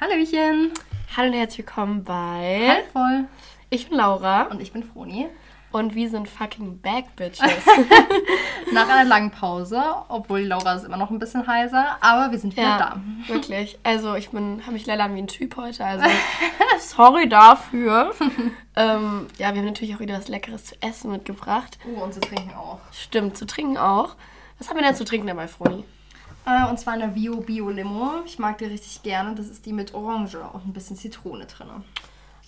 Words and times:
Hallöchen. 0.00 0.72
Hallo 1.16 1.28
und 1.28 1.34
herzlich 1.34 1.66
willkommen 1.66 2.04
bei 2.04 2.68
Halbvoll. 2.68 3.24
Ich 3.70 3.88
bin 3.88 3.98
Laura 3.98 4.42
Und 4.44 4.60
ich 4.60 4.72
bin 4.72 4.84
Froni. 4.84 5.26
und 5.72 5.94
wir 5.96 6.08
sind 6.08 6.28
fucking 6.28 6.78
back 6.80 7.16
bitches. 7.16 7.42
Nach 8.72 8.88
einer 8.88 9.04
langen 9.08 9.32
Pause, 9.32 9.82
obwohl 10.08 10.40
Laura 10.42 10.74
ist 10.74 10.84
immer 10.84 10.96
noch 10.96 11.10
ein 11.10 11.18
bisschen 11.18 11.46
heiser, 11.48 11.96
aber 12.00 12.30
wir 12.30 12.38
sind 12.38 12.52
wieder 12.56 12.62
ja, 12.62 12.78
da. 12.78 13.00
wirklich. 13.26 13.78
Also 13.82 14.14
ich 14.14 14.30
bin, 14.30 14.62
habe 14.62 14.72
mich 14.72 14.86
leider 14.86 15.12
wie 15.14 15.18
ein 15.18 15.26
Typ 15.26 15.56
heute, 15.56 15.84
also 15.84 16.04
sorry 16.78 17.28
dafür. 17.28 18.14
ähm, 18.76 19.26
ja, 19.36 19.52
wir 19.52 19.58
haben 19.58 19.64
natürlich 19.66 19.96
auch 19.96 20.00
wieder 20.00 20.16
was 20.16 20.28
Leckeres 20.28 20.66
zu 20.66 20.74
essen 20.80 21.10
mitgebracht. 21.10 21.76
Oh, 21.96 22.04
und 22.04 22.14
zu 22.14 22.20
trinken 22.20 22.54
auch. 22.54 22.78
Stimmt, 22.92 23.36
zu 23.36 23.46
trinken 23.46 23.78
auch. 23.78 24.14
Was 24.58 24.68
haben 24.68 24.76
wir 24.76 24.84
denn 24.84 24.94
zu 24.94 25.04
trinken 25.04 25.26
dabei, 25.26 25.48
Froni? 25.48 25.84
Äh, 26.48 26.68
und 26.68 26.80
zwar 26.80 26.94
eine 26.94 27.08
Bio 27.08 27.40
Bio 27.40 27.68
Limo. 27.68 28.22
Ich 28.24 28.38
mag 28.38 28.58
die 28.58 28.64
richtig 28.64 29.02
gerne. 29.02 29.34
Das 29.34 29.48
ist 29.48 29.66
die 29.66 29.72
mit 29.72 29.92
Orange 29.92 30.40
und 30.40 30.66
ein 30.66 30.72
bisschen 30.72 30.96
Zitrone 30.96 31.44
drin. 31.46 31.68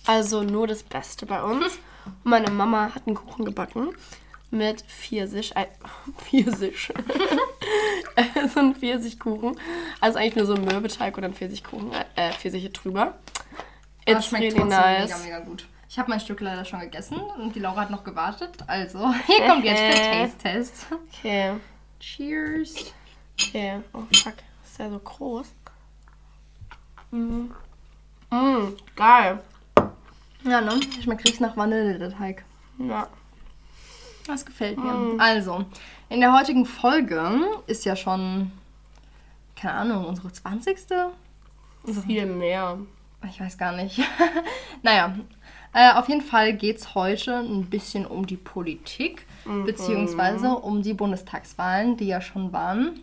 Also 0.07 0.41
nur 0.41 0.65
das 0.65 0.81
Beste 0.81 1.27
bei 1.27 1.43
uns. 1.43 1.77
Meine 2.23 2.49
Mama 2.49 2.95
hat 2.95 3.05
einen 3.05 3.15
Kuchen 3.15 3.45
gebacken 3.45 3.89
mit 4.49 4.81
Pfirsich. 4.81 5.55
Äh, 5.55 5.67
Pfirsich. 6.17 6.91
Äh, 8.15 8.47
so 8.53 8.59
ein 8.59 8.73
Pfirsichkuchen. 8.73 9.55
Also 9.99 10.17
eigentlich 10.17 10.35
nur 10.35 10.45
so 10.47 10.55
ein 10.55 10.65
Mürbeteig 10.65 11.15
und 11.15 11.21
dann 11.21 11.35
Pfirsichkuchen, 11.35 11.91
äh, 12.15 12.31
Pfirsiche 12.33 12.71
drüber. 12.71 13.01
Aber 14.07 14.17
It's 14.17 14.25
schmeckt 14.25 14.45
really 14.45 14.57
trotzdem 14.57 14.79
nice. 14.79 15.23
mega, 15.23 15.37
mega 15.37 15.39
gut. 15.45 15.67
Ich 15.87 15.99
habe 15.99 16.09
mein 16.09 16.19
Stück 16.19 16.39
leider 16.39 16.65
schon 16.65 16.79
gegessen 16.79 17.17
und 17.17 17.53
die 17.53 17.59
Laura 17.59 17.81
hat 17.81 17.91
noch 17.91 18.03
gewartet. 18.03 18.57
Also, 18.65 19.13
hier 19.27 19.45
kommt 19.45 19.63
jetzt 19.63 19.79
der 19.79 20.11
Taste-Test. 20.11 20.85
Okay, 20.91 21.51
Cheers. 21.99 22.93
Okay. 23.47 23.81
Oh 23.93 24.03
fuck, 24.13 24.35
ist 24.63 24.79
der 24.79 24.89
so 24.89 24.99
groß? 24.99 25.47
Mm. 27.11 27.51
Mm, 28.29 28.75
geil. 28.95 29.39
Ja, 30.43 30.61
ne? 30.61 30.79
Schmeckt 31.03 31.25
richtig 31.25 31.41
nach 31.41 31.57
Vanille, 31.57 31.99
der 31.99 32.11
Teig. 32.11 32.43
Ja. 32.79 33.07
Das 34.25 34.45
gefällt 34.45 34.77
mir. 34.77 35.15
Also, 35.19 35.65
in 36.09 36.19
der 36.21 36.33
heutigen 36.37 36.65
Folge 36.65 37.39
ist 37.67 37.85
ja 37.85 37.95
schon, 37.95 38.51
keine 39.55 39.73
Ahnung, 39.73 40.05
unsere 40.05 40.31
20. 40.31 40.77
Viel 42.05 42.25
mehr. 42.25 42.77
Ich 43.29 43.39
weiß 43.39 43.57
gar 43.57 43.71
nicht. 43.73 43.99
naja, 44.83 45.15
äh, 45.73 45.93
auf 45.93 46.09
jeden 46.09 46.21
Fall 46.21 46.53
geht 46.53 46.77
es 46.77 46.95
heute 46.95 47.39
ein 47.39 47.69
bisschen 47.69 48.05
um 48.05 48.25
die 48.25 48.37
Politik, 48.37 49.25
beziehungsweise 49.65 50.49
um 50.49 50.81
die 50.81 50.93
Bundestagswahlen, 50.93 51.97
die 51.97 52.07
ja 52.07 52.21
schon 52.21 52.51
waren. 52.51 52.99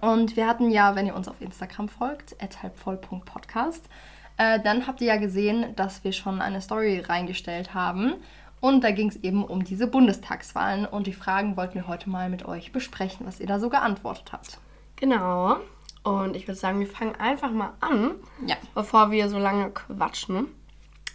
Und 0.00 0.36
wir 0.36 0.46
hatten 0.46 0.70
ja, 0.70 0.94
wenn 0.94 1.06
ihr 1.06 1.16
uns 1.16 1.28
auf 1.28 1.40
Instagram 1.40 1.88
folgt, 1.88 2.36
halbvoll.podcast, 2.62 3.88
äh, 4.36 4.60
dann 4.60 4.86
habt 4.86 5.00
ihr 5.00 5.08
ja 5.08 5.16
gesehen, 5.16 5.74
dass 5.76 6.04
wir 6.04 6.12
schon 6.12 6.40
eine 6.40 6.60
Story 6.60 7.00
reingestellt 7.00 7.74
haben. 7.74 8.14
Und 8.60 8.84
da 8.84 8.90
ging 8.90 9.08
es 9.08 9.16
eben 9.16 9.44
um 9.44 9.64
diese 9.64 9.86
Bundestagswahlen. 9.86 10.86
Und 10.86 11.06
die 11.06 11.12
Fragen 11.12 11.56
wollten 11.56 11.74
wir 11.74 11.88
heute 11.88 12.08
mal 12.08 12.28
mit 12.28 12.44
euch 12.44 12.72
besprechen, 12.72 13.26
was 13.26 13.40
ihr 13.40 13.46
da 13.46 13.58
so 13.58 13.68
geantwortet 13.68 14.32
habt. 14.32 14.58
Genau. 14.96 15.56
Und 16.02 16.36
ich 16.36 16.46
würde 16.46 16.58
sagen, 16.58 16.80
wir 16.80 16.86
fangen 16.86 17.16
einfach 17.16 17.50
mal 17.50 17.72
an. 17.80 18.12
Ja. 18.46 18.56
bevor 18.74 19.10
wir 19.10 19.28
so 19.28 19.38
lange 19.38 19.70
quatschen. 19.70 20.46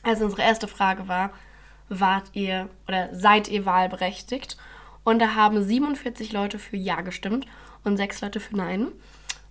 Also 0.03 0.25
unsere 0.25 0.43
erste 0.43 0.67
Frage 0.67 1.07
war, 1.07 1.31
wart 1.89 2.29
ihr 2.33 2.69
oder 2.87 3.09
seid 3.15 3.47
ihr 3.47 3.65
wahlberechtigt? 3.65 4.57
Und 5.03 5.19
da 5.19 5.35
haben 5.35 5.61
47 5.63 6.31
Leute 6.31 6.59
für 6.59 6.77
Ja 6.77 7.01
gestimmt 7.01 7.47
und 7.85 7.97
6 7.97 8.21
Leute 8.21 8.39
für 8.39 8.55
Nein. 8.55 8.87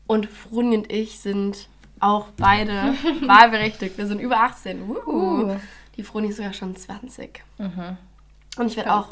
Und 0.07 0.27
Fruni 0.27 0.77
und 0.77 0.93
ich 0.93 1.19
sind 1.21 1.69
auch 2.01 2.29
beide 2.37 2.95
wahlberechtigt. 3.23 3.97
Wir 3.97 4.07
sind 4.07 4.21
über 4.21 4.39
18. 4.41 4.89
Wuhu. 4.89 5.53
Uh. 5.53 5.57
Die 5.97 6.03
Fruni 6.03 6.29
ist 6.29 6.37
sogar 6.37 6.53
schon 6.53 6.75
20. 6.77 7.43
Und 7.59 8.67
ich 8.67 8.77
werde 8.77 8.93
auch 8.93 9.09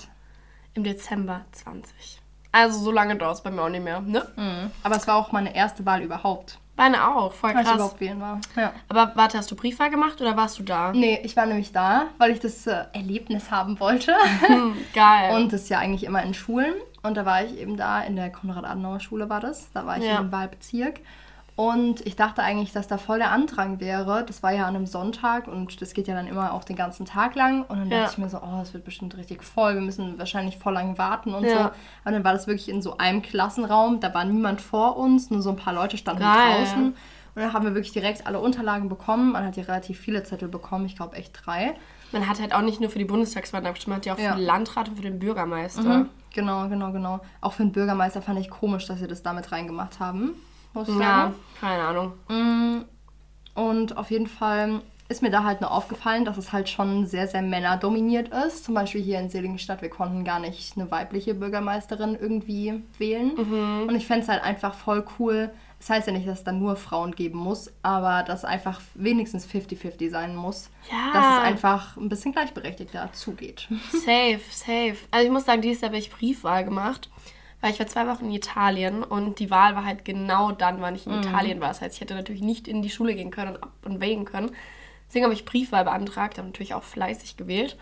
im 0.74 0.84
Dezember 0.84 1.42
20. 1.52 2.20
Also 2.50 2.78
so 2.80 2.90
lange 2.90 3.16
dauert 3.16 3.36
es 3.36 3.40
bei 3.42 3.50
mir 3.50 3.62
auch 3.62 3.68
nicht 3.68 3.84
mehr. 3.84 4.00
Ne? 4.00 4.26
Mhm. 4.36 4.70
Aber 4.82 4.96
es 4.96 5.06
war 5.06 5.16
auch 5.16 5.32
meine 5.32 5.54
erste 5.54 5.86
Wahl 5.86 6.02
überhaupt, 6.02 6.58
Meine 6.76 7.08
auch, 7.08 7.32
voll 7.32 7.50
als 7.50 7.60
ich 7.60 7.66
krass. 7.66 7.74
überhaupt 7.76 8.00
wählen 8.00 8.20
war. 8.20 8.40
Ja. 8.56 8.72
Aber 8.88 9.12
warte, 9.14 9.38
hast 9.38 9.50
du 9.50 9.56
Briefwahl 9.56 9.90
gemacht 9.90 10.20
oder 10.20 10.36
warst 10.36 10.58
du 10.58 10.62
da? 10.62 10.92
Nee, 10.92 11.20
ich 11.24 11.34
war 11.36 11.46
nämlich 11.46 11.72
da, 11.72 12.08
weil 12.18 12.30
ich 12.32 12.40
das 12.40 12.66
äh, 12.66 12.84
Erlebnis 12.92 13.50
haben 13.50 13.80
wollte. 13.80 14.14
Geil. 14.94 15.34
Und 15.34 15.52
das 15.52 15.68
ja 15.70 15.78
eigentlich 15.78 16.04
immer 16.04 16.22
in 16.22 16.34
Schulen. 16.34 16.74
Und 17.02 17.16
da 17.16 17.26
war 17.26 17.44
ich 17.44 17.58
eben 17.58 17.76
da, 17.76 18.00
in 18.02 18.16
der 18.16 18.30
Konrad-Adenauer-Schule 18.30 19.28
war 19.28 19.40
das. 19.40 19.70
Da 19.72 19.86
war 19.86 19.98
ich 19.98 20.04
Ja. 20.04 20.18
in 20.18 20.26
dem 20.28 20.32
Wahlbezirk. 20.32 21.00
Und 21.54 22.00
ich 22.06 22.16
dachte 22.16 22.42
eigentlich, 22.42 22.72
dass 22.72 22.88
da 22.88 22.96
voll 22.96 23.18
der 23.18 23.30
Andrang 23.30 23.78
wäre. 23.78 24.24
Das 24.26 24.42
war 24.42 24.52
ja 24.52 24.66
an 24.66 24.74
einem 24.74 24.86
Sonntag 24.86 25.48
und 25.48 25.82
das 25.82 25.92
geht 25.92 26.08
ja 26.08 26.14
dann 26.14 26.26
immer 26.26 26.54
auch 26.54 26.64
den 26.64 26.76
ganzen 26.76 27.04
Tag 27.04 27.34
lang. 27.34 27.62
Und 27.64 27.78
dann 27.78 27.90
Ja. 27.90 28.00
dachte 28.02 28.12
ich 28.12 28.18
mir 28.18 28.30
so, 28.30 28.38
oh, 28.38 28.58
das 28.60 28.72
wird 28.72 28.84
bestimmt 28.84 29.16
richtig 29.18 29.42
voll. 29.42 29.74
Wir 29.74 29.82
müssen 29.82 30.18
wahrscheinlich 30.18 30.56
voll 30.56 30.72
lang 30.72 30.96
warten 30.96 31.34
und 31.34 31.44
Ja. 31.44 31.50
so. 31.50 31.58
Aber 31.58 31.72
dann 32.12 32.24
war 32.24 32.32
das 32.32 32.46
wirklich 32.46 32.70
in 32.70 32.80
so 32.80 32.96
einem 32.96 33.20
Klassenraum. 33.20 34.00
Da 34.00 34.14
war 34.14 34.24
niemand 34.24 34.62
vor 34.62 34.96
uns, 34.96 35.30
nur 35.30 35.42
so 35.42 35.50
ein 35.50 35.56
paar 35.56 35.74
Leute 35.74 35.98
standen 35.98 36.22
Geil. 36.22 36.58
draußen. 36.60 36.84
Und 36.86 36.94
dann 37.40 37.52
haben 37.52 37.64
wir 37.66 37.74
wirklich 37.74 37.92
direkt 37.92 38.26
alle 38.26 38.40
Unterlagen 38.40 38.88
bekommen. 38.88 39.32
Man 39.32 39.44
hat 39.44 39.56
ja 39.56 39.64
relativ 39.64 39.98
viele 39.98 40.22
Zettel 40.22 40.48
bekommen, 40.48 40.86
ich 40.86 40.96
glaube 40.96 41.16
echt 41.16 41.38
drei. 41.44 41.74
Man 42.12 42.28
hat 42.28 42.40
halt 42.40 42.54
auch 42.54 42.60
nicht 42.62 42.80
nur 42.80 42.88
für 42.90 42.98
die 42.98 43.04
Bundestagswahl 43.06 43.64
abgestimmt, 43.66 43.88
man 43.88 43.96
hat 43.98 44.06
ja 44.06 44.14
auch 44.14 44.18
Ja. 44.18 44.32
für 44.32 44.38
den 44.38 44.46
Landrat 44.46 44.88
und 44.88 44.96
für 44.96 45.02
den 45.02 45.18
Bürgermeister. 45.18 45.82
Mhm. 45.82 46.08
Genau, 46.32 46.68
genau, 46.68 46.92
genau. 46.92 47.20
Auch 47.40 47.52
für 47.52 47.62
den 47.62 47.72
Bürgermeister 47.72 48.22
fand 48.22 48.38
ich 48.38 48.48
komisch, 48.50 48.86
dass 48.86 48.98
sie 49.00 49.06
das 49.06 49.22
damit 49.22 49.52
reingemacht 49.52 50.00
haben. 50.00 50.32
Muss 50.74 50.88
ich 50.88 50.94
Ja, 50.94 51.00
sagen. 51.00 51.34
keine 51.60 51.82
Ahnung. 51.84 52.12
Und 53.54 53.96
auf 53.96 54.10
jeden 54.10 54.26
Fall 54.26 54.80
ist 55.12 55.22
mir 55.22 55.30
da 55.30 55.44
halt 55.44 55.60
nur 55.60 55.70
aufgefallen, 55.70 56.24
dass 56.24 56.38
es 56.38 56.52
halt 56.52 56.68
schon 56.68 57.06
sehr, 57.06 57.28
sehr 57.28 57.42
männerdominiert 57.42 58.28
ist. 58.28 58.64
Zum 58.64 58.74
Beispiel 58.74 59.02
hier 59.02 59.20
in 59.20 59.28
Seligenstadt, 59.28 59.82
wir 59.82 59.90
konnten 59.90 60.24
gar 60.24 60.40
nicht 60.40 60.76
eine 60.76 60.90
weibliche 60.90 61.34
Bürgermeisterin 61.34 62.16
irgendwie 62.20 62.82
wählen. 62.98 63.32
Und 63.88 63.94
ich 63.94 64.06
fände 64.06 64.22
es 64.22 64.28
halt 64.28 64.42
einfach 64.42 64.74
voll 64.74 65.04
cool. 65.18 65.50
Das 65.78 65.90
heißt 65.90 66.06
ja 66.06 66.12
nicht, 66.12 66.28
dass 66.28 66.38
es 66.38 66.44
dann 66.44 66.60
nur 66.60 66.76
Frauen 66.76 67.14
geben 67.14 67.38
muss, 67.38 67.72
aber 67.82 68.22
dass 68.22 68.44
einfach 68.44 68.80
wenigstens 68.94 69.46
50-50 69.46 70.10
sein 70.10 70.34
muss. 70.34 70.70
Ja. 70.90 71.12
Dass 71.12 71.38
es 71.38 71.42
einfach 71.42 71.96
ein 71.96 72.08
bisschen 72.08 72.32
gleichberechtigter 72.32 73.10
zugeht. 73.12 73.68
Safe, 73.90 74.40
safe. 74.50 74.96
Also 75.10 75.26
ich 75.26 75.32
muss 75.32 75.44
sagen, 75.44 75.60
dieses 75.60 75.80
Jahr 75.82 75.90
habe 75.90 75.98
ich 75.98 76.10
Briefwahl 76.10 76.64
gemacht, 76.64 77.10
weil 77.60 77.72
ich 77.72 77.80
war 77.80 77.86
zwei 77.88 78.06
Wochen 78.06 78.26
in 78.26 78.32
Italien 78.32 79.02
und 79.02 79.40
die 79.40 79.50
Wahl 79.50 79.74
war 79.74 79.84
halt 79.84 80.04
genau 80.04 80.52
dann, 80.52 80.80
wann 80.80 80.94
ich 80.94 81.06
in 81.06 81.14
Italien 81.14 81.60
war. 81.60 81.68
Das 81.68 81.80
heißt, 81.80 81.96
ich 81.96 82.00
hätte 82.00 82.14
natürlich 82.14 82.42
nicht 82.42 82.68
in 82.68 82.82
die 82.82 82.90
Schule 82.90 83.14
gehen 83.14 83.30
können 83.30 83.56
und 83.56 83.62
und 83.84 84.00
wählen 84.00 84.24
können. 84.24 84.52
Deswegen 85.12 85.26
habe 85.26 85.34
ich 85.34 85.44
Briefwahl 85.44 85.84
beantragt, 85.84 86.38
habe 86.38 86.48
natürlich 86.48 86.72
auch 86.72 86.84
fleißig 86.84 87.36
gewählt 87.36 87.76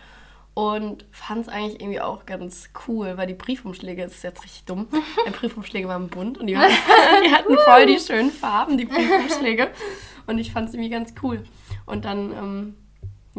und 0.53 1.05
fand 1.11 1.43
es 1.43 1.47
eigentlich 1.47 1.79
irgendwie 1.79 2.01
auch 2.01 2.25
ganz 2.25 2.71
cool, 2.85 3.15
weil 3.15 3.25
die 3.25 3.35
Briefumschläge, 3.35 4.03
das 4.03 4.15
ist 4.15 4.23
jetzt 4.23 4.43
richtig 4.43 4.65
dumm, 4.65 4.89
die 5.25 5.31
Briefumschläge 5.31 5.87
waren 5.87 6.09
bunt 6.09 6.37
und 6.37 6.47
die 6.47 6.57
hatten, 6.57 6.73
die 7.25 7.31
hatten 7.31 7.57
voll 7.63 7.85
die 7.85 7.99
schönen 7.99 8.31
Farben, 8.31 8.77
die 8.77 8.83
Briefumschläge. 8.83 9.71
Und 10.27 10.39
ich 10.39 10.51
fand 10.51 10.67
es 10.67 10.75
irgendwie 10.75 10.89
ganz 10.89 11.13
cool. 11.23 11.45
Und 11.85 12.03
dann, 12.03 12.33
ähm, 12.33 12.75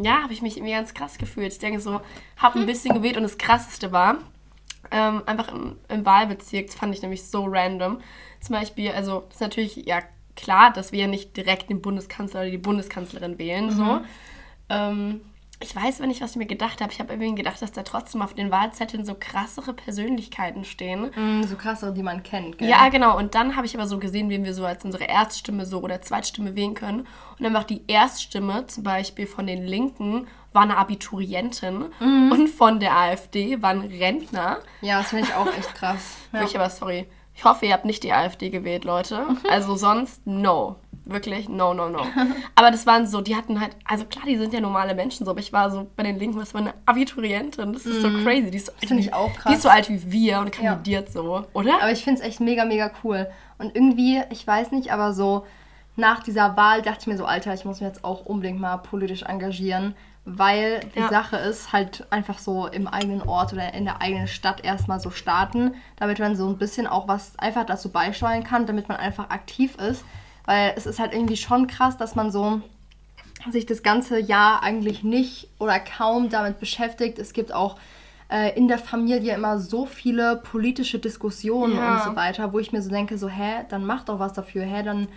ja, 0.03 0.23
habe 0.23 0.33
ich 0.33 0.41
mich 0.41 0.57
irgendwie 0.57 0.73
ganz 0.73 0.95
krass 0.95 1.19
gefühlt. 1.19 1.53
Ich 1.53 1.59
denke 1.59 1.79
so, 1.79 2.01
habe 2.37 2.59
ein 2.59 2.65
bisschen 2.65 2.95
gewählt 2.95 3.17
und 3.17 3.21
das 3.23 3.37
Krasseste 3.37 3.91
war, 3.91 4.17
ähm, 4.89 5.21
einfach 5.27 5.49
im, 5.49 5.75
im 5.87 6.03
Wahlbezirk, 6.03 6.65
das 6.65 6.75
fand 6.75 6.95
ich 6.95 7.03
nämlich 7.03 7.27
so 7.27 7.45
random. 7.45 8.01
Zum 8.41 8.55
Beispiel, 8.55 8.89
also 8.89 9.25
das 9.27 9.35
ist 9.35 9.41
natürlich 9.41 9.75
ja 9.85 10.01
klar, 10.35 10.71
dass 10.73 10.91
wir 10.91 11.01
ja 11.01 11.07
nicht 11.07 11.35
direkt 11.37 11.69
den 11.69 11.81
Bundeskanzler 11.81 12.41
oder 12.41 12.51
die 12.51 12.57
Bundeskanzlerin 12.57 13.37
wählen, 13.37 13.71
so. 13.71 14.01
Ähm, 14.69 15.21
ich 15.63 15.73
weiß 15.73 15.99
aber 15.99 16.07
nicht, 16.07 16.21
was 16.21 16.31
ich 16.31 16.35
mir 16.35 16.45
gedacht 16.45 16.81
habe. 16.81 16.91
Ich 16.91 16.99
habe 16.99 17.13
irgendwie 17.13 17.35
gedacht, 17.35 17.61
dass 17.61 17.71
da 17.71 17.83
trotzdem 17.83 18.21
auf 18.21 18.33
den 18.33 18.51
Wahlzetteln 18.51 19.05
so 19.05 19.15
krassere 19.17 19.73
Persönlichkeiten 19.73 20.65
stehen. 20.65 21.11
Mm, 21.15 21.43
so 21.43 21.55
krassere, 21.55 21.93
die 21.93 22.03
man 22.03 22.21
kennt, 22.21 22.57
gell? 22.57 22.67
Ja, 22.67 22.89
genau. 22.89 23.17
Und 23.17 23.33
dann 23.33 23.55
habe 23.55 23.65
ich 23.65 23.73
aber 23.73 23.87
so 23.87 23.97
gesehen, 23.97 24.29
wen 24.29 24.43
wir 24.43 24.53
so 24.53 24.65
als 24.65 24.83
unsere 24.83 25.05
Erststimme 25.05 25.65
so 25.65 25.79
oder 25.79 26.01
Zweitstimme 26.01 26.55
wählen 26.55 26.73
können. 26.73 26.99
Und 26.99 27.39
dann 27.39 27.53
war 27.53 27.63
die 27.63 27.81
Erststimme 27.87 28.67
zum 28.67 28.83
Beispiel 28.83 29.25
von 29.25 29.47
den 29.47 29.63
Linken 29.63 30.27
war 30.51 30.63
eine 30.63 30.77
Abiturientin 30.77 31.85
und 31.99 32.47
von 32.47 32.79
der 32.79 32.95
AfD 32.95 33.61
war 33.61 33.71
ein 33.71 33.81
Rentner. 33.81 34.59
Ja, 34.81 34.99
das 34.99 35.09
finde 35.09 35.25
ich 35.25 35.33
auch 35.33 35.47
echt 35.47 35.73
krass. 35.73 36.17
Ja. 36.31 36.43
Ich 36.43 36.55
aber, 36.55 36.69
sorry, 36.69 37.07
ich 37.35 37.43
hoffe, 37.45 37.65
ihr 37.65 37.73
habt 37.73 37.85
nicht 37.85 38.03
die 38.03 38.13
AfD 38.13 38.49
gewählt, 38.49 38.85
Leute. 38.85 39.25
Also 39.49 39.75
sonst, 39.75 40.25
no. 40.25 40.75
Wirklich, 41.05 41.49
no, 41.49 41.73
no, 41.73 41.89
no. 41.89 41.99
Aber 42.55 42.71
das 42.71 42.85
waren 42.85 43.05
so, 43.07 43.19
die 43.19 43.35
hatten 43.35 43.59
halt, 43.59 43.75
also 43.83 44.05
klar, 44.05 44.23
die 44.25 44.37
sind 44.37 44.53
ja 44.53 44.61
normale 44.61 44.95
Menschen 44.95 45.25
so, 45.25 45.31
aber 45.31 45.41
ich 45.41 45.51
war 45.51 45.69
so 45.69 45.85
bei 45.97 46.03
den 46.03 46.17
Linken, 46.17 46.39
was 46.39 46.53
war 46.53 46.61
eine 46.61 46.73
Abiturientin. 46.85 47.73
Das 47.73 47.85
ist 47.85 48.01
so 48.01 48.09
crazy. 48.23 48.49
Die 48.51 48.57
ist 48.57 48.67
so, 48.67 48.71
Mhm. 48.71 48.77
Das 48.79 48.87
finde 48.87 49.03
ich 49.03 49.13
auch 49.13 49.31
Die 49.33 49.37
krass. 49.37 49.53
ist 49.55 49.61
so 49.63 49.69
alt 49.69 49.89
wie 49.89 50.11
wir 50.11 50.39
und 50.39 50.51
kandidiert 50.53 51.11
so, 51.11 51.43
oder? 51.53 51.75
Aber 51.81 51.91
ich 51.91 52.03
finde 52.05 52.21
es 52.21 52.25
echt 52.25 52.39
mega, 52.39 52.63
mega 52.63 52.89
cool. 53.03 53.27
Und 53.57 53.75
irgendwie, 53.75 54.21
ich 54.29 54.47
weiß 54.47 54.71
nicht, 54.71 54.93
aber 54.93 55.11
so 55.13 55.45
nach 55.97 56.23
dieser 56.23 56.55
Wahl 56.55 56.81
dachte 56.81 56.99
ich 57.01 57.07
mir 57.07 57.17
so, 57.17 57.25
Alter, 57.25 57.53
ich 57.53 57.65
muss 57.65 57.81
mich 57.81 57.87
jetzt 57.89 58.05
auch 58.05 58.25
unbedingt 58.25 58.61
mal 58.61 58.77
politisch 58.77 59.23
engagieren, 59.23 59.95
weil 60.25 60.79
die 60.95 60.99
Ja. 60.99 61.09
Sache 61.09 61.35
ist 61.35 61.73
halt 61.73 62.05
einfach 62.09 62.39
so 62.39 62.67
im 62.67 62.87
eigenen 62.87 63.21
Ort 63.23 63.51
oder 63.53 63.73
in 63.73 63.83
der 63.85 64.01
eigenen 64.01 64.27
Stadt 64.27 64.63
erstmal 64.63 64.99
so 64.99 65.09
starten, 65.09 65.73
damit 65.97 66.19
man 66.19 66.35
so 66.35 66.47
ein 66.47 66.57
bisschen 66.57 66.87
auch 66.87 67.07
was 67.07 67.37
einfach 67.37 67.65
dazu 67.65 67.89
beisteuern 67.91 68.43
kann, 68.43 68.65
damit 68.65 68.87
man 68.87 68.97
einfach 68.97 69.29
aktiv 69.29 69.75
ist. 69.75 70.03
weil 70.45 70.73
es 70.75 70.85
ist 70.85 70.99
halt 70.99 71.13
irgendwie 71.13 71.37
schon 71.37 71.67
krass, 71.67 71.95
dass 71.95 72.15
man 72.15 72.29
so 72.29 72.59
sich 73.49 73.65
das 73.65 73.81
ganze 73.81 74.19
Jahr 74.19 74.61
eigentlich 74.61 75.01
nicht 75.03 75.47
oder 75.57 75.79
kaum 75.79 76.27
damit 76.29 76.59
beschäftigt. 76.59 77.17
Es 77.17 77.31
gibt 77.31 77.53
auch 77.53 77.77
äh, 78.29 78.53
in 78.57 78.67
der 78.67 78.77
Familie 78.77 79.33
immer 79.35 79.59
so 79.59 79.85
viele 79.85 80.35
politische 80.37 80.99
Diskussionen 80.99 81.77
Ja. 81.77 81.93
und 81.93 82.01
so 82.03 82.15
weiter, 82.17 82.51
wo 82.51 82.59
ich 82.59 82.73
mir 82.73 82.81
so 82.81 82.89
denke, 82.89 83.17
so, 83.17 83.29
hä, 83.29 83.63
dann 83.69 83.85
macht 83.85 84.09
doch 84.09 84.19
was 84.19 84.33
dafür, 84.33 84.63
hä, 84.65 84.83
dann 84.83 85.07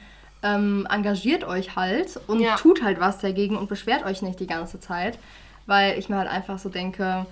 ähm, 0.47 0.87
engagiert 0.91 1.45
euch 1.45 1.77
halt 1.77 2.21
und 2.27 2.41
Ja. 2.41 2.55
tut 2.57 2.83
halt 2.83 3.01
was 3.01 3.19
dagegen 3.19 3.57
und 3.57 3.69
beschwert 3.69 4.05
euch 4.05 4.23
nicht 4.23 4.39
die 4.41 4.47
ganze 4.47 4.79
Zeit, 4.81 5.19
weil 5.67 5.99
ich 5.99 6.09
mir 6.09 6.17
halt 6.19 6.29
einfach 6.31 6.59
so 6.59 6.69
denke, 6.69 7.27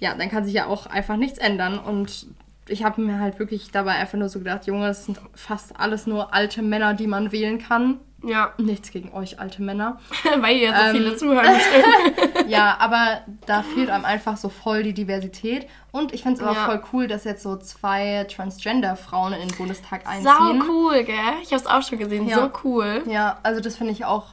ja, 0.00 0.14
dann 0.14 0.28
kann 0.30 0.44
sich 0.44 0.54
ja 0.54 0.66
auch 0.66 0.86
einfach 0.86 1.16
nichts 1.16 1.38
ändern 1.38 1.78
und 1.78 2.26
ich 2.68 2.82
habe 2.84 3.00
mir 3.02 3.18
halt 3.20 3.38
wirklich 3.38 3.70
dabei 3.72 3.92
einfach 3.92 4.18
nur 4.18 4.28
so 4.28 4.38
gedacht, 4.38 4.66
Junge, 4.66 4.86
das 4.86 5.04
sind 5.04 5.20
fast 5.34 5.78
alles 5.78 6.06
nur 6.06 6.32
alte 6.32 6.62
Männer, 6.62 6.94
die 6.94 7.06
man 7.06 7.30
wählen 7.32 7.58
kann. 7.58 7.98
Ja, 8.26 8.52
Nichts 8.58 8.90
gegen 8.90 9.12
euch, 9.12 9.38
alte 9.40 9.62
Männer. 9.62 10.00
weil 10.40 10.56
hier 10.56 10.74
so 10.74 10.80
Ähm. 10.82 10.96
viele 10.96 11.16
zuhören. 11.16 11.46
bestimmt. 11.54 12.48
Ja, 12.50 12.76
aber 12.78 13.20
da 13.46 13.62
fehlt 13.62 13.88
einem 13.90 14.04
einfach 14.04 14.36
so 14.36 14.48
voll 14.48 14.82
die 14.82 14.92
Diversität. 14.92 15.66
Und 15.92 16.12
ich 16.12 16.22
finde 16.22 16.40
es 16.40 16.46
aber 16.46 16.54
Ja. 16.56 16.64
voll 16.66 16.82
cool, 16.92 17.06
dass 17.08 17.24
jetzt 17.24 17.42
so 17.42 17.56
zwei 17.56 18.24
Transgender-Frauen 18.28 19.32
in 19.32 19.48
den 19.48 19.56
Bundestag 19.56 20.02
Sau 20.02 20.10
einziehen. 20.10 20.62
cool, 20.68 21.04
gell? 21.04 21.16
Ich 21.42 21.52
hab's 21.52 21.66
auch 21.66 21.82
schon 21.82 21.98
gesehen. 21.98 22.26
Ja. 22.28 22.36
So 22.36 22.50
cool. 22.64 23.02
Ja, 23.06 23.38
also 23.42 23.60
das 23.60 23.76
finde 23.76 23.92
ich 23.92 24.04
auch 24.04 24.26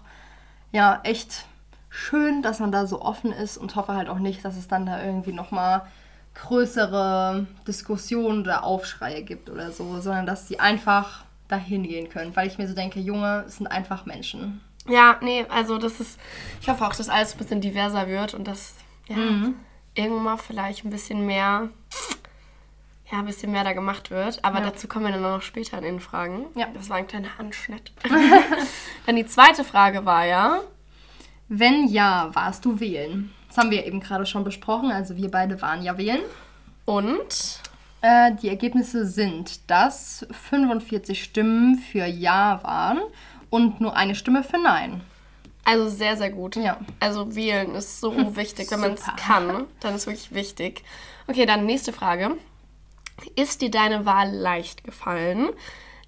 ja 0.72 1.00
echt 1.04 1.46
schön, 1.90 2.42
dass 2.42 2.60
man 2.60 2.72
da 2.72 2.86
so 2.88 3.02
offen 3.02 3.32
ist 3.32 3.58
und 3.58 3.76
hoffe 3.76 3.94
halt 3.94 4.10
auch 4.10 4.20
nicht, 4.20 4.44
dass 4.46 4.58
es 4.58 4.68
dann 4.68 4.86
da 4.86 5.04
irgendwie 5.04 5.34
nochmal 5.34 5.84
größere 6.34 7.48
Diskussionen 7.68 8.42
oder 8.42 8.64
Aufschreie 8.64 9.24
gibt 9.24 9.50
oder 9.50 9.72
so, 9.72 10.00
sondern 10.02 10.26
dass 10.26 10.48
sie 10.48 10.60
einfach 10.60 11.24
dahin 11.52 11.84
gehen 11.84 12.10
können, 12.10 12.36
weil 12.36 12.48
ich 12.48 12.58
mir 12.58 12.68
so 12.68 12.74
denke, 12.74 13.00
Junge, 13.00 13.44
es 13.48 13.58
sind 13.58 13.68
einfach 13.68 14.06
Menschen. 14.06 14.62
Ja, 14.88 15.18
nee, 15.22 15.46
also 15.50 15.78
das 15.78 16.00
ist. 16.00 16.20
Ich 16.62 16.68
hoffe 16.70 16.86
auch, 16.88 16.96
dass 16.96 17.10
alles 17.10 17.34
ein 17.34 17.38
bisschen 17.38 17.62
diverser 17.62 18.08
wird 18.08 18.34
und 18.34 18.48
dass 18.48 18.74
ja, 19.08 19.16
Mhm. 19.18 19.56
irgendwann 19.94 20.24
mal 20.24 20.38
vielleicht 20.38 20.84
ein 20.86 20.90
bisschen 20.90 21.26
mehr. 21.26 21.70
Ja, 23.12 23.20
ein 23.20 23.26
bisschen 23.26 23.52
mehr 23.52 23.64
da 23.66 23.74
gemacht 23.74 24.10
wird. 24.10 24.44
Aber 24.44 24.60
Ja. 24.60 24.66
dazu 24.70 24.88
kommen 24.88 25.06
wir 25.06 25.12
dann 25.12 25.22
noch 25.22 25.42
später 25.42 25.78
in 25.78 25.84
den 25.84 26.00
Fragen. 26.00 26.46
Ja. 26.56 26.68
Das 26.74 26.90
war 26.90 26.98
ein 26.98 27.08
kleiner 27.08 27.28
Anschnitt. 27.38 27.92
dann 29.06 29.16
die 29.18 29.26
zweite 29.26 29.64
Frage 29.66 30.06
war 30.06 30.26
ja. 30.26 30.62
Wenn 31.50 31.88
ja, 31.90 32.30
warst 32.34 32.64
du 32.64 32.80
wählen? 32.80 33.32
Das 33.50 33.58
haben 33.58 33.70
wir 33.70 33.86
eben 33.86 34.00
gerade 34.00 34.26
schon 34.26 34.46
besprochen, 34.46 34.90
also 34.92 35.18
wir 35.18 35.30
beide 35.30 35.62
waren 35.62 35.84
ja 35.84 35.98
wählen. 35.98 36.22
Und 36.86 37.60
Äh, 38.02 38.34
die 38.42 38.50
Ergebnisse 38.50 39.06
sind, 39.06 39.70
dass 39.70 40.26
45 40.50 41.24
Stimmen 41.24 41.78
für 41.78 42.06
Ja 42.06 42.64
waren 42.64 43.00
und 43.50 43.80
nur 43.80 43.96
eine 43.96 44.16
Stimme 44.16 44.44
für 44.44 44.58
Nein. 44.58 45.02
also 45.64 45.88
sehr, 45.88 46.18
sehr 46.18 46.32
gut. 46.32 46.56
Ja. 46.56 46.78
Also 47.00 47.36
wählen 47.36 47.76
ist 47.76 48.00
so 48.00 48.14
wichtig, 48.36 48.72
wenn 48.72 48.80
man 48.80 48.94
es 48.94 49.06
kann. 49.18 49.66
Dann 49.80 49.96
ist 49.96 50.08
wirklich 50.08 50.34
wichtig. 50.34 50.84
Okay, 51.28 51.46
dann 51.46 51.66
nächste 51.66 51.94
Frage. 51.94 52.38
Ist 53.36 53.62
dir 53.62 53.70
deine 53.70 54.06
Wahl 54.06 54.32
leicht 54.32 54.84
gefallen? 54.84 55.50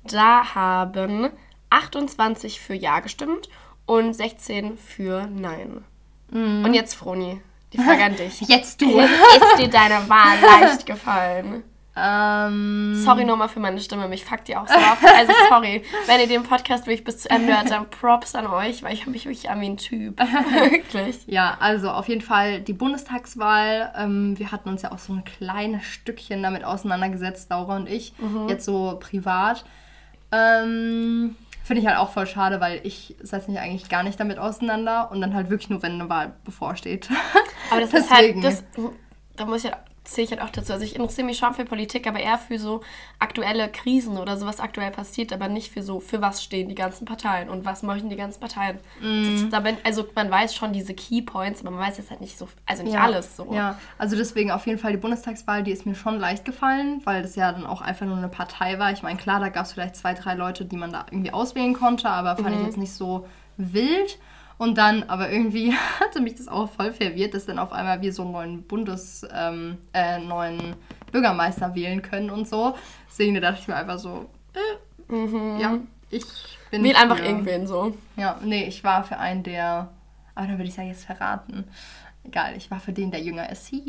Da 0.03 0.55
haben 0.55 1.29
28 1.69 2.59
für 2.59 2.73
Ja 2.73 3.01
gestimmt 3.01 3.49
und 3.85 4.13
16 4.13 4.77
für 4.77 5.27
Nein. 5.27 5.83
Und 6.31 6.73
jetzt, 6.73 6.95
Froni, 6.95 7.39
die 7.71 7.77
Frage 7.77 8.03
an 8.05 8.15
dich. 8.15 8.41
Jetzt 8.47 8.81
du. 8.81 8.99
Ist 8.99 9.59
dir 9.59 9.67
deine 9.67 10.09
Wahl 10.09 10.39
leicht 10.41 10.87
gefallen? 10.87 11.63
Ähm, 11.95 12.95
Sorry 12.95 13.23
nochmal 13.23 13.49
für 13.49 13.59
meine 13.59 13.79
Stimme, 13.79 14.07
mich 14.07 14.25
fuckt 14.25 14.47
die 14.47 14.55
auch 14.55 14.67
so 14.67 14.73
ab. 14.73 14.97
Also 15.15 15.31
sorry, 15.49 15.83
wenn 16.07 16.19
ihr 16.19 16.27
den 16.27 16.43
Podcast 16.43 16.87
wirklich 16.87 17.03
bis 17.03 17.19
zu 17.19 17.29
Ende 17.29 17.55
hört, 17.55 17.69
dann 17.69 17.89
Props 17.89 18.33
an 18.33 18.47
euch, 18.47 18.81
weil 18.81 18.93
ich 18.93 19.01
habe 19.01 19.11
mich 19.11 19.25
wirklich 19.25 19.49
an 19.49 19.61
wie 19.61 19.67
ein 19.67 19.77
Typ. 19.77 20.19
Wirklich. 20.71 21.27
ja, 21.27 21.55
also 21.59 21.91
auf 21.91 22.07
jeden 22.07 22.21
Fall 22.21 22.61
die 22.61 22.73
Bundestagswahl. 22.73 23.93
Ähm, 23.95 24.37
wir 24.39 24.51
hatten 24.51 24.69
uns 24.69 24.81
ja 24.81 24.91
auch 24.91 24.97
so 24.97 25.13
ein 25.13 25.23
kleines 25.23 25.85
Stückchen 25.85 26.41
damit 26.41 26.63
auseinandergesetzt, 26.63 27.49
Laura 27.49 27.75
und 27.75 27.87
ich, 27.87 28.13
jetzt 28.47 28.65
so 28.65 28.97
privat. 28.99 29.63
Ähm, 30.31 31.35
Finde 31.63 31.81
ich 31.81 31.87
halt 31.87 31.97
auch 31.97 32.09
voll 32.09 32.27
schade, 32.27 32.59
weil 32.59 32.81
ich 32.83 33.15
setze 33.21 33.49
mich 33.49 33.59
eigentlich 33.59 33.87
gar 33.87 34.03
nicht 34.03 34.19
damit 34.19 34.37
auseinander 34.37 35.09
und 35.11 35.21
dann 35.21 35.33
halt 35.33 35.49
wirklich 35.49 35.69
nur, 35.69 35.81
wenn 35.81 35.93
eine 35.93 36.09
Wahl 36.09 36.33
bevorsteht. 36.43 37.07
Aber 37.71 37.79
das 37.79 37.91
Deswegen. 37.91 38.43
ist 38.43 38.43
halt, 38.43 38.43
das, 38.43 38.63
da 39.37 39.45
muss 39.45 39.63
ich 39.63 39.71
halt, 39.71 39.81
zähle 40.03 40.25
ich 40.25 40.31
halt 40.31 40.41
auch 40.41 40.49
dazu. 40.49 40.73
Also 40.73 40.83
ich 40.83 40.95
interessiere 40.95 41.25
mich 41.25 41.37
schon 41.37 41.53
für 41.53 41.65
Politik, 41.65 42.07
aber 42.07 42.19
eher 42.19 42.37
für 42.37 42.59
so 42.59 42.81
aktuelle 43.19 43.69
Krisen 43.69 44.17
oder 44.17 44.35
so, 44.37 44.45
was 44.45 44.59
aktuell 44.59 44.91
passiert, 44.91 45.31
aber 45.31 45.47
nicht 45.47 45.71
für 45.71 45.81
so, 45.81 45.99
für 45.99 46.21
was 46.21 46.43
stehen 46.43 46.67
die 46.67 46.75
ganzen 46.75 47.05
Parteien 47.05 47.49
und 47.49 47.63
was 47.63 47.83
möchten 47.83 48.09
die 48.09 48.15
ganzen 48.17 48.39
Parteien. 48.41 48.79
Das, 49.01 49.49
da 49.49 49.59
bin, 49.61 49.77
also 49.83 50.05
man 50.15 50.29
weiß 50.29 50.55
schon 50.55 50.73
diese 50.73 50.93
Key 50.93 51.21
Points, 51.21 51.61
aber 51.61 51.71
man 51.71 51.79
weiß 51.87 51.97
jetzt 51.99 52.09
halt 52.09 52.21
nicht 52.21 52.37
so, 52.37 52.47
also 52.65 52.83
nicht 52.83 52.93
Ja, 52.93 53.01
alles 53.03 53.37
so. 53.37 53.53
Ja, 53.53 53.79
also 53.97 54.15
deswegen 54.17 54.51
auf 54.51 54.67
jeden 54.67 54.77
Fall 54.79 54.91
die 54.91 54.97
Bundestagswahl, 54.97 55.63
die 55.63 55.71
ist 55.71 55.85
mir 55.85 55.95
schon 55.95 56.19
leicht 56.19 56.43
gefallen, 56.43 57.01
weil 57.05 57.21
das 57.21 57.35
ja 57.35 57.51
dann 57.51 57.65
auch 57.65 57.81
einfach 57.81 58.05
nur 58.05 58.17
eine 58.17 58.29
Partei 58.29 58.79
war. 58.79 58.91
Ich 58.91 59.03
meine, 59.03 59.17
klar, 59.17 59.39
da 59.39 59.49
gab 59.49 59.65
es 59.65 59.71
vielleicht 59.73 59.95
zwei, 59.95 60.13
drei 60.13 60.33
Leute, 60.33 60.65
die 60.65 60.75
man 60.77 60.91
da 60.91 61.05
irgendwie 61.11 61.31
auswählen 61.31 61.73
konnte, 61.73 62.09
aber 62.09 62.35
fand 62.35 62.49
Mhm. 62.55 62.59
ich 62.61 62.65
jetzt 62.67 62.77
nicht 62.77 62.93
so 62.93 63.25
wild. 63.57 64.17
Und 64.57 64.77
dann, 64.77 65.03
aber 65.03 65.31
irgendwie 65.31 65.73
hatte 65.99 66.21
mich 66.21 66.35
das 66.35 66.47
auch 66.47 66.69
voll 66.69 66.93
verwirrt, 66.93 67.33
dass 67.33 67.45
dann 67.45 67.59
auf 67.59 67.71
einmal 67.71 68.01
wir 68.01 68.13
so 68.13 68.23
einen 68.23 68.31
neuen 68.31 68.63
Bundes, 68.63 69.25
ähm, 69.33 69.77
äh, 69.93 70.19
neuen 70.19 70.75
Bürgermeister 71.11 71.75
wählen 71.75 72.01
können 72.01 72.29
und 72.29 72.47
so. 72.47 72.75
Deswegen 73.09 73.39
dachte 73.41 73.59
ich 73.61 73.67
mir 73.67 73.75
einfach 73.75 73.99
so, 73.99 74.29
äh, 74.53 75.61
ja, 75.61 75.79
ich 76.09 76.25
bin. 76.71 76.81
Mhm. 76.81 76.85
Wähl 76.85 76.95
einfach 76.95 77.19
irgendwen 77.19 77.67
so. 77.67 77.95
Ja, 78.15 78.39
nee, 78.43 78.65
ich 78.65 78.83
war 78.83 79.03
für 79.03 79.17
einen, 79.17 79.43
der. 79.43 79.89
Aber 80.35 80.47
dann 80.47 80.57
würde 80.57 80.69
ich 80.69 80.77
ja 80.77 80.83
jetzt 80.83 81.05
verraten. 81.05 81.65
Egal, 82.23 82.55
ich 82.55 82.71
war 82.71 82.79
für 82.79 82.93
den, 82.93 83.11
der 83.11 83.21
jünger 83.21 83.49
ist. 83.49 83.71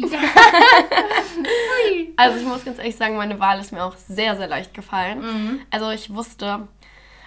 Also 2.16 2.38
ich 2.38 2.46
muss 2.46 2.64
ganz 2.64 2.78
ehrlich 2.78 2.96
sagen, 2.96 3.16
meine 3.16 3.40
Wahl 3.40 3.58
ist 3.58 3.72
mir 3.72 3.82
auch 3.82 3.96
sehr, 3.96 4.36
sehr 4.36 4.46
leicht 4.46 4.72
gefallen. 4.72 5.20
Mhm. 5.20 5.60
Also 5.70 5.90
ich 5.90 6.14
wusste, 6.14 6.68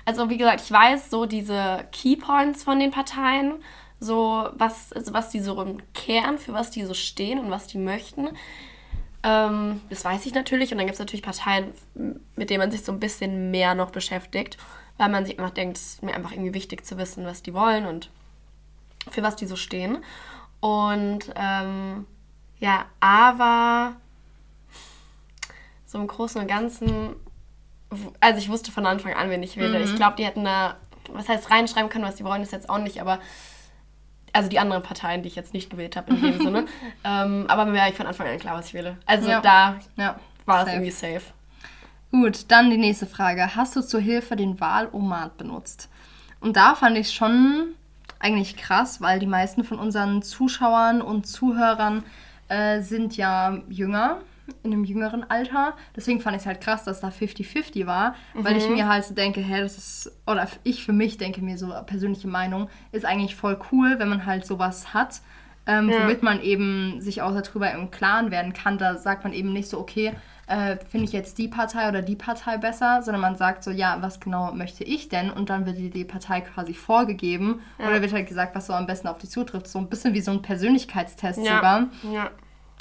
also 0.07 0.29
wie 0.29 0.37
gesagt, 0.37 0.61
ich 0.61 0.71
weiß 0.71 1.09
so 1.09 1.25
diese 1.25 1.85
Keypoints 1.91 2.63
von 2.63 2.79
den 2.79 2.91
Parteien, 2.91 3.55
so 3.99 4.47
was, 4.53 4.93
also 4.93 5.11
was 5.11 5.31
die 5.31 5.41
so 5.41 5.61
im 5.61 5.81
Kern, 5.93 6.37
für 6.37 6.53
was 6.53 6.71
die 6.71 6.85
so 6.85 6.93
stehen 6.93 7.39
und 7.39 7.51
was 7.51 7.67
die 7.67 7.77
möchten. 7.77 8.29
Ähm, 9.21 9.81
das 9.89 10.05
weiß 10.05 10.25
ich 10.25 10.33
natürlich. 10.33 10.71
Und 10.71 10.77
dann 10.77 10.87
gibt 10.87 10.93
es 10.93 10.99
natürlich 10.99 11.23
Parteien, 11.23 11.73
mit 12.37 12.49
denen 12.49 12.59
man 12.59 12.71
sich 12.71 12.85
so 12.85 12.93
ein 12.93 13.01
bisschen 13.01 13.51
mehr 13.51 13.75
noch 13.75 13.91
beschäftigt, 13.91 14.57
weil 14.95 15.09
man 15.09 15.25
sich 15.25 15.37
einfach 15.39 15.53
denkt, 15.53 15.75
es 15.75 15.95
ist 15.95 16.03
mir 16.03 16.15
einfach 16.15 16.31
irgendwie 16.31 16.53
wichtig 16.53 16.85
zu 16.85 16.97
wissen, 16.97 17.25
was 17.25 17.43
die 17.43 17.53
wollen 17.53 17.85
und 17.85 18.09
für 19.11 19.23
was 19.23 19.35
die 19.35 19.45
so 19.45 19.57
stehen. 19.57 19.97
Und 20.61 21.33
ähm, 21.35 22.05
ja, 22.59 22.85
aber 23.01 23.97
so 25.85 25.97
im 25.97 26.07
Großen 26.07 26.39
und 26.39 26.47
Ganzen, 26.47 27.17
also 28.19 28.39
ich 28.39 28.49
wusste 28.49 28.71
von 28.71 28.85
Anfang 28.85 29.13
an, 29.13 29.29
wen 29.29 29.43
ich 29.43 29.57
wähle. 29.57 29.79
Ich 29.81 29.95
glaube, 29.95 30.15
die 30.17 30.25
hätten 30.25 30.43
da, 30.43 30.75
was 31.11 31.29
heißt 31.29 31.49
reinschreiben 31.51 31.89
können, 31.89 32.05
was 32.05 32.15
die 32.15 32.23
wollen, 32.23 32.41
ist 32.41 32.51
jetzt 32.51 32.69
auch 32.69 32.79
nicht, 32.79 32.99
aber 33.01 33.19
also 34.33 34.49
die 34.49 34.59
anderen 34.59 34.83
Parteien, 34.83 35.21
die 35.21 35.29
ich 35.29 35.35
jetzt 35.35 35.53
nicht 35.53 35.69
gewählt 35.69 35.95
habe 35.95 36.11
in 36.13 36.21
dem 36.21 36.37
Sinne. 36.43 36.65
Ähm, 37.03 37.45
aber 37.47 37.65
mir 37.65 37.73
war 37.73 37.83
eigentlich 37.83 37.97
von 37.97 38.07
Anfang 38.07 38.27
an 38.27 38.37
klar, 38.39 38.57
was 38.57 38.67
ich 38.67 38.73
wähle. 38.73 38.97
Also 39.05 39.29
Ja. 39.29 39.41
da 39.41 39.79
ja, 39.95 40.19
war 40.45 40.65
es 40.65 40.73
irgendwie 40.73 40.91
safe. 40.91 41.21
Gut, 42.11 42.45
dann 42.49 42.69
die 42.69 42.77
nächste 42.77 43.05
Frage. 43.05 43.55
Hast 43.55 43.75
du 43.75 43.81
zur 43.81 43.99
Hilfe 43.99 44.35
den 44.35 44.59
Wahlomat 44.59 45.37
benutzt? 45.37 45.89
Und 46.39 46.55
da 46.55 46.75
fand 46.75 46.97
ich 46.97 47.11
schon 47.11 47.69
eigentlich 48.19 48.55
krass, 48.57 49.01
weil 49.01 49.19
die 49.19 49.27
meisten 49.27 49.63
von 49.63 49.79
unseren 49.79 50.21
Zuschauern 50.21 51.01
und 51.01 51.25
Zuhörern 51.27 52.03
äh, 52.47 52.81
sind 52.81 53.17
ja 53.17 53.57
jünger, 53.69 54.17
in 54.63 54.73
einem 54.73 54.83
jüngeren 54.83 55.29
Alter. 55.29 55.75
Deswegen 55.95 56.21
fand 56.21 56.35
ich 56.35 56.41
es 56.41 56.45
halt 56.47 56.61
krass, 56.61 56.83
dass 56.83 56.99
da 57.01 57.09
50-50 57.09 57.85
war, 57.85 58.15
weil 58.33 58.55
ich 58.57 58.67
mir 58.69 58.87
halt 58.87 59.03
so 59.05 59.13
denke, 59.13 59.41
hä, 59.41 59.61
das 59.61 59.77
ist, 59.77 60.11
oder 60.25 60.47
ich 60.63 60.83
für 60.85 60.93
mich 60.93 61.17
denke 61.17 61.41
mir 61.41 61.57
so, 61.57 61.73
persönliche 61.85 62.27
Meinung, 62.27 62.69
ist 62.91 63.05
eigentlich 63.05 63.35
voll 63.35 63.59
cool, 63.71 63.95
wenn 63.99 64.09
man 64.09 64.25
halt 64.25 64.45
sowas 64.45 64.93
hat. 64.93 65.21
Ähm, 65.69 65.89
Ja. 65.89 65.99
womit 66.03 66.23
man 66.23 66.41
eben 66.41 67.01
sich 67.01 67.21
auch 67.21 67.33
darüber 67.41 67.69
im 67.73 67.91
Klaren 67.91 68.31
werden 68.31 68.53
kann. 68.53 68.77
Da 68.77 68.95
sagt 68.95 69.25
man 69.25 69.33
eben 69.33 69.51
nicht 69.51 69.67
so, 69.67 69.77
okay, 69.79 70.13
äh, 70.47 70.77
finde 70.89 71.03
ich 71.07 71.11
jetzt 71.11 71.37
die 71.39 71.49
Partei 71.49 71.89
oder 71.89 72.01
die 72.01 72.15
Partei 72.15 72.55
besser, 72.55 73.01
sondern 73.01 73.19
man 73.19 73.35
sagt 73.35 73.65
so, 73.65 73.71
ja, 73.71 73.97
was 73.99 74.21
genau 74.21 74.53
möchte 74.53 74.85
ich 74.85 75.09
denn? 75.09 75.29
Und 75.29 75.49
dann 75.49 75.65
wird 75.65 75.77
dir 75.77 75.89
die 75.89 76.05
Partei 76.05 76.39
quasi 76.39 76.73
vorgegeben 76.73 77.59
oder 77.79 78.01
wird 78.01 78.13
halt 78.13 78.27
gesagt, 78.29 78.55
was 78.55 78.67
so 78.67 78.71
am 78.73 78.87
besten 78.87 79.09
auf 79.09 79.17
dich 79.17 79.29
zutrifft. 79.29 79.67
So 79.67 79.77
ein 79.79 79.89
bisschen 79.89 80.13
wie 80.13 80.21
so 80.21 80.31
ein 80.31 80.41
Persönlichkeitstest 80.41 81.39
sogar. 81.55 81.87
ja. 82.13 82.29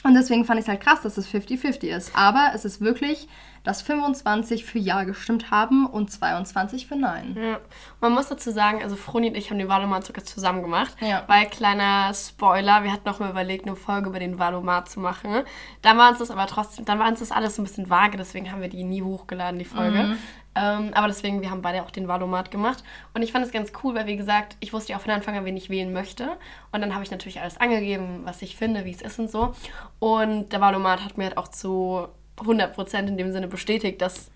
Und 0.04 0.14
deswegen 0.14 0.44
fand 0.44 0.60
ich 0.60 0.64
es 0.64 0.68
halt 0.68 0.80
krass, 0.80 1.02
dass 1.02 1.16
es 1.16 1.28
50-50 1.28 1.88
ist. 1.88 2.16
Aber 2.16 2.52
es 2.54 2.64
ist 2.64 2.80
wirklich, 2.80 3.28
dass 3.64 3.82
25 3.82 4.64
für 4.64 4.78
Ja 4.78 5.02
gestimmt 5.02 5.50
haben 5.50 5.86
und 5.86 6.10
22 6.10 6.86
für 6.86 6.94
Nein. 6.94 7.36
Ja. 7.36 7.58
Man 8.00 8.12
muss 8.12 8.28
dazu 8.28 8.52
sagen, 8.52 8.82
also 8.82 8.94
Froni 8.94 9.28
und 9.28 9.34
ich 9.34 9.50
haben 9.50 9.58
den 9.58 9.68
Valomat 9.68 10.06
sogar 10.06 10.24
zusammen 10.24 10.62
gemacht. 10.62 10.96
Ja. 11.00 11.24
Weil, 11.26 11.46
kleiner 11.46 12.14
Spoiler, 12.14 12.84
wir 12.84 12.92
hatten 12.92 13.08
noch 13.08 13.18
mal 13.18 13.30
überlegt, 13.30 13.66
eine 13.66 13.74
Folge 13.74 14.10
über 14.10 14.20
den 14.20 14.38
Valomat 14.38 14.88
zu 14.88 15.00
machen. 15.00 15.42
Dann 15.82 15.98
war 15.98 16.10
uns 16.10 16.20
das 16.20 16.30
aber 16.30 16.46
trotzdem, 16.46 16.84
dann 16.84 17.00
war 17.00 17.08
uns 17.08 17.18
das 17.18 17.32
alles 17.32 17.56
so 17.56 17.62
ein 17.62 17.64
bisschen 17.64 17.90
vage, 17.90 18.16
deswegen 18.16 18.52
haben 18.52 18.60
wir 18.60 18.68
die 18.68 18.84
nie 18.84 19.02
hochgeladen, 19.02 19.58
die 19.58 19.64
Folge. 19.64 20.16
Ähm, 20.56 20.90
aber 20.94 21.08
deswegen, 21.08 21.42
wir 21.42 21.50
haben 21.50 21.62
beide 21.62 21.82
auch 21.82 21.90
den 21.90 22.08
Wahlomat 22.08 22.50
gemacht. 22.50 22.82
Und 23.14 23.22
ich 23.22 23.32
fand 23.32 23.44
es 23.44 23.52
ganz 23.52 23.72
cool, 23.82 23.94
weil, 23.94 24.06
wie 24.06 24.16
gesagt, 24.16 24.56
ich 24.60 24.72
wusste 24.72 24.92
ja 24.92 24.98
auch 24.98 25.02
von 25.02 25.12
Anfang 25.12 25.36
an, 25.36 25.44
wen 25.44 25.56
ich 25.56 25.68
wählen 25.68 25.92
möchte. 25.92 26.36
Und 26.72 26.80
dann 26.80 26.94
habe 26.94 27.04
ich 27.04 27.10
natürlich 27.10 27.40
alles 27.40 27.58
angegeben, 27.58 28.22
was 28.24 28.40
ich 28.42 28.56
finde, 28.56 28.84
wie 28.84 28.90
es 28.90 29.02
ist 29.02 29.18
und 29.18 29.30
so. 29.30 29.54
Und 29.98 30.52
der 30.52 30.60
Wahlomat 30.60 31.04
hat 31.04 31.18
mir 31.18 31.24
halt 31.24 31.36
auch 31.36 31.48
zu 31.48 32.08
100% 32.38 33.06
in 33.06 33.16
dem 33.16 33.32
Sinne 33.32 33.48
bestätigt, 33.48 34.00
dass 34.00 34.30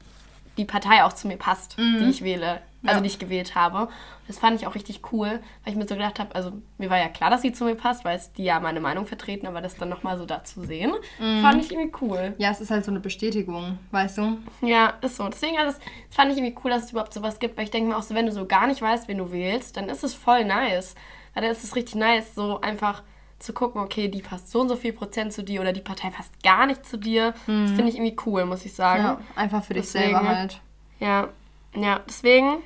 die 0.60 0.66
Partei 0.66 1.02
auch 1.04 1.12
zu 1.12 1.26
mir 1.28 1.36
passt, 1.36 1.76
die 1.78 2.08
ich 2.08 2.22
wähle, 2.22 2.60
also 2.84 2.96
Ja. 2.96 3.00
die 3.00 3.06
ich 3.08 3.18
gewählt 3.18 3.54
habe. 3.54 3.88
Das 4.26 4.38
fand 4.38 4.60
ich 4.60 4.66
auch 4.66 4.74
richtig 4.76 5.00
cool, 5.12 5.40
weil 5.64 5.72
ich 5.72 5.74
mir 5.76 5.88
so 5.88 5.94
gedacht 5.96 6.18
habe, 6.20 6.34
also 6.34 6.52
mir 6.78 6.88
war 6.88 6.98
ja 6.98 7.08
klar, 7.08 7.30
dass 7.30 7.42
sie 7.42 7.52
zu 7.52 7.64
mir 7.64 7.74
passt, 7.74 8.04
weil 8.04 8.16
es 8.16 8.32
die 8.32 8.44
ja 8.44 8.60
meine 8.60 8.78
Meinung 8.80 9.06
vertreten, 9.06 9.46
aber 9.46 9.60
das 9.60 9.76
dann 9.76 9.88
nochmal 9.88 10.16
so 10.18 10.24
da 10.26 10.44
zu 10.44 10.62
sehen, 10.64 10.92
fand 11.40 11.60
ich 11.64 11.72
irgendwie 11.72 11.92
cool. 12.00 12.34
Ja, 12.38 12.50
es 12.50 12.60
ist 12.60 12.70
halt 12.70 12.84
so 12.84 12.90
eine 12.92 13.00
Bestätigung, 13.00 13.78
weißt 13.90 14.18
du? 14.18 14.38
Ja, 14.62 14.94
ist 15.02 15.16
so. 15.16 15.28
Deswegen, 15.28 15.58
also, 15.58 15.76
das 15.76 16.16
fand 16.16 16.30
ich 16.32 16.38
irgendwie 16.38 16.56
cool, 16.64 16.70
dass 16.70 16.84
es 16.84 16.90
überhaupt 16.92 17.12
sowas 17.12 17.38
gibt, 17.40 17.56
weil 17.56 17.64
ich 17.64 17.70
denke 17.70 17.90
mir 17.90 17.96
auch 17.96 18.02
so, 18.02 18.14
wenn 18.14 18.26
du 18.26 18.32
so 18.32 18.46
gar 18.46 18.66
nicht 18.68 18.80
weißt, 18.82 19.08
wen 19.08 19.18
du 19.18 19.32
wählst, 19.32 19.76
dann 19.76 19.88
ist 19.88 20.04
es 20.04 20.14
voll 20.14 20.44
nice. 20.44 20.94
Weil 21.34 21.42
dann 21.42 21.52
ist 21.52 21.64
es 21.64 21.74
richtig 21.76 21.96
nice, 21.96 22.34
so 22.34 22.60
einfach 22.60 23.02
zu 23.40 23.52
gucken, 23.52 23.80
okay, 23.80 24.08
die 24.08 24.22
passt 24.22 24.50
so 24.50 24.60
und 24.60 24.68
so 24.68 24.76
viel 24.76 24.92
Prozent 24.92 25.32
zu 25.32 25.42
dir 25.42 25.60
oder 25.60 25.72
die 25.72 25.80
Partei 25.80 26.10
passt 26.10 26.42
gar 26.42 26.66
nicht 26.66 26.84
zu 26.86 26.96
dir. 26.98 27.32
Das 27.46 27.70
finde 27.72 27.88
ich 27.88 27.96
irgendwie 27.96 28.16
cool, 28.26 28.44
muss 28.44 28.64
ich 28.64 28.74
sagen. 28.74 29.02
Ja, 29.02 29.20
einfach 29.34 29.64
für 29.64 29.74
dich 29.74 29.84
Deswegen- 29.84 30.10
selber 30.14 30.28
halt. 30.28 30.60
Ja, 31.00 31.28
ja, 31.74 32.00
deswegen 32.06 32.58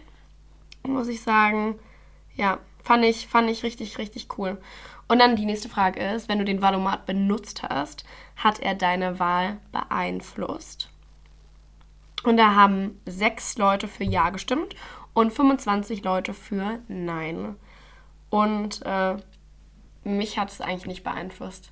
muss 0.83 1.09
ich 1.09 1.23
sagen, 1.23 1.79
ja, 2.37 2.59
fand 2.83 3.05
ich, 3.05 3.29
fand 3.29 3.49
ich 3.49 3.63
richtig, 3.63 3.99
richtig 3.99 4.37
cool. 4.39 4.61
Und 5.07 5.19
dann 5.21 5.37
die 5.37 5.45
nächste 5.47 5.69
Frage 5.69 6.01
ist, 6.01 6.29
wenn 6.29 6.39
du 6.39 6.45
den 6.45 6.63
Valomat 6.63 7.07
benutzt 7.07 7.63
hast, 7.63 8.05
hat 8.37 8.59
er 8.61 8.75
deine 8.75 9.19
Wahl 9.21 9.59
beeinflusst? 9.71 10.89
Und 12.25 12.37
da 12.39 12.55
haben 12.55 12.99
sechs 13.07 13.59
Leute 13.59 13.87
für 13.87 14.05
Ja 14.05 14.31
gestimmt 14.31 14.75
und 15.13 15.33
25 15.33 16.03
Leute 16.05 16.33
für 16.35 16.79
Nein. 16.89 17.57
Und 18.31 18.81
äh, 18.87 19.17
mich 20.05 20.39
hat 20.39 20.51
es 20.51 20.61
eigentlich 20.61 20.87
nicht 20.87 21.05
beeinflusst. 21.05 21.71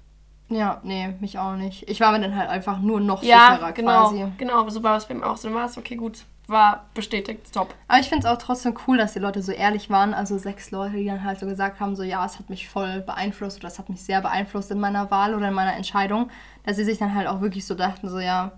Ja, 0.49 0.81
nee, 0.83 1.15
mich 1.21 1.39
auch 1.39 1.55
nicht. 1.55 1.89
Ich 1.89 2.01
war 2.01 2.13
mir 2.13 2.21
dann 2.21 2.37
halt 2.37 2.51
einfach 2.51 2.79
nur 2.79 3.01
noch 3.01 3.23
Ja, 3.23 3.53
sicherer 3.53 3.73
genau, 3.73 4.11
quasi. 4.11 4.27
genau, 4.37 4.69
so 4.69 4.83
war 4.83 4.97
es 4.97 5.07
bei 5.07 5.15
mir 5.15 5.25
auch. 5.27 5.37
So 5.39 5.53
war 5.55 5.65
es, 5.65 5.79
okay, 5.79 5.97
gut, 5.97 6.25
war 6.47 6.87
bestätigt, 6.93 7.53
top. 7.55 7.75
Aber 7.89 8.01
ich 8.01 8.09
finde 8.11 8.27
es 8.27 8.33
auch 8.33 8.37
trotzdem 8.39 8.77
cool, 8.87 8.99
dass 8.99 9.15
die 9.15 9.19
Leute 9.19 9.43
so 9.43 9.53
ehrlich 9.53 9.89
waren. 9.89 10.13
Also 10.13 10.37
sechs 10.37 10.71
Leute, 10.71 10.97
die 10.97 11.07
dann 11.07 11.25
halt 11.25 11.39
so 11.41 11.47
gesagt 11.47 11.81
haben, 11.81 11.97
so 11.97 12.03
ja, 12.03 12.25
es 12.27 12.39
hat 12.39 12.51
mich 12.51 12.69
voll 12.69 13.01
beeinflusst 13.01 13.59
oder 13.61 13.69
es 13.69 13.79
hat 13.79 13.89
mich 13.89 14.03
sehr 14.03 14.21
beeinflusst 14.21 14.71
in 14.71 14.81
meiner 14.81 15.11
Wahl 15.11 15.35
oder 15.35 15.49
in 15.49 15.55
meiner 15.55 15.75
Entscheidung. 15.75 16.29
Dass 16.65 16.77
sie 16.77 16.85
sich 16.85 16.99
dann 16.99 17.15
halt 17.15 17.29
auch 17.29 17.41
wirklich 17.41 17.67
so 17.67 17.75
dachten, 17.75 18.09
so 18.11 18.19
ja, 18.19 18.53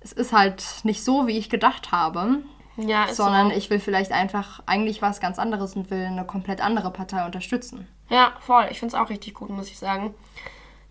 es 0.00 0.12
ist 0.12 0.32
halt 0.32 0.64
nicht 0.82 1.02
so, 1.02 1.26
wie 1.26 1.38
ich 1.38 1.48
gedacht 1.48 1.92
habe. 1.92 2.38
Ja, 2.76 3.04
ist 3.04 3.16
sondern 3.16 3.50
so. 3.50 3.56
ich 3.56 3.68
will 3.70 3.80
vielleicht 3.80 4.12
einfach 4.12 4.62
eigentlich 4.66 5.02
was 5.02 5.20
ganz 5.20 5.38
anderes 5.38 5.76
und 5.76 5.90
will 5.90 6.04
eine 6.06 6.24
komplett 6.24 6.60
andere 6.60 6.90
Partei 6.90 7.24
unterstützen. 7.26 7.86
Ja, 8.08 8.32
voll. 8.40 8.66
Ich 8.70 8.78
finde 8.80 8.94
es 8.96 9.00
auch 9.00 9.10
richtig 9.10 9.34
gut, 9.34 9.50
muss 9.50 9.68
ich 9.70 9.78
sagen. 9.78 10.14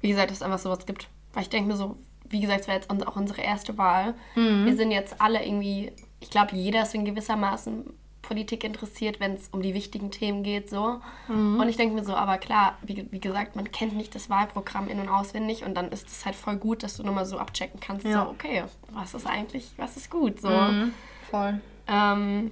Wie 0.02 0.10
gesagt, 0.10 0.30
dass 0.32 0.38
es 0.38 0.44
einfach 0.44 0.60
sowas 0.60 0.86
gibt. 0.86 1.08
Weil 1.34 1.44
ich 1.44 1.50
denke 1.50 1.70
mir 1.70 1.76
so, 1.78 1.98
wie 2.30 2.40
gesagt, 2.42 2.62
es 2.62 2.68
war 2.68 2.76
jetzt 2.76 2.90
auch 2.90 3.16
unsere 3.16 3.42
erste 3.42 3.78
Wahl. 3.78 4.14
Wir 4.36 4.76
sind 4.76 4.92
jetzt 4.92 5.20
alle 5.22 5.46
irgendwie, 5.46 5.92
ich 6.20 6.30
glaube, 6.30 6.56
jeder 6.56 6.84
ist 6.84 6.94
in 6.96 7.04
gewissermaßen 7.06 7.86
Politik 8.22 8.64
interessiert, 8.64 9.20
wenn 9.20 9.34
es 9.34 9.50
um 9.50 9.62
die 9.62 9.74
wichtigen 9.74 10.10
Themen 10.12 10.44
geht, 10.44 10.70
so. 10.70 11.02
Und 11.28 11.68
ich 11.68 11.76
denke 11.78 11.96
mir 11.96 12.04
so, 12.06 12.16
aber 12.16 12.38
klar, 12.38 12.78
wie, 12.84 13.06
wie 13.12 13.20
gesagt, 13.20 13.56
man 13.56 13.70
kennt 13.72 13.96
nicht 13.98 14.16
das 14.16 14.30
Wahlprogramm 14.30 14.88
in- 14.88 15.00
und 15.00 15.10
auswendig 15.10 15.66
und 15.66 15.76
dann 15.76 15.90
ist 15.90 16.08
es 16.08 16.26
halt 16.26 16.36
voll 16.36 16.56
gut, 16.56 16.84
dass 16.84 16.98
du 16.98 17.04
nochmal 17.04 17.26
so 17.26 17.38
abchecken 17.38 17.80
kannst, 17.80 18.06
Ja. 18.06 18.24
so, 18.26 18.30
okay, 18.32 18.64
was 18.92 19.14
ist 19.14 19.28
eigentlich, 19.28 19.72
was 19.78 19.98
ist 19.98 20.10
gut, 20.10 20.40
so. 20.40 20.50
Voll. 21.30 21.60
Ähm, 21.88 22.52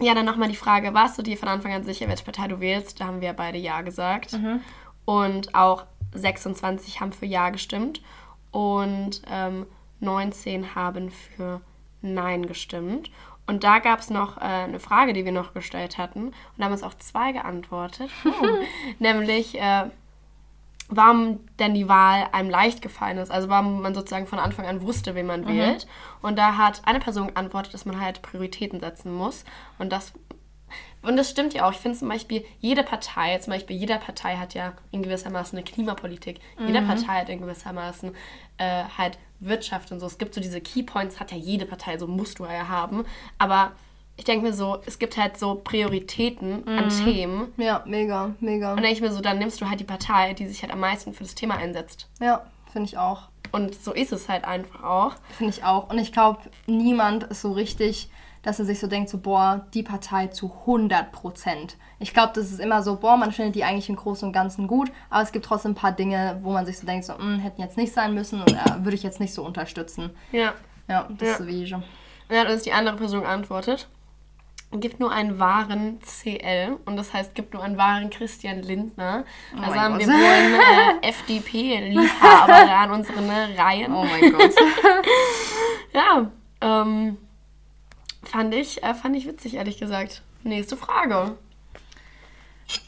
ja, 0.00 0.14
dann 0.14 0.26
nochmal 0.26 0.48
die 0.48 0.56
Frage, 0.56 0.94
warst 0.94 1.18
du 1.18 1.22
dir 1.22 1.36
von 1.36 1.48
Anfang 1.48 1.72
an 1.72 1.84
sicher, 1.84 2.08
welche 2.08 2.24
Partei 2.24 2.48
du 2.48 2.60
wählst? 2.60 3.00
Da 3.00 3.06
haben 3.06 3.20
wir 3.20 3.32
beide 3.32 3.58
Ja 3.58 3.82
gesagt. 3.82 4.32
Und 5.04 5.54
auch 5.54 5.84
26 6.14 7.00
haben 7.00 7.12
für 7.12 7.26
Ja 7.26 7.50
gestimmt 7.50 8.02
und 8.50 9.22
ähm, 9.30 9.66
19 10.00 10.74
haben 10.74 11.10
für 11.10 11.60
Nein 12.02 12.46
gestimmt. 12.46 13.10
Und 13.46 13.64
da 13.64 13.78
gab 13.80 14.00
es 14.00 14.10
noch 14.10 14.38
äh, 14.38 14.40
eine 14.40 14.78
Frage, 14.78 15.12
die 15.12 15.24
wir 15.24 15.32
noch 15.32 15.52
gestellt 15.54 15.98
hatten. 15.98 16.26
Und 16.28 16.34
da 16.58 16.64
haben 16.64 16.72
uns 16.72 16.82
auch 16.82 16.94
zwei 16.94 17.32
geantwortet. 17.32 18.10
Oh. 18.24 18.64
Nämlich, 18.98 19.60
äh, 19.60 19.84
warum 20.88 21.40
denn 21.58 21.74
die 21.74 21.88
Wahl 21.88 22.28
einem 22.32 22.50
leicht 22.50 22.82
gefallen 22.82 23.18
ist. 23.18 23.30
Also 23.30 23.48
warum 23.48 23.82
man 23.82 23.94
sozusagen 23.94 24.26
von 24.26 24.38
Anfang 24.38 24.66
an 24.66 24.82
wusste, 24.82 25.14
wen 25.14 25.26
man 25.26 25.46
wählt. 25.46 25.86
Und 26.20 26.38
da 26.38 26.56
hat 26.56 26.82
eine 26.84 27.00
Person 27.00 27.28
geantwortet, 27.28 27.72
dass 27.74 27.84
man 27.84 28.00
halt 28.00 28.22
Prioritäten 28.22 28.80
setzen 28.80 29.12
muss. 29.14 29.44
Und 29.78 29.90
das 29.90 30.12
und 31.02 31.16
das 31.16 31.28
stimmt 31.28 31.52
ja 31.52 31.66
auch. 31.66 31.72
Ich 31.72 31.78
finde 31.78 31.98
zum 31.98 32.08
Beispiel, 32.08 32.44
jede 32.60 32.82
Partei, 32.84 33.36
zum 33.38 33.52
Beispiel 33.52 33.76
jeder 33.76 33.98
Partei 33.98 34.36
hat 34.36 34.54
ja 34.54 34.72
in 34.92 35.02
gewissermaßen 35.02 35.58
eine 35.58 35.64
Klimapolitik. 35.64 36.40
Jede 36.64 36.80
Partei 36.80 37.20
hat 37.20 37.28
in 37.28 37.40
gewissermaßen 37.40 38.14
äh, 38.58 38.84
halt 38.96 39.18
Wirtschaft 39.40 39.90
und 39.90 39.98
so. 40.00 40.06
Es 40.06 40.16
gibt 40.16 40.32
so 40.32 40.40
diese 40.40 40.60
Keypoints, 40.60 41.18
hat 41.18 41.32
ja 41.32 41.36
jede 41.36 41.66
Partei, 41.66 41.98
so 41.98 42.06
musst 42.06 42.38
du 42.38 42.44
ja 42.44 42.68
haben. 42.68 43.04
Aber 43.38 43.72
ich 44.16 44.24
denke 44.24 44.46
mir 44.46 44.52
so, 44.52 44.78
es 44.86 44.98
gibt 44.98 45.16
halt 45.16 45.38
so 45.38 45.54
Prioritäten 45.56 46.66
an 46.68 46.88
Themen. 46.90 47.52
Ja, 47.56 47.82
mega, 47.86 48.30
mega. 48.40 48.70
Und 48.70 48.76
dann 48.76 48.82
denke 48.84 48.92
ich 48.96 49.00
mir 49.00 49.12
so, 49.12 49.20
dann 49.20 49.38
nimmst 49.38 49.60
du 49.60 49.68
halt 49.68 49.80
die 49.80 49.84
Partei, 49.84 50.34
die 50.34 50.46
sich 50.46 50.62
halt 50.62 50.72
am 50.72 50.80
meisten 50.80 51.12
für 51.14 51.24
das 51.24 51.34
Thema 51.34 51.56
einsetzt. 51.56 52.08
Ja, 52.20 52.42
finde 52.72 52.88
ich 52.88 52.98
auch. 52.98 53.28
Und 53.52 53.74
so 53.74 53.92
ist 53.92 54.12
es 54.12 54.28
halt 54.28 54.44
einfach 54.44 54.82
auch. 54.82 55.12
Finde 55.36 55.52
ich 55.52 55.64
auch. 55.64 55.90
Und 55.90 55.98
ich 55.98 56.12
glaube, 56.12 56.40
niemand 56.66 57.24
ist 57.24 57.42
so 57.42 57.52
richtig, 57.52 58.08
dass 58.42 58.58
er 58.58 58.64
sich 58.64 58.80
so 58.80 58.86
denkt, 58.86 59.08
so, 59.10 59.18
boah, 59.18 59.66
die 59.74 59.82
Partei 59.82 60.28
zu 60.28 60.52
100 60.66 61.12
Prozent. 61.12 61.76
Ich 61.98 62.12
glaube, 62.12 62.32
das 62.34 62.50
ist 62.50 62.60
immer 62.60 62.82
so, 62.82 62.96
boah, 62.96 63.16
man 63.16 63.30
findet 63.30 63.54
die 63.54 63.64
eigentlich 63.64 63.88
im 63.88 63.96
Großen 63.96 64.26
und 64.26 64.32
Ganzen 64.32 64.66
gut, 64.66 64.90
aber 65.10 65.22
es 65.22 65.32
gibt 65.32 65.44
trotzdem 65.44 65.72
ein 65.72 65.76
paar 65.76 65.92
Dinge, 65.92 66.38
wo 66.42 66.52
man 66.52 66.66
sich 66.66 66.78
so 66.78 66.86
denkt, 66.86 67.04
so, 67.04 67.16
hm, 67.16 67.38
hätten 67.40 67.60
jetzt 67.60 67.76
nicht 67.76 67.92
sein 67.92 68.14
müssen 68.14 68.42
oder 68.42 68.78
würde 68.80 68.94
ich 68.96 69.02
jetzt 69.02 69.20
nicht 69.20 69.32
so 69.34 69.44
unterstützen. 69.44 70.10
Ja. 70.32 70.54
Ja, 70.88 71.08
das 71.18 71.28
Ja. 71.28 71.32
ist 71.34 71.38
so 71.38 71.46
wie 71.46 71.62
ich. 71.62 71.72
Und 71.74 71.84
dann 72.28 72.38
hat 72.46 72.50
uns 72.50 72.62
die 72.62 72.72
andere 72.72 72.96
Person 72.96 73.20
geantwortet. 73.20 73.88
Gibt 74.72 75.00
nur 75.00 75.12
einen 75.12 75.38
wahren 75.38 75.98
CL 76.00 76.78
und 76.86 76.96
das 76.96 77.12
heißt, 77.12 77.34
gibt 77.34 77.52
nur 77.52 77.62
einen 77.62 77.76
wahren 77.76 78.08
Christian 78.10 78.62
Lindner. 78.62 79.24
Also 79.52 79.70
mein 79.70 79.80
haben 79.80 79.98
Gott. 79.98 80.06
wir 80.06 80.14
wohl 80.14 81.02
äh, 81.02 81.08
FDP-Liebhaber 81.08 82.70
an 82.78 82.90
unseren 82.90 83.28
Reihen. 83.30 83.92
Oh 83.92 84.04
mein 84.04 84.32
Gott. 84.32 84.54
Ja, 85.94 86.30
ähm, 86.62 87.18
fand 88.22 88.54
ich, 88.54 88.82
äh, 88.82 88.94
fand 88.94 89.16
ich 89.16 89.26
witzig, 89.26 89.54
ehrlich 89.54 89.78
gesagt. 89.78 90.22
Nächste 90.42 90.76
Frage. 90.76 91.36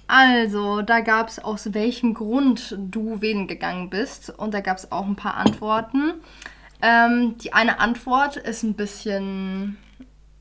Also, 0.06 0.82
da 0.82 1.00
gab 1.00 1.28
es 1.28 1.38
aus 1.38 1.74
welchem 1.74 2.14
Grund 2.14 2.76
du 2.78 3.20
wählen 3.20 3.46
gegangen 3.46 3.90
bist. 3.90 4.30
Und 4.30 4.54
da 4.54 4.60
gab 4.60 4.78
es 4.78 4.90
auch 4.90 5.06
ein 5.06 5.16
paar 5.16 5.34
Antworten. 5.34 6.14
Ähm, 6.82 7.36
die 7.38 7.52
eine 7.52 7.78
Antwort 7.78 8.36
ist 8.36 8.62
ein 8.62 8.74
bisschen, 8.74 9.76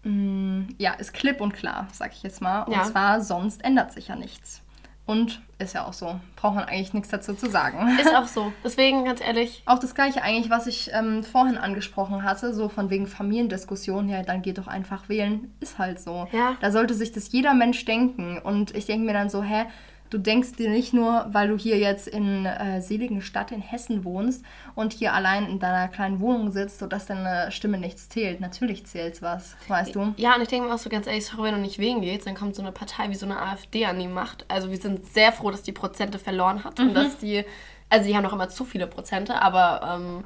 ja, 0.05 0.93
ist 0.93 1.13
klipp 1.13 1.39
und 1.39 1.53
klar, 1.53 1.87
sag 1.91 2.11
ich 2.13 2.23
jetzt 2.23 2.41
mal. 2.41 2.63
Und 2.63 2.73
Ja. 2.73 2.83
zwar, 2.83 3.21
sonst 3.21 3.63
ändert 3.63 3.91
sich 3.93 4.09
ja 4.09 4.15
nichts. 4.15 4.61
Und 5.05 5.41
ist 5.59 5.73
ja 5.75 5.85
auch 5.85 5.91
so. 5.91 6.17
Braucht 6.37 6.55
man 6.55 6.63
eigentlich 6.63 6.93
nichts 6.93 7.09
dazu 7.09 7.33
zu 7.33 7.49
sagen. 7.49 7.97
Ist 7.99 8.15
auch 8.15 8.27
so. 8.27 8.53
Deswegen, 8.63 9.03
ganz 9.03 9.19
ehrlich, 9.19 9.61
Auch 9.65 9.79
das 9.79 9.95
gleiche 9.95 10.21
eigentlich, 10.21 10.49
was 10.49 10.65
ich 10.65 10.91
ähm, 10.93 11.23
vorhin 11.23 11.57
angesprochen 11.57 12.23
hatte, 12.23 12.53
so 12.53 12.69
von 12.69 12.89
wegen 12.89 13.05
Familiendiskussion, 13.07 14.07
ja, 14.07 14.23
dann 14.23 14.41
geht 14.41 14.57
doch 14.57 14.67
einfach 14.67 15.09
wählen, 15.09 15.53
ist 15.59 15.77
halt 15.77 15.99
so. 15.99 16.27
Ja. 16.31 16.55
Da 16.61 16.71
sollte 16.71 16.93
sich 16.93 17.11
das 17.11 17.31
jeder 17.33 17.53
Mensch 17.53 17.83
denken. 17.83 18.39
Und 18.39 18.73
ich 18.75 18.85
denke 18.85 19.05
mir 19.05 19.13
dann 19.13 19.29
so, 19.29 19.43
hä, 19.43 19.65
du 20.13 20.19
denkst 20.19 20.53
dir 20.53 20.69
nicht 20.69 20.93
nur, 20.93 21.25
weil 21.31 21.47
du 21.47 21.57
hier 21.57 21.77
jetzt 21.77 22.07
in 22.07 22.45
äh, 22.45 22.81
seligen 22.81 23.21
Stadt 23.21 23.51
in 23.51 23.61
Hessen 23.61 24.03
wohnst 24.03 24.45
und 24.75 24.93
hier 24.93 25.13
allein 25.13 25.47
in 25.47 25.59
deiner 25.59 25.87
kleinen 25.87 26.19
Wohnung 26.19 26.51
sitzt, 26.51 26.79
sodass 26.79 27.07
deine 27.07 27.51
Stimme 27.51 27.79
nichts 27.79 28.09
zählt. 28.09 28.39
Natürlich 28.39 28.85
zählt's 28.85 29.21
was, 29.21 29.55
weißt 29.67 29.95
du? 29.95 30.13
Ja, 30.17 30.35
und 30.35 30.41
ich 30.41 30.47
denke 30.47 30.67
mir 30.67 30.75
auch 30.75 30.79
so 30.79 30.89
ganz 30.89 31.07
ehrlich, 31.07 31.25
sorry, 31.25 31.45
wenn 31.45 31.55
du 31.55 31.61
nicht 31.61 31.79
wählen 31.79 32.01
gehst, 32.01 32.27
dann 32.27 32.35
kommt 32.35 32.55
so 32.55 32.61
eine 32.61 32.71
Partei 32.71 33.09
wie 33.09 33.15
so 33.15 33.25
eine 33.25 33.41
AfD 33.41 33.85
an 33.85 33.99
die 33.99 34.07
Macht. 34.07 34.45
Also 34.47 34.69
wir 34.69 34.77
sind 34.77 35.05
sehr 35.07 35.31
froh, 35.31 35.49
dass 35.49 35.63
die 35.63 35.71
Prozente 35.71 36.19
verloren 36.19 36.63
hat 36.63 36.79
und 36.79 36.93
dass 36.93 37.17
die, 37.17 37.43
also 37.89 38.07
die 38.07 38.15
haben 38.15 38.23
noch 38.23 38.33
immer 38.33 38.49
zu 38.49 38.65
viele 38.65 38.87
Prozente, 38.87 39.41
aber 39.41 39.95
ähm, 39.95 40.23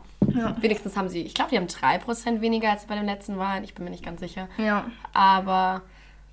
wenigstens 0.62 0.98
haben 0.98 1.08
sie, 1.08 1.22
ich 1.22 1.34
glaube, 1.34 1.52
die 1.52 1.58
haben 1.58 1.68
3% 1.68 2.42
weniger 2.42 2.72
als 2.72 2.86
bei 2.86 2.96
den 2.96 3.06
letzten 3.06 3.38
Wahlen, 3.38 3.64
ich 3.64 3.74
bin 3.74 3.86
mir 3.86 3.92
nicht 3.92 4.04
ganz 4.04 4.20
sicher. 4.20 4.50
Ja. 4.58 4.86
Aber 5.14 5.84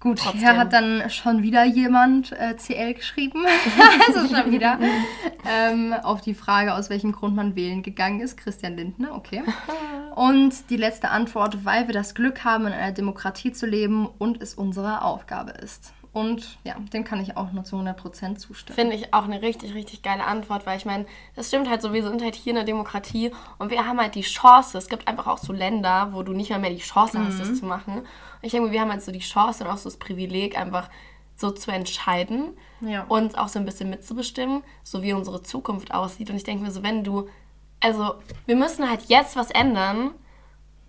Gut, 0.05 0.19
Trotzdem. 0.19 0.41
hier 0.41 0.59
hat 0.59 0.75
dann 0.75 1.09
schon 1.09 1.43
wieder 1.43 1.65
jemand 1.65 2.33
äh, 2.33 2.55
CL 2.57 2.93
geschrieben. 2.93 3.43
also 4.07 4.29
schon 4.35 4.53
wieder. 4.53 4.79
ähm, 5.51 5.95
auf 5.95 6.21
die 6.21 6.35
Frage, 6.35 6.75
aus 6.75 6.91
welchem 6.91 7.13
Grund 7.13 7.35
man 7.35 7.57
wählen 7.57 7.83
gegangen 7.83 8.21
ist. 8.21 8.37
Christian 8.37 8.77
Lindner, 8.77 9.15
okay. 9.15 9.43
Und 10.15 10.69
die 10.69 10.77
letzte 10.77 11.09
Antwort, 11.09 11.65
weil 11.65 11.87
wir 11.87 11.95
das 11.95 12.15
Glück 12.15 12.45
haben, 12.45 12.67
in 12.67 12.75
einer 12.75 12.93
Demokratie 12.93 13.53
zu 13.53 13.65
leben 13.65 14.07
und 14.07 14.43
es 14.43 14.53
unsere 14.53 15.01
Aufgabe 15.01 15.53
ist. 15.53 15.95
Und 16.15 16.59
ja, 16.63 16.77
dem 16.93 17.03
kann 17.05 17.21
ich 17.21 17.37
auch 17.37 17.51
nur 17.51 17.65
zu 17.65 17.77
100% 17.77 18.37
zustimmen. 18.37 18.77
Finde 18.77 18.95
ich 18.95 19.13
auch 19.13 19.25
eine 19.25 19.43
richtig, 19.43 19.75
richtig 19.75 20.03
geile 20.03 20.25
Antwort, 20.25 20.65
weil 20.65 20.79
ich 20.79 20.87
meine, 20.87 21.07
das 21.35 21.49
stimmt 21.49 21.69
halt 21.69 21.83
so, 21.83 21.93
wir 21.93 22.05
sind 22.05 22.23
halt 22.23 22.37
hier 22.37 22.53
in 22.53 22.57
der 22.57 22.65
Demokratie 22.65 23.33
und 23.59 23.71
wir 23.73 23.85
haben 23.85 23.99
halt 24.01 24.15
die 24.15 24.23
Chance. 24.23 24.79
Es 24.79 24.89
gibt 24.89 25.09
einfach 25.09 25.27
auch 25.27 25.39
so 25.39 25.53
Länder, 25.53 26.11
wo 26.13 26.23
du 26.23 26.33
nicht 26.33 26.51
mal 26.51 26.61
mehr 26.61 26.71
die 26.71 26.79
Chance 26.79 27.19
hast, 27.19 27.41
das 27.41 27.57
zu 27.59 27.67
machen. 27.67 27.99
Und 27.99 28.07
ich 28.43 28.53
denke, 28.53 28.71
wir 28.71 28.81
haben 28.81 28.93
halt 28.93 29.03
so 29.03 29.11
die 29.11 29.19
Chance 29.19 29.65
und 29.65 29.71
auch 29.71 29.77
so 29.77 29.89
das 29.91 29.99
Privileg, 29.99 30.57
einfach 30.57 30.89
so 31.37 31.51
zu 31.51 31.73
entscheiden 31.73 32.57
Ja. 32.81 33.07
und 33.09 33.37
auch 33.37 33.49
so 33.49 33.59
ein 33.59 33.65
bisschen 33.65 33.91
mitzubestimmen, 33.91 34.63
so 34.85 35.03
wie 35.03 35.13
unsere 35.15 35.43
Zukunft 35.43 35.93
aussieht. 35.93 36.31
Und 36.31 36.37
ich 36.37 36.45
denke 36.45 36.63
mir 36.63 36.71
so, 36.71 36.85
wenn 36.85 37.03
du, 37.03 37.29
also 37.81 38.15
wir 38.47 38.55
müssen 38.55 38.89
halt 38.89 39.03
jetzt 39.09 39.35
was 39.35 39.51
ändern 39.51 40.13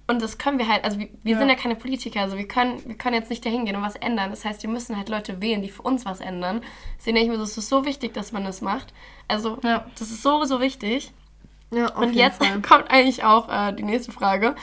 und 0.07 0.21
das 0.21 0.37
können 0.37 0.59
wir 0.59 0.67
halt, 0.67 0.83
also 0.83 0.99
wir, 0.99 1.09
wir 1.23 1.37
sind 1.37 1.49
ja 1.49 1.55
keine 1.55 1.75
Politiker, 1.75 2.21
also 2.21 2.37
wir 2.37 2.47
können, 2.47 2.79
wir 2.85 2.95
können 2.95 3.15
jetzt 3.15 3.29
nicht 3.29 3.43
dahin 3.45 3.65
gehen 3.65 3.75
und 3.75 3.81
was 3.81 3.95
ändern. 3.95 4.29
Das 4.29 4.45
heißt, 4.45 4.61
wir 4.61 4.69
müssen 4.69 4.95
halt 4.97 5.09
Leute 5.09 5.41
wählen, 5.41 5.61
die 5.63 5.69
für 5.69 5.81
uns 5.81 6.05
was 6.05 6.19
ändern. 6.19 6.61
Deswegen 6.99 7.15
denke 7.15 7.31
ich 7.33 7.37
mir, 7.37 7.43
so, 7.43 7.51
es 7.51 7.57
ist 7.57 7.69
so 7.69 7.85
wichtig, 7.85 8.13
dass 8.13 8.31
man 8.31 8.43
das 8.43 8.61
macht. 8.61 8.93
Also 9.27 9.57
Ja. 9.63 9.85
das 9.97 10.11
ist 10.11 10.21
so, 10.21 10.43
so 10.45 10.59
wichtig. 10.61 11.11
Ja, 11.71 11.87
auf 11.87 11.97
Und 11.97 12.03
jeden 12.13 12.17
jetzt 12.19 12.43
Fall. 12.43 12.61
kommt 12.67 12.91
eigentlich 12.91 13.23
auch 13.23 13.49
äh, 13.49 13.73
die 13.73 13.83
nächste 13.83 14.11
Frage. 14.11 14.55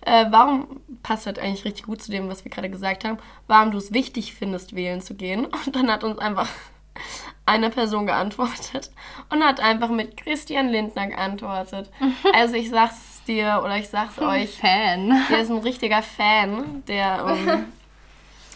Äh, 0.00 0.26
warum, 0.30 0.80
passt 1.02 1.26
halt 1.26 1.38
eigentlich 1.38 1.64
richtig 1.64 1.84
gut 1.84 2.02
zu 2.02 2.10
dem, 2.10 2.28
was 2.28 2.44
wir 2.44 2.50
gerade 2.50 2.68
gesagt 2.70 3.04
haben, 3.04 3.18
warum 3.46 3.70
du 3.70 3.78
es 3.78 3.92
wichtig 3.92 4.34
findest, 4.34 4.74
wählen 4.74 5.00
zu 5.00 5.14
gehen. 5.14 5.44
Und 5.66 5.76
dann 5.76 5.90
hat 5.92 6.02
uns 6.02 6.18
einfach 6.18 6.48
eine 7.46 7.70
Person 7.70 8.06
geantwortet 8.06 8.90
und 9.30 9.44
hat 9.44 9.60
einfach 9.60 9.88
mit 9.88 10.16
Christian 10.16 10.68
Lindner 10.68 11.06
geantwortet. 11.06 11.90
Also 12.34 12.56
ich 12.56 12.68
sag's 12.70 13.17
dir 13.28 13.60
oder 13.64 13.76
ich 13.76 13.88
sag's 13.88 14.18
euch, 14.18 14.56
Fan. 14.58 15.10
der 15.30 15.40
ist 15.40 15.50
ein 15.50 15.58
richtiger 15.58 16.02
Fan, 16.02 16.82
der, 16.88 17.24
ähm, 17.28 17.64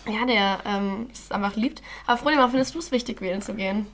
ja, 0.12 0.26
der 0.26 0.59
ähm, 0.67 1.09
es 1.12 1.31
einfach 1.31 1.55
liebt. 1.57 1.83
Aber 2.07 2.17
Frodi, 2.17 2.37
warum 2.37 2.50
findest 2.50 2.75
du 2.75 2.79
es 2.81 2.91
wichtig, 2.91 3.21
wählen 3.21 3.43
zu 3.43 3.55
gehen? 3.55 3.87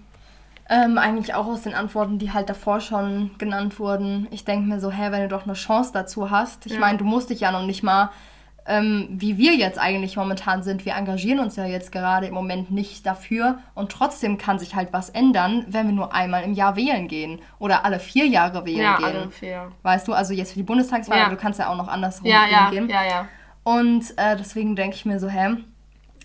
Ähm, 0.70 0.98
eigentlich 0.98 1.34
auch 1.34 1.46
aus 1.46 1.62
den 1.62 1.74
Antworten, 1.74 2.18
die 2.18 2.32
halt 2.32 2.50
davor 2.50 2.80
schon 2.80 3.30
genannt 3.38 3.78
wurden. 3.78 4.28
Ich 4.30 4.44
denke 4.44 4.68
mir 4.68 4.80
so, 4.80 4.90
hä, 4.90 5.10
wenn 5.10 5.22
du 5.22 5.28
doch 5.28 5.44
eine 5.44 5.54
Chance 5.54 5.90
dazu 5.94 6.30
hast. 6.30 6.66
Ich 6.66 6.72
Ja. 6.74 6.80
meine, 6.80 6.98
du 6.98 7.04
musst 7.04 7.30
dich 7.30 7.40
ja 7.40 7.50
noch 7.52 7.64
nicht 7.64 7.82
mal, 7.82 8.10
ähm, 8.68 9.08
wie 9.10 9.38
wir 9.38 9.54
jetzt 9.54 9.78
eigentlich 9.78 10.16
momentan 10.16 10.62
sind. 10.62 10.84
Wir 10.84 10.94
engagieren 10.94 11.40
uns 11.40 11.56
ja 11.56 11.64
jetzt 11.66 11.90
gerade 11.90 12.26
im 12.26 12.34
Moment 12.34 12.70
nicht 12.70 13.04
dafür. 13.06 13.58
Und 13.74 13.90
trotzdem 13.90 14.38
kann 14.38 14.58
sich 14.58 14.74
halt 14.74 14.92
was 14.92 15.08
ändern, 15.10 15.64
wenn 15.68 15.86
wir 15.88 15.94
nur 15.94 16.14
einmal 16.14 16.42
im 16.44 16.52
Jahr 16.52 16.76
wählen 16.76 17.08
gehen. 17.08 17.40
Oder 17.58 17.84
alle 17.84 17.98
vier 17.98 18.26
Jahre 18.26 18.64
wählen 18.66 18.82
Ja, 18.82 18.96
gehen. 18.98 19.04
alle 19.06 19.30
vier. 19.30 19.72
Weißt 19.82 20.06
du, 20.06 20.12
also 20.12 20.34
jetzt 20.34 20.52
für 20.52 20.58
die 20.58 20.64
Bundestagswahl, 20.64 21.18
Ja. 21.18 21.24
aber 21.26 21.34
du 21.34 21.40
kannst 21.40 21.58
ja 21.58 21.68
auch 21.70 21.76
noch 21.76 21.88
andersrum 21.88 22.26
Ja, 22.28 22.42
ja, 22.50 22.70
gehen. 22.70 22.88
ja, 22.88 23.04
ja. 23.04 23.28
Und 23.64 24.04
äh, 24.16 24.36
deswegen 24.36 24.76
denke 24.76 24.96
ich 24.96 25.04
mir 25.04 25.18
so, 25.18 25.28
hä? 25.28 25.56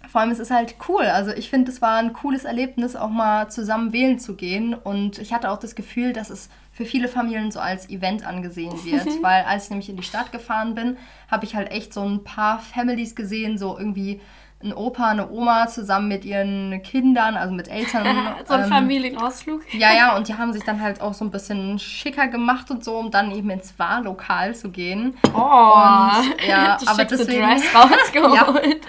Vor 0.09 0.21
allem, 0.21 0.31
es 0.31 0.39
ist 0.39 0.51
halt 0.51 0.75
cool. 0.89 1.03
Also 1.05 1.31
ich 1.31 1.49
finde, 1.49 1.71
es 1.71 1.81
war 1.81 1.97
ein 1.97 2.13
cooles 2.13 2.43
Erlebnis, 2.43 2.95
auch 2.95 3.09
mal 3.09 3.49
zusammen 3.49 3.93
wählen 3.93 4.19
zu 4.19 4.35
gehen. 4.35 4.73
Und 4.73 5.17
ich 5.17 5.33
hatte 5.33 5.49
auch 5.49 5.57
das 5.57 5.75
Gefühl, 5.75 6.13
dass 6.13 6.29
es 6.29 6.49
für 6.73 6.85
viele 6.85 7.07
Familien 7.07 7.51
so 7.51 7.59
als 7.59 7.87
Event 7.89 8.25
angesehen 8.25 8.73
wird. 8.83 9.07
Weil 9.21 9.43
als 9.43 9.65
ich 9.65 9.69
nämlich 9.69 9.89
in 9.89 9.95
die 9.95 10.03
Stadt 10.03 10.31
gefahren 10.31 10.73
bin, 10.75 10.97
habe 11.29 11.45
ich 11.45 11.55
halt 11.55 11.71
echt 11.71 11.93
so 11.93 12.01
ein 12.03 12.23
paar 12.23 12.59
Families 12.59 13.15
gesehen, 13.15 13.57
so 13.57 13.77
irgendwie 13.77 14.19
ein 14.63 14.73
Opa, 14.73 15.09
eine 15.09 15.29
Oma 15.29 15.67
zusammen 15.67 16.07
mit 16.07 16.23
ihren 16.23 16.81
Kindern, 16.83 17.35
also 17.35 17.53
mit 17.53 17.67
Eltern. 17.67 18.07
so 18.47 18.53
ein 18.53 18.63
ähm, 18.63 18.69
Familienausflug. 18.69 19.61
ja, 19.73 19.93
ja, 19.93 20.15
und 20.15 20.29
die 20.29 20.35
haben 20.35 20.53
sich 20.53 20.63
dann 20.63 20.79
halt 20.81 21.01
auch 21.01 21.13
so 21.13 21.25
ein 21.25 21.31
bisschen 21.31 21.79
schicker 21.79 22.27
gemacht 22.29 22.71
und 22.71 22.83
so, 22.83 22.95
um 22.95 23.11
dann 23.11 23.31
eben 23.35 23.49
ins 23.49 23.77
Wahllokal 23.77 24.55
zu 24.55 24.71
gehen. 24.71 25.17
Oh, 25.33 25.37
Und, 25.37 26.47
ja, 26.47 26.77
die 26.81 26.87
aber 26.87 27.03
deswegen- 27.05 27.43
rausgeholt. 27.75 28.81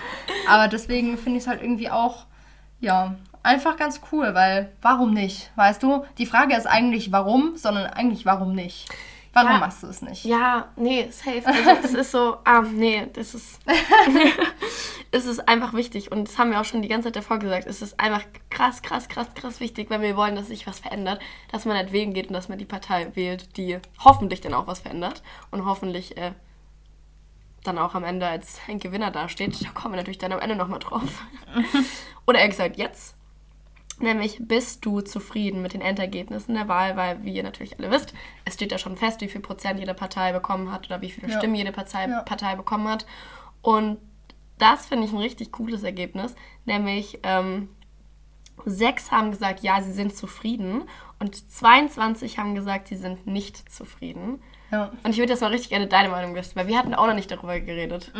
Aber 0.48 0.68
deswegen 0.68 1.18
finde 1.18 1.38
ich 1.38 1.44
es 1.44 1.48
halt 1.48 1.60
irgendwie 1.60 1.90
auch, 1.90 2.26
ja, 2.80 3.16
einfach 3.44 3.76
ganz 3.76 4.00
cool, 4.10 4.34
weil 4.34 4.72
warum 4.82 5.12
nicht? 5.14 5.50
Weißt 5.56 5.82
du, 5.82 6.04
die 6.18 6.26
Frage 6.26 6.56
ist 6.56 6.66
eigentlich 6.66 7.12
warum, 7.12 7.56
sondern 7.56 7.86
eigentlich 7.86 8.26
warum 8.26 8.54
nicht? 8.54 8.88
Warum 9.32 9.50
Ja. 9.52 9.58
machst 9.58 9.82
du 9.82 9.88
es 9.88 10.00
nicht? 10.00 10.24
Ja, 10.24 10.68
nee, 10.76 11.08
safe. 11.10 11.42
Also 11.44 11.70
es 11.82 11.92
ist 11.94 12.10
so, 12.12 12.36
ah, 12.44 12.60
nee, 12.62 13.08
das 13.14 13.34
ist, 13.34 13.58
es 15.10 15.26
ist 15.26 15.48
einfach 15.48 15.74
wichtig. 15.74 16.12
Und 16.12 16.28
das 16.28 16.38
haben 16.38 16.50
wir 16.52 16.60
auch 16.60 16.64
schon 16.64 16.82
die 16.82 16.88
ganze 16.88 17.06
Zeit 17.08 17.16
davor 17.16 17.38
gesagt. 17.40 17.66
Es 17.66 17.82
ist 17.82 17.98
einfach 17.98 18.22
krass, 18.50 18.80
krass, 18.82 19.08
krass, 19.08 19.26
krass 19.34 19.58
wichtig, 19.58 19.90
wenn 19.90 20.02
wir 20.02 20.16
wollen, 20.16 20.36
dass 20.36 20.46
sich 20.48 20.66
was 20.68 20.78
verändert, 20.78 21.20
dass 21.50 21.64
man 21.64 21.76
halt 21.76 21.92
wählen 21.92 22.14
geht 22.14 22.28
und 22.28 22.34
dass 22.34 22.48
man 22.48 22.58
die 22.58 22.64
Partei 22.64 23.08
wählt, 23.14 23.56
die 23.56 23.78
hoffentlich 24.04 24.40
dann 24.40 24.54
auch 24.54 24.68
was 24.68 24.80
verändert 24.80 25.22
und 25.50 25.64
hoffentlich 25.64 26.16
äh, 26.16 26.30
dann 27.64 27.78
auch 27.78 27.94
am 27.96 28.04
Ende 28.04 28.28
als 28.28 28.60
ein 28.68 28.78
Gewinner 28.78 29.10
dasteht. 29.10 29.64
Da 29.64 29.70
kommen 29.70 29.94
wir 29.94 29.98
natürlich 29.98 30.18
dann 30.18 30.32
am 30.32 30.38
Ende 30.40 30.54
nochmal 30.54 30.78
drauf. 30.78 31.22
Oder 32.26 32.38
eher 32.38 32.48
gesagt, 32.48 32.76
jetzt. 32.76 33.16
Nämlich, 34.00 34.38
bist 34.40 34.84
du 34.84 35.00
zufrieden 35.00 35.62
mit 35.62 35.72
den 35.72 35.80
Endergebnissen 35.80 36.54
der 36.54 36.68
Wahl? 36.68 36.96
Weil, 36.96 37.22
wie 37.24 37.34
ihr 37.34 37.42
natürlich 37.44 37.78
alle 37.78 37.90
wisst, 37.90 38.12
es 38.44 38.54
steht 38.54 38.72
ja 38.72 38.78
schon 38.78 38.96
fest, 38.96 39.20
wie 39.20 39.28
viel 39.28 39.40
Prozent 39.40 39.78
jede 39.78 39.94
Partei 39.94 40.32
bekommen 40.32 40.72
hat 40.72 40.86
oder 40.86 41.00
wie 41.00 41.10
viele 41.10 41.28
Ja. 41.30 41.38
Stimmen 41.38 41.54
jede 41.54 41.72
Partei, 41.72 42.08
Ja. 42.08 42.22
Partei 42.22 42.56
bekommen 42.56 42.88
hat. 42.88 43.06
Und 43.62 43.98
das 44.58 44.86
finde 44.86 45.06
ich 45.06 45.12
ein 45.12 45.18
richtig 45.18 45.52
cooles 45.52 45.82
Ergebnis. 45.84 46.34
Nämlich, 46.64 47.20
ähm, 47.22 47.68
sechs 48.64 49.10
haben 49.10 49.30
gesagt, 49.30 49.60
ja, 49.60 49.80
sie 49.82 49.92
sind 49.92 50.14
zufrieden. 50.14 50.82
Und 51.18 51.50
22 51.50 52.38
haben 52.38 52.54
gesagt, 52.54 52.88
sie 52.88 52.96
sind 52.96 53.26
nicht 53.26 53.70
zufrieden. 53.72 54.42
Ja. 54.70 54.92
Und 55.02 55.10
ich 55.10 55.18
würde 55.18 55.32
jetzt 55.32 55.40
mal 55.40 55.50
richtig 55.50 55.70
gerne 55.70 55.86
deine 55.86 56.08
Meinung 56.08 56.34
wissen, 56.34 56.56
weil 56.56 56.66
wir 56.66 56.78
hatten 56.78 56.94
auch 56.94 57.06
noch 57.06 57.14
nicht 57.14 57.30
darüber 57.30 57.58
geredet. 57.60 58.12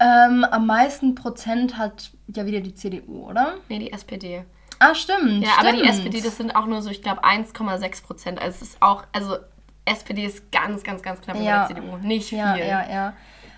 Ähm, 0.00 0.44
am 0.50 0.66
meisten 0.66 1.14
Prozent 1.14 1.76
hat 1.78 2.10
ja 2.28 2.46
wieder 2.46 2.60
die 2.60 2.74
CDU, 2.74 3.28
oder? 3.28 3.54
Nee, 3.68 3.78
die 3.80 3.92
SPD. 3.92 4.44
Ah, 4.78 4.94
stimmt. 4.94 5.42
Ja, 5.44 5.50
aber 5.58 5.72
die 5.72 5.78
stimmt. 5.80 5.90
SPD, 5.90 6.20
das 6.22 6.38
sind 6.38 6.56
auch 6.56 6.64
nur 6.66 6.80
so, 6.80 6.88
ich 6.90 7.02
glaube, 7.02 7.22
1,6 7.22 8.02
Prozent. 8.02 8.40
Also 8.40 8.56
es 8.56 8.62
ist 8.70 8.82
auch, 8.82 9.04
also 9.12 9.36
SPD 9.84 10.24
ist 10.24 10.50
ganz, 10.50 10.82
ganz, 10.82 11.02
ganz 11.02 11.20
knapp 11.20 11.36
Ja. 11.36 11.66
über 11.66 11.74
der 11.74 11.82
CDU. 11.82 11.96
Nicht 11.98 12.28
viel. 12.30 12.38
Ja, 12.38 12.56
ja, 12.56 12.90
ja. 12.90 13.12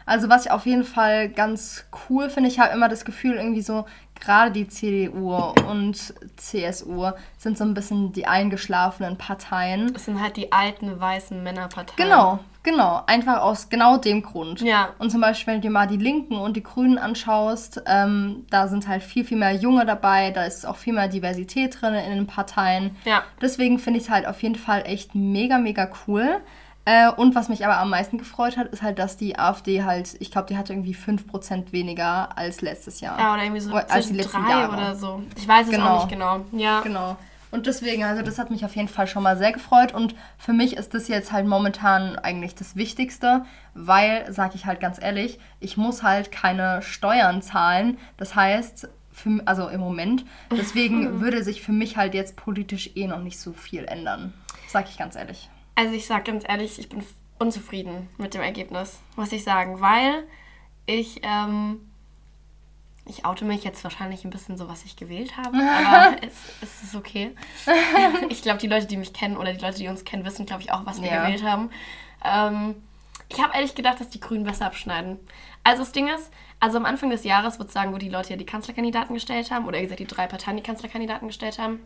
Also 0.04 0.28
was 0.28 0.46
ich 0.46 0.50
auf 0.50 0.66
jeden 0.66 0.82
Fall 0.82 1.28
ganz 1.28 1.84
cool 2.10 2.28
finde, 2.28 2.48
ich 2.48 2.58
habe 2.58 2.72
immer 2.72 2.88
das 2.88 3.04
Gefühl, 3.04 3.36
irgendwie 3.36 3.62
so, 3.62 3.86
gerade 4.18 4.50
die 4.50 4.66
CDU 4.66 5.32
und 5.68 6.12
CSU 6.36 7.10
sind 7.38 7.56
so 7.56 7.62
ein 7.64 7.72
bisschen 7.74 8.12
die 8.12 8.26
eingeschlafenen 8.26 9.16
Parteien. 9.16 9.92
Das 9.92 10.06
sind 10.06 10.20
halt 10.20 10.36
die 10.36 10.50
alten 10.50 10.98
weißen 10.98 11.40
Männerparteien. 11.40 11.96
Genau, 11.96 12.40
genau. 12.62 13.02
Einfach 13.06 13.40
aus 13.42 13.68
genau 13.68 13.96
dem 13.96 14.22
Grund. 14.22 14.60
Ja. 14.60 14.90
Und 14.98 15.10
zum 15.10 15.20
Beispiel, 15.20 15.54
wenn 15.54 15.60
du 15.60 15.68
dir 15.68 15.72
mal 15.72 15.86
die 15.86 15.96
Linken 15.96 16.36
und 16.36 16.56
die 16.56 16.62
Grünen 16.62 16.98
anschaust, 16.98 17.82
ähm, 17.86 18.46
da 18.50 18.68
sind 18.68 18.88
halt 18.88 19.02
viel, 19.02 19.24
viel 19.24 19.38
mehr 19.38 19.52
Junge 19.54 19.86
dabei, 19.86 20.30
da 20.30 20.44
ist 20.44 20.66
auch 20.66 20.76
viel 20.76 20.92
mehr 20.94 21.08
Diversität 21.08 21.80
drin 21.80 21.94
in 21.94 22.10
den 22.14 22.26
Parteien. 22.26 22.96
Ja. 23.04 23.22
Deswegen 23.40 23.78
finde 23.78 23.98
ich 24.00 24.06
es 24.06 24.10
halt 24.10 24.26
auf 24.26 24.42
jeden 24.42 24.56
Fall 24.56 24.82
echt 24.86 25.14
mega, 25.14 25.58
mega 25.58 25.88
cool. 26.06 26.40
Äh, 26.84 27.10
und 27.12 27.36
was 27.36 27.48
mich 27.48 27.64
aber 27.64 27.76
am 27.78 27.90
meisten 27.90 28.18
gefreut 28.18 28.56
hat, 28.56 28.66
ist 28.68 28.82
halt, 28.82 28.98
dass 28.98 29.16
die 29.16 29.38
AfD 29.38 29.84
halt, 29.84 30.16
ich 30.18 30.32
glaube, 30.32 30.48
die 30.48 30.56
hatte 30.56 30.72
irgendwie 30.72 30.96
5% 30.96 31.70
weniger 31.70 32.36
als 32.36 32.60
letztes 32.60 33.00
Jahr. 33.00 33.16
Ja, 33.20 33.34
oder 33.34 33.42
irgendwie 33.44 33.60
so 33.60 33.70
Oder 33.70 33.88
als 33.88 34.08
die 34.08 34.14
letzten 34.14 34.42
drei 34.42 34.50
Jahre. 34.50 34.72
oder 34.76 34.96
so. 34.96 35.22
Ich 35.36 35.46
weiß 35.46 35.66
es 35.66 35.72
Genau. 35.72 35.86
auch 35.98 36.06
nicht 36.06 36.12
genau. 36.12 36.40
Ja. 36.50 36.80
Genau. 36.80 37.16
Und 37.52 37.66
deswegen, 37.66 38.02
also 38.02 38.22
das 38.22 38.38
hat 38.38 38.50
mich 38.50 38.64
auf 38.64 38.74
jeden 38.74 38.88
Fall 38.88 39.06
schon 39.06 39.22
mal 39.22 39.36
sehr 39.36 39.52
gefreut. 39.52 39.92
Und 39.92 40.16
für 40.38 40.54
mich 40.54 40.76
ist 40.76 40.94
das 40.94 41.06
jetzt 41.06 41.32
halt 41.32 41.46
momentan 41.46 42.16
eigentlich 42.16 42.54
das 42.54 42.76
Wichtigste, 42.76 43.44
weil, 43.74 44.32
sag 44.32 44.54
ich 44.54 44.66
halt 44.66 44.80
ganz 44.80 45.00
ehrlich, 45.00 45.38
ich 45.60 45.76
muss 45.76 46.02
halt 46.02 46.32
keine 46.32 46.80
Steuern 46.80 47.42
zahlen. 47.42 47.98
Das 48.16 48.34
heißt, 48.34 48.88
für, 49.12 49.42
also 49.44 49.68
im 49.68 49.80
Moment. 49.80 50.24
Deswegen 50.50 51.20
würde 51.20 51.44
sich 51.44 51.62
für 51.62 51.72
mich 51.72 51.98
halt 51.98 52.14
jetzt 52.14 52.36
politisch 52.36 52.90
eh 52.94 53.06
noch 53.06 53.20
nicht 53.22 53.38
so 53.38 53.52
viel 53.52 53.84
ändern. 53.84 54.32
Sag 54.66 54.88
ich 54.88 54.96
ganz 54.96 55.14
ehrlich. 55.14 55.50
Also 55.74 55.92
ich 55.92 56.06
sag 56.06 56.24
ganz 56.24 56.44
ehrlich, 56.48 56.78
ich 56.78 56.88
bin 56.88 57.04
unzufrieden 57.38 58.08
mit 58.16 58.32
dem 58.32 58.40
Ergebnis, 58.40 58.98
muss 59.16 59.32
ich 59.32 59.44
sagen, 59.44 59.80
weil 59.80 60.24
ich, 60.86 61.20
ähm, 61.22 61.80
ich 63.04 63.24
oute 63.24 63.44
mich 63.44 63.64
jetzt 63.64 63.82
wahrscheinlich 63.84 64.24
ein 64.24 64.30
bisschen 64.30 64.56
so, 64.56 64.68
was 64.68 64.84
ich 64.84 64.96
gewählt 64.96 65.36
habe, 65.36 65.56
aber 65.86 66.16
es, 66.22 66.34
es 66.60 66.82
ist 66.84 66.94
okay. 66.94 67.34
ich 68.28 68.42
glaube, 68.42 68.58
die 68.58 68.68
Leute, 68.68 68.86
die 68.86 68.96
mich 68.96 69.12
kennen 69.12 69.36
oder 69.36 69.52
die 69.52 69.64
Leute, 69.64 69.78
die 69.78 69.88
uns 69.88 70.04
kennen, 70.04 70.24
wissen, 70.24 70.46
glaube 70.46 70.62
ich, 70.62 70.72
auch, 70.72 70.86
was 70.86 71.02
wir 71.02 71.10
Ja. 71.10 71.22
gewählt 71.24 71.42
haben. 71.42 71.70
Ähm, 72.24 72.76
ich 73.28 73.42
habe 73.42 73.54
ehrlich 73.54 73.74
gedacht, 73.74 73.98
dass 74.00 74.10
die 74.10 74.20
Grünen 74.20 74.44
besser 74.44 74.66
abschneiden. 74.66 75.18
Also 75.64 75.82
das 75.82 75.92
Ding 75.92 76.08
ist, 76.08 76.30
also 76.60 76.76
am 76.76 76.84
Anfang 76.84 77.10
des 77.10 77.24
Jahres, 77.24 77.58
würde 77.58 77.68
ich 77.68 77.72
sagen, 77.72 77.92
wo 77.92 77.98
die 77.98 78.08
Leute 78.10 78.30
ja 78.30 78.36
die 78.36 78.46
Kanzlerkandidaten 78.46 79.14
gestellt 79.14 79.50
haben, 79.50 79.66
oder 79.66 79.78
eher 79.78 79.84
gesagt, 79.84 80.00
die 80.00 80.06
drei 80.06 80.26
Parteien 80.26 80.56
die 80.56 80.62
Kanzlerkandidaten 80.62 81.28
gestellt 81.28 81.58
haben, 81.58 81.80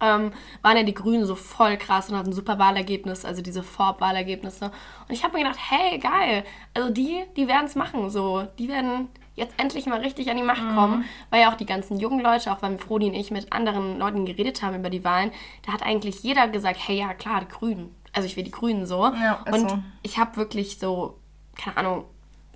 ähm, 0.00 0.32
waren 0.62 0.76
ja 0.76 0.82
die 0.84 0.94
Grünen 0.94 1.26
so 1.26 1.34
voll 1.34 1.76
krass 1.76 2.08
und 2.10 2.16
hatten 2.16 2.32
super 2.32 2.58
Wahlergebnisse, 2.58 3.26
also 3.26 3.42
diese 3.42 3.62
Vorwahlergebnisse. 3.62 4.66
Und 4.66 5.10
ich 5.14 5.24
habe 5.24 5.36
mir 5.36 5.44
gedacht, 5.44 5.58
hey, 5.70 5.98
geil, 5.98 6.44
also 6.74 6.90
die, 6.90 7.24
die 7.36 7.48
werden 7.48 7.66
es 7.66 7.74
machen, 7.74 8.10
so, 8.10 8.46
die 8.58 8.68
werden 8.68 9.08
jetzt 9.34 9.54
endlich 9.58 9.86
mal 9.86 10.00
richtig 10.00 10.30
an 10.30 10.36
die 10.36 10.42
Macht 10.42 10.62
kommen, 10.74 11.04
weil 11.30 11.40
ja 11.40 11.50
auch 11.50 11.56
die 11.56 11.66
ganzen 11.66 11.98
jungen 11.98 12.20
Leute, 12.20 12.52
auch 12.52 12.62
wenn 12.62 12.78
Frodi 12.78 13.06
und 13.06 13.14
ich 13.14 13.30
mit 13.30 13.52
anderen 13.52 13.98
Leuten 13.98 14.26
geredet 14.26 14.62
haben 14.62 14.76
über 14.76 14.90
die 14.90 15.04
Wahlen, 15.04 15.30
da 15.64 15.72
hat 15.72 15.82
eigentlich 15.82 16.22
jeder 16.22 16.48
gesagt, 16.48 16.78
hey, 16.86 16.98
ja 16.98 17.14
klar, 17.14 17.40
die 17.40 17.48
Grünen. 17.48 17.94
Also 18.12 18.26
ich 18.26 18.36
will 18.36 18.44
die 18.44 18.50
Grünen 18.50 18.86
so. 18.86 19.06
Ja, 19.06 19.42
und 19.50 19.70
so. 19.70 19.78
ich 20.02 20.18
habe 20.18 20.36
wirklich 20.36 20.78
so, 20.78 21.18
keine 21.56 21.78
Ahnung, 21.78 22.04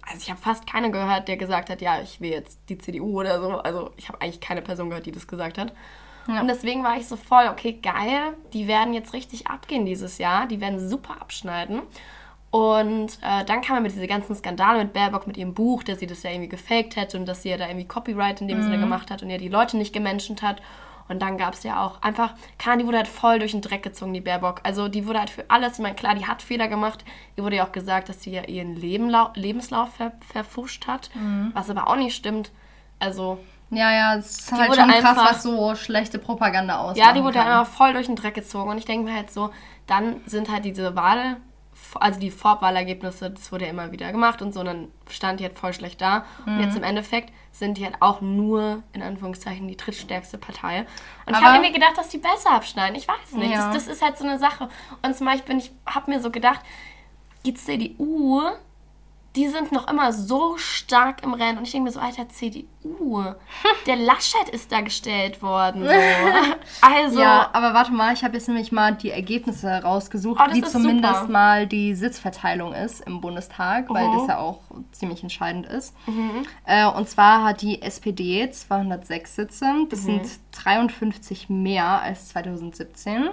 also 0.03 0.19
ich 0.21 0.31
habe 0.31 0.41
fast 0.41 0.67
keiner 0.67 0.91
gehört, 0.91 1.29
der 1.29 1.37
gesagt 1.37 1.71
hat, 1.71 1.81
ja, 1.81 2.01
ich 2.01 2.21
will 2.21 2.31
jetzt 2.31 2.61
die 2.69 2.79
CDU 2.79 3.21
oder 3.21 3.41
so. 3.41 3.59
Also 3.59 3.91
ich 3.97 4.09
habe 4.09 4.21
eigentlich 4.21 4.41
keine 4.41 4.63
Person 4.63 4.91
gehört, 4.91 5.07
die 5.07 5.13
das 5.13 5.27
gesagt 5.27 5.59
hat. 5.59 5.73
Ja. 6.29 6.41
Und 6.41 6.49
deswegen 6.49 6.85
war 6.85 6.97
ich 6.97 7.07
so 7.07 7.17
voll, 7.17 7.49
okay, 7.51 7.79
geil, 7.81 8.35
die 8.53 8.67
werden 8.67 8.95
jetzt 8.95 9.13
richtig 9.13 9.47
abgehen 9.47 9.87
dieses 9.87 10.19
Jahr, 10.19 10.47
die 10.47 10.61
werden 10.61 10.89
super 10.89 11.21
abschneiden. 11.21 11.83
Und 12.51 13.19
äh, 13.23 13.45
dann 13.45 13.61
kam 13.61 13.77
er 13.77 13.81
mit 13.81 13.93
diese 13.93 14.07
ganzen 14.07 14.35
Skandale 14.35 14.79
mit 14.79 14.93
Baerbock, 14.93 15.27
mit 15.27 15.37
ihrem 15.37 15.53
Buch, 15.53 15.83
dass 15.83 15.99
sie 15.99 16.07
das 16.07 16.23
ja 16.23 16.31
irgendwie 16.31 16.49
gefaked 16.49 16.97
hätte 16.97 17.19
und 17.19 17.27
dass 17.27 17.43
sie 17.43 17.51
ja 17.51 17.57
da 17.57 17.67
irgendwie 17.67 17.87
Copyright 17.87 18.41
in 18.41 18.49
dem 18.49 18.59
mhm. 18.59 18.63
Sinne 18.63 18.79
gemacht 18.79 19.11
hat 19.11 19.23
und 19.23 19.31
ja 19.31 19.39
die 19.39 19.49
Leute 19.49 19.77
nicht 19.77 19.93
gemenschent 19.93 20.43
hat. 20.43 20.63
Und 21.09 21.23
dann 21.23 21.39
gab 21.39 21.55
es 21.55 21.63
ja 21.63 21.85
auch 21.85 22.03
einfach, 22.03 22.35
Kahn, 22.59 22.79
die 22.79 22.87
wurde 22.87 22.97
halt 22.97 23.09
voll 23.09 23.39
durch 23.39 23.53
den 23.53 23.61
Dreck 23.61 23.83
gezogen, 23.83 24.13
die 24.13 24.21
Baerbock. 24.21 24.61
Also 24.65 24.89
die 24.89 25.07
wurde 25.07 25.21
halt 25.21 25.31
für 25.31 25.45
alles, 25.49 25.75
ich 25.75 25.79
meine, 25.79 25.95
klar, 25.95 26.15
die 26.15 26.27
hat 26.27 26.43
Fehler 26.43 26.69
gemacht. 26.69 27.05
Ihr 27.37 27.45
wurde 27.45 27.57
ja 27.57 27.67
auch 27.67 27.73
gesagt, 27.73 28.09
dass 28.09 28.23
sie 28.23 28.33
ja 28.33 28.43
ihren 28.45 28.75
Lebenlau 28.75 29.31
Lebenslauf 29.35 29.95
ver 29.95 30.13
verfuscht 30.33 30.87
hat, 30.87 31.11
mhm. 31.15 31.51
was 31.55 31.71
aber 31.71 31.89
auch 31.89 31.97
nicht 31.97 32.17
stimmt. 32.17 32.51
Also 32.99 33.39
ja, 33.71 33.93
ja, 33.93 34.17
es 34.17 34.39
ist 34.39 34.53
halt 34.53 34.75
schon 34.75 34.89
krass, 34.89 35.17
was 35.17 35.43
so 35.43 35.75
schlechte 35.75 36.19
Propaganda 36.19 36.79
aussieht. 36.79 37.05
Ja, 37.05 37.13
die 37.13 37.23
wurde 37.23 37.39
kann. 37.39 37.49
einfach 37.49 37.73
voll 37.73 37.93
durch 37.93 38.07
den 38.07 38.17
Dreck 38.17 38.35
gezogen. 38.35 38.71
Und 38.71 38.79
ich 38.79 38.85
denke 38.85 39.11
mir 39.11 39.17
halt 39.17 39.33
so, 39.33 39.51
dann 39.87 40.21
sind 40.27 40.51
halt 40.51 40.65
diese 40.65 40.95
Wahl, 40.95 41.37
also 41.95 42.19
die 42.19 42.31
Vorwahlergebnisse, 42.31 43.31
das 43.31 43.53
wurde 43.53 43.65
ja 43.65 43.71
immer 43.71 43.93
wieder 43.93 44.11
gemacht 44.13 44.43
und 44.43 44.53
so, 44.53 44.61
und 44.61 44.67
dann 44.67 44.89
stand 45.11 45.41
die 45.41 45.45
halt 45.45 45.59
voll 45.59 45.73
schlecht 45.73 46.01
da. 46.01 46.25
Mhm. 46.45 46.53
Und 46.53 46.61
jetzt 46.65 46.77
im 46.77 46.83
Endeffekt 46.83 47.33
sind 47.53 47.79
die 47.79 47.85
halt 47.85 47.97
auch 48.01 48.21
nur, 48.21 48.83
in 48.93 49.03
Anführungszeichen, 49.03 49.67
die 49.69 49.77
drittstärkste 49.77 50.39
Partei. 50.39 50.87
Und 51.27 51.35
Aber 51.35 51.39
ich 51.39 51.45
habe 51.45 51.61
mir 51.61 51.73
gedacht, 51.73 51.97
dass 51.97 52.09
die 52.09 52.19
besser 52.19 52.53
abschneiden. 52.53 52.97
Ich 52.97 53.09
weiß 53.09 53.33
nicht. 53.33 53.53
Ja. 53.53 53.73
Das, 53.73 53.87
das, 53.87 53.95
ist 53.95 54.03
halt 54.03 54.19
so 54.19 54.25
eine 54.25 54.39
Sache. 54.39 54.69
Und 55.03 55.17
zum 55.17 55.27
Beispiel, 55.27 55.57
ich 55.59 55.71
habe 55.87 56.11
mir 56.11 56.21
so 56.21 56.31
gedacht, 56.31 56.61
die 57.45 57.55
CDU 57.55 58.43
die 59.37 59.49
sind 59.49 59.71
noch 59.71 59.89
immer 59.89 60.13
so 60.13 60.57
stark 60.57 61.23
im 61.23 61.35
Rennen. 61.35 61.59
Und 61.59 61.65
ich 61.65 61.73
denke 61.73 61.85
mir 61.85 61.93
so, 61.93 62.01
alter, 62.01 62.29
CDU, 62.29 63.23
der 63.87 63.97
Laschet 63.97 64.49
ist 64.51 64.73
da 64.73 64.81
gestellt 64.81 65.43
worden. 65.43 65.85
So. 65.85 65.91
Also. 66.81 67.21
Ja, 67.21 67.51
aber 67.53 67.75
warte 67.75 67.93
mal, 67.93 68.13
ich 68.13 68.23
habe 68.23 68.35
jetzt 68.35 68.49
nämlich 68.49 68.71
mal 68.73 68.95
die 68.95 69.11
Ergebnisse 69.11 69.83
rausgesucht, 69.83 70.41
oh, 70.41 70.55
wie 70.55 70.63
zumindest 70.63 71.21
super. 71.21 71.33
mal 71.33 71.67
die 71.67 71.95
Sitzverteilung 71.95 72.73
ist 72.73 73.01
im 73.07 73.21
Bundestag, 73.21 73.89
weil 73.91 74.07
das 74.13 74.29
ja 74.29 74.39
auch 74.39 74.61
ziemlich 74.93 75.23
entscheidend 75.23 75.67
ist. 75.67 75.95
Mhm. 76.07 76.47
Äh, 76.65 76.87
und 76.87 77.09
zwar 77.09 77.45
hat 77.45 77.63
die 77.63 77.83
SPD 77.83 78.51
206 78.51 79.35
Sitze. 79.35 79.67
Das 79.89 80.03
mhm. 80.03 80.25
sind 80.25 80.41
53 80.53 81.49
mehr 81.49 82.01
als 82.03 82.29
2017. 82.29 83.31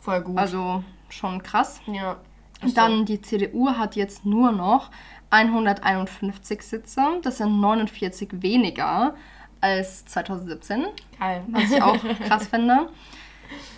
Voll 0.00 0.20
gut. 0.20 0.38
Also 0.38 0.84
schon 1.08 1.42
krass. 1.42 1.80
Ja. 1.86 2.16
Und 2.64 2.76
dann 2.76 3.04
die 3.04 3.20
CDU 3.20 3.68
hat 3.68 3.96
jetzt 3.96 4.24
nur 4.24 4.52
noch 4.52 4.90
151 5.34 6.62
Sitze. 6.62 7.02
Das 7.22 7.38
sind 7.38 7.60
49 7.60 8.42
weniger 8.42 9.14
als 9.60 10.04
2017. 10.06 10.86
Geil. 11.18 11.42
Was 11.48 11.70
ich 11.72 11.82
auch 11.82 11.98
krass 12.26 12.46
finde. 12.46 12.88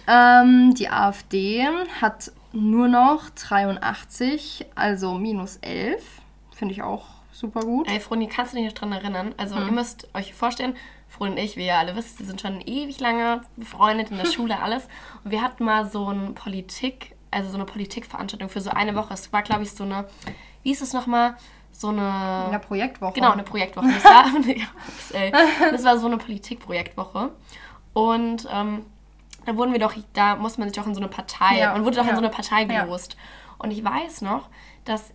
Ähm, 0.07 0.75
die 0.75 0.89
AfD 0.89 1.67
hat 2.01 2.31
nur 2.53 2.89
noch 2.89 3.31
83, 3.31 4.67
also 4.75 5.15
minus 5.15 5.57
11. 5.57 6.05
Finde 6.55 6.75
ich 6.75 6.83
auch 6.83 7.07
super 7.33 7.61
gut. 7.61 7.89
Ey, 7.89 8.01
Froni, 8.01 8.29
kannst 8.29 8.53
du 8.53 8.59
dich 8.59 8.67
noch 8.67 8.75
dran 8.75 8.93
erinnern? 8.93 9.35
Also, 9.37 9.57
hm. 9.57 9.67
ihr 9.67 9.73
müsst 9.73 10.09
euch 10.15 10.35
vorstellen, 10.35 10.77
Froni 11.09 11.33
und 11.33 11.39
ich, 11.39 11.57
wie 11.57 11.67
ihr 11.67 11.77
alle 11.77 11.97
wisst, 11.97 12.19
wir 12.19 12.27
sind 12.27 12.41
schon 12.41 12.61
ewig 12.61 13.01
lange 13.01 13.41
befreundet 13.57 14.11
in 14.11 14.19
der 14.19 14.27
Schule, 14.31 14.61
alles. 14.61 14.89
Und 15.25 15.31
wir 15.31 15.43
hatten 15.43 15.65
mal 15.65 15.89
so 15.89 16.11
ein 16.11 16.35
Politik, 16.35 17.17
also 17.31 17.49
so 17.49 17.57
eine 17.57 17.65
Politikveranstaltung 17.65 18.49
für 18.49 18.61
so 18.61 18.71
eine 18.71 18.95
Woche. 18.95 19.15
Es 19.15 19.33
war, 19.33 19.43
glaube 19.43 19.63
ich, 19.63 19.73
so 19.73 19.85
eine 19.85 20.07
wie 20.67 20.73
ist 20.73 20.83
es 20.83 20.93
nochmal? 20.93 21.37
So 21.71 21.91
eine. 21.91 22.47
Eine 22.49 22.59
Projektwoche. 22.59 23.13
Genau, 23.13 23.31
eine 23.31 23.45
Projektwoche. 23.45 23.87
Das 23.87 24.05
war, 24.05 25.71
das 25.71 25.85
war 25.85 25.99
so 25.99 26.09
eine 26.09 26.17
Politikprojektwoche. 26.17 27.31
Und 27.93 28.49
ähm, 28.53 28.85
da 29.45 29.57
wurden 29.57 29.71
wir 29.71 29.79
doch, 29.79 29.95
da 30.13 30.35
muss 30.35 30.59
man 30.59 30.69
sich 30.69 30.77
doch 30.77 30.87
in 30.89 30.95
so 30.95 31.01
eine 31.01 31.09
Partei, 31.09 31.61
ja. 31.61 31.73
man 31.73 31.85
wurde 31.85 31.97
doch 31.97 32.05
ja. 32.05 32.11
in 32.11 32.17
so 32.17 32.21
eine 32.21 32.31
Partei 32.31 32.65
gelost. 32.65 33.13
Ja. 33.13 33.19
Und 33.59 33.71
ich 33.71 33.85
weiß 33.85 34.23
noch, 34.23 34.49
dass 34.85 35.13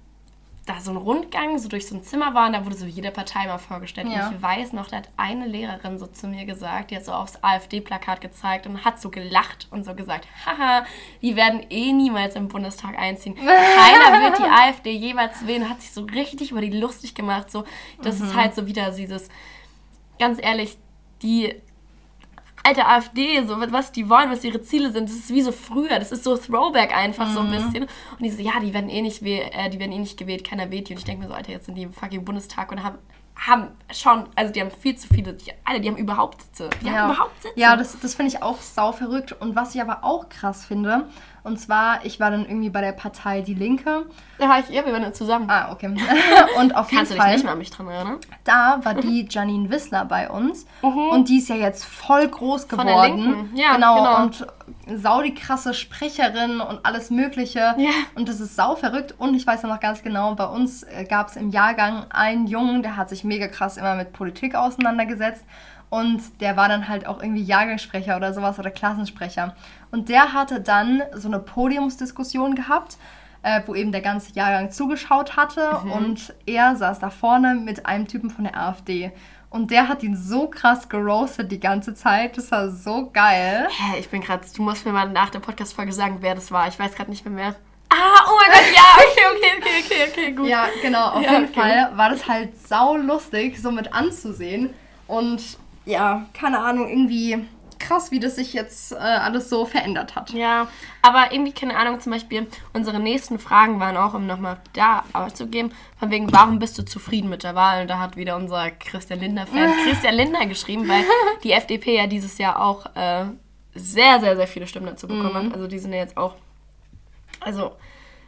da 0.71 0.79
so 0.79 0.91
ein 0.91 0.97
Rundgang 0.97 1.57
so 1.59 1.67
durch 1.67 1.87
so 1.87 1.95
ein 1.95 2.03
Zimmer 2.03 2.33
war 2.33 2.47
und 2.47 2.53
da 2.53 2.65
wurde 2.65 2.75
so 2.75 2.85
jede 2.85 3.11
Partei 3.11 3.47
mal 3.47 3.57
vorgestellt. 3.57 4.07
Ja. 4.09 4.27
Und 4.27 4.35
ich 4.35 4.41
weiß 4.41 4.73
noch, 4.73 4.87
da 4.87 4.97
hat 4.97 5.09
eine 5.17 5.45
Lehrerin 5.45 5.97
so 5.99 6.07
zu 6.07 6.27
mir 6.27 6.45
gesagt, 6.45 6.91
die 6.91 6.95
hat 6.95 7.05
so 7.05 7.11
aufs 7.11 7.37
AfD-Plakat 7.41 8.21
gezeigt 8.21 8.67
und 8.67 8.85
hat 8.85 9.01
so 9.01 9.09
gelacht 9.09 9.67
und 9.71 9.83
so 9.83 9.93
gesagt, 9.93 10.27
haha, 10.45 10.85
die 11.21 11.35
werden 11.35 11.65
eh 11.69 11.91
niemals 11.93 12.35
im 12.35 12.47
Bundestag 12.47 12.97
einziehen. 12.97 13.35
Keiner 13.35 14.23
wird 14.23 14.39
die 14.39 14.43
AfD 14.43 14.91
jeweils 14.91 15.45
wählen. 15.45 15.69
Hat 15.69 15.81
sich 15.81 15.91
so 15.91 16.03
richtig 16.03 16.51
über 16.51 16.61
die 16.61 16.71
lustig 16.71 17.15
gemacht. 17.15 17.51
So, 17.51 17.63
das 18.01 18.19
mhm. 18.19 18.25
ist 18.25 18.35
halt 18.35 18.55
so 18.55 18.65
wieder 18.65 18.91
dieses, 18.91 19.29
ganz 20.19 20.39
ehrlich, 20.41 20.77
die 21.21 21.55
alte 22.63 22.85
AfD, 22.85 23.43
so 23.45 23.59
was 23.71 23.91
die 23.91 24.09
wollen, 24.09 24.29
was 24.29 24.43
ihre 24.43 24.61
Ziele 24.61 24.91
sind, 24.91 25.09
das 25.09 25.15
ist 25.15 25.29
wie 25.29 25.41
so 25.41 25.51
früher, 25.51 25.99
das 25.99 26.11
ist 26.11 26.23
so 26.23 26.37
Throwback 26.37 26.95
einfach 26.95 27.27
mhm. 27.27 27.33
so 27.33 27.39
ein 27.39 27.47
mhm. 27.47 27.51
bisschen. 27.51 27.83
Und 27.83 28.21
die 28.23 28.29
so, 28.29 28.41
ja, 28.41 28.59
die 28.61 28.73
werden 28.73 28.89
eh 28.89 29.01
nicht, 29.01 29.21
äh, 29.23 29.69
die 29.69 29.79
werden 29.79 29.91
eh 29.91 29.99
nicht 29.99 30.17
gewählt, 30.17 30.43
keiner 30.43 30.69
wählt 30.71 30.89
die. 30.89 30.93
Und 30.93 30.99
ich 30.99 31.05
denke 31.05 31.23
mir 31.23 31.29
so, 31.29 31.33
Alter, 31.33 31.51
jetzt 31.51 31.65
sind 31.65 31.75
die 31.75 31.83
im 31.83 31.93
fucking 31.93 32.23
Bundestag 32.23 32.71
und 32.71 32.83
haben 32.83 32.97
haben 33.41 33.69
schon, 33.91 34.25
also 34.35 34.53
die 34.53 34.61
haben 34.61 34.69
viel 34.69 34.95
zu 34.95 35.07
viele, 35.07 35.33
die, 35.33 35.51
alle, 35.65 35.81
die 35.81 35.89
haben 35.89 35.97
überhaupt 35.97 36.41
Sitze. 36.43 36.69
Die 36.81 36.85
ja. 36.85 36.93
haben 36.93 37.11
überhaupt 37.11 37.41
Sitze. 37.41 37.59
Ja, 37.59 37.75
das, 37.75 37.99
das 37.99 38.13
finde 38.13 38.31
ich 38.31 38.43
auch 38.43 38.61
sau 38.61 38.91
verrückt. 38.91 39.33
Und 39.33 39.55
was 39.55 39.73
ich 39.73 39.81
aber 39.81 40.03
auch 40.03 40.29
krass 40.29 40.63
finde, 40.63 41.07
und 41.43 41.59
zwar, 41.59 42.05
ich 42.05 42.19
war 42.19 42.29
dann 42.29 42.45
irgendwie 42.45 42.69
bei 42.69 42.81
der 42.81 42.91
Partei 42.91 43.41
Die 43.41 43.55
Linke. 43.55 44.05
Da 44.37 44.47
war 44.47 44.59
ich, 44.59 44.69
ja, 44.69 44.85
wir 44.85 44.93
waren 44.93 45.01
dann 45.01 45.15
zusammen. 45.15 45.49
Ah, 45.49 45.71
okay. 45.71 45.87
und 46.59 46.75
auf 46.75 46.91
jeden 46.91 46.99
Kannst 46.99 47.13
Fall. 47.13 47.19
du 47.19 47.23
dich 47.23 47.33
nicht 47.37 47.43
mehr 47.43 47.53
an 47.53 47.57
mich 47.57 47.71
dran 47.71 47.87
erinnern? 47.87 48.17
Da 48.43 48.79
war 48.83 48.93
die 48.93 49.27
Janine 49.27 49.71
Wissler 49.71 50.05
bei 50.05 50.29
uns. 50.29 50.67
Mhm. 50.83 51.09
Und 51.09 51.29
die 51.29 51.39
ist 51.39 51.49
ja 51.49 51.55
jetzt 51.55 51.83
voll 51.83 52.27
groß 52.27 52.67
geworden. 52.67 52.89
Von 52.89 53.01
der 53.01 53.07
Linken. 53.07 53.55
Ja, 53.55 53.73
genau. 53.73 53.95
genau. 53.95 54.23
Und 54.23 54.47
sau 54.95 55.21
die 55.21 55.33
krasse 55.33 55.73
Sprecherin 55.73 56.59
und 56.59 56.85
alles 56.85 57.09
Mögliche. 57.09 57.59
Ja. 57.77 57.91
Und 58.15 58.29
das 58.29 58.39
ist 58.39 58.55
sau 58.55 58.75
verrückt. 58.75 59.15
Und 59.17 59.35
ich 59.35 59.45
weiß 59.45 59.63
ja 59.63 59.69
noch 59.69 59.79
ganz 59.79 60.03
genau, 60.03 60.35
bei 60.35 60.45
uns 60.45 60.83
äh, 60.83 61.05
gab 61.05 61.29
es 61.29 61.35
im 61.35 61.49
Jahrgang 61.49 62.05
einen 62.09 62.47
Jungen, 62.47 62.83
der 62.83 62.97
hat 62.97 63.09
sich 63.09 63.23
mega 63.23 63.47
krass 63.47 63.77
immer 63.77 63.95
mit 63.95 64.13
Politik 64.13 64.55
auseinandergesetzt. 64.55 65.45
Und 65.89 66.21
der 66.39 66.55
war 66.55 66.69
dann 66.69 66.87
halt 66.87 67.05
auch 67.05 67.21
irgendwie 67.21 67.43
Jahrgangssprecher 67.43 68.15
oder 68.15 68.33
sowas 68.33 68.57
oder 68.57 68.71
Klassensprecher. 68.71 69.55
Und 69.91 70.07
der 70.07 70.31
hatte 70.33 70.61
dann 70.61 71.03
so 71.13 71.27
eine 71.27 71.39
Podiumsdiskussion 71.39 72.55
gehabt, 72.55 72.97
äh, 73.43 73.61
wo 73.65 73.75
eben 73.75 73.91
der 73.91 74.01
ganze 74.01 74.33
Jahrgang 74.33 74.71
zugeschaut 74.71 75.35
hatte. 75.35 75.79
Mhm. 75.83 75.91
Und 75.91 76.33
er 76.45 76.75
saß 76.77 76.99
da 76.99 77.09
vorne 77.09 77.55
mit 77.55 77.85
einem 77.85 78.07
Typen 78.07 78.29
von 78.29 78.45
der 78.45 78.57
AfD. 78.57 79.11
Und 79.51 79.69
der 79.69 79.89
hat 79.89 80.01
ihn 80.01 80.15
so 80.15 80.47
krass 80.47 80.87
geroastet 80.87 81.51
die 81.51 81.59
ganze 81.59 81.93
Zeit. 81.93 82.37
Das 82.37 82.49
war 82.51 82.71
so 82.71 83.09
geil. 83.11 83.67
Hä, 83.69 83.99
ich 83.99 84.09
bin 84.09 84.21
gerade, 84.21 84.45
du 84.55 84.61
musst 84.61 84.85
mir 84.85 84.93
mal 84.93 85.09
nach 85.09 85.29
der 85.29 85.39
Podcast-Folge 85.39 85.91
sagen, 85.91 86.19
wer 86.21 86.35
das 86.35 86.53
war. 86.53 86.69
Ich 86.69 86.79
weiß 86.79 86.95
gerade 86.95 87.11
nicht 87.11 87.25
mehr 87.25 87.33
mehr. 87.33 87.55
Ah, 87.89 88.25
oh 88.29 88.37
mein 88.39 88.49
Gott, 88.49 88.73
ja, 88.73 88.81
okay, 88.95 89.35
okay, 89.35 89.51
okay, 89.59 89.83
okay, 89.83 90.09
okay, 90.09 90.31
gut. 90.31 90.47
Ja, 90.47 90.67
genau, 90.81 91.09
auf 91.09 91.21
ja, 91.21 91.33
jeden 91.33 91.49
okay. 91.49 91.59
Fall 91.59 91.91
war 91.97 92.09
das 92.09 92.25
halt 92.29 92.57
sau 92.65 92.95
lustig, 92.95 93.61
so 93.61 93.71
mit 93.71 93.93
anzusehen. 93.93 94.69
Und 95.07 95.57
ja, 95.83 96.25
keine 96.33 96.59
Ahnung, 96.59 96.87
irgendwie 96.87 97.45
krass, 97.91 98.11
wie 98.11 98.19
das 98.19 98.35
sich 98.35 98.53
jetzt 98.53 98.93
äh, 98.93 98.95
alles 98.95 99.49
so 99.49 99.65
verändert 99.65 100.15
hat. 100.15 100.31
Ja, 100.31 100.67
aber 101.01 101.31
irgendwie, 101.31 101.51
keine 101.51 101.75
Ahnung, 101.75 101.99
zum 101.99 102.11
Beispiel, 102.11 102.47
unsere 102.73 102.99
nächsten 102.99 103.37
Fragen 103.37 103.79
waren 103.79 103.97
auch, 103.97 104.13
um 104.13 104.25
nochmal 104.25 104.57
da 104.73 105.03
auszugeben, 105.13 105.73
von 105.99 106.09
wegen, 106.09 106.31
warum 106.31 106.59
bist 106.59 106.77
du 106.77 106.83
zufrieden 106.83 107.29
mit 107.29 107.43
der 107.43 107.55
Wahl? 107.55 107.81
Und 107.81 107.89
da 107.89 107.99
hat 107.99 108.15
wieder 108.15 108.35
unser 108.37 108.71
Christian 108.71 109.19
Linder-Fan 109.19 109.73
Christian 109.85 110.15
Linder 110.15 110.45
geschrieben, 110.45 110.87
weil 110.87 111.03
die 111.43 111.51
FDP 111.51 111.97
ja 111.97 112.07
dieses 112.07 112.37
Jahr 112.37 112.61
auch 112.61 112.85
äh, 112.95 113.25
sehr, 113.75 114.19
sehr, 114.19 114.35
sehr 114.35 114.47
viele 114.47 114.67
Stimmen 114.67 114.87
dazu 114.87 115.07
bekommen 115.07 115.33
hat. 115.33 115.43
Mhm. 115.43 115.53
Also 115.53 115.67
die 115.67 115.79
sind 115.79 115.91
ja 115.91 115.99
jetzt 115.99 116.17
auch, 116.17 116.35
also 117.41 117.73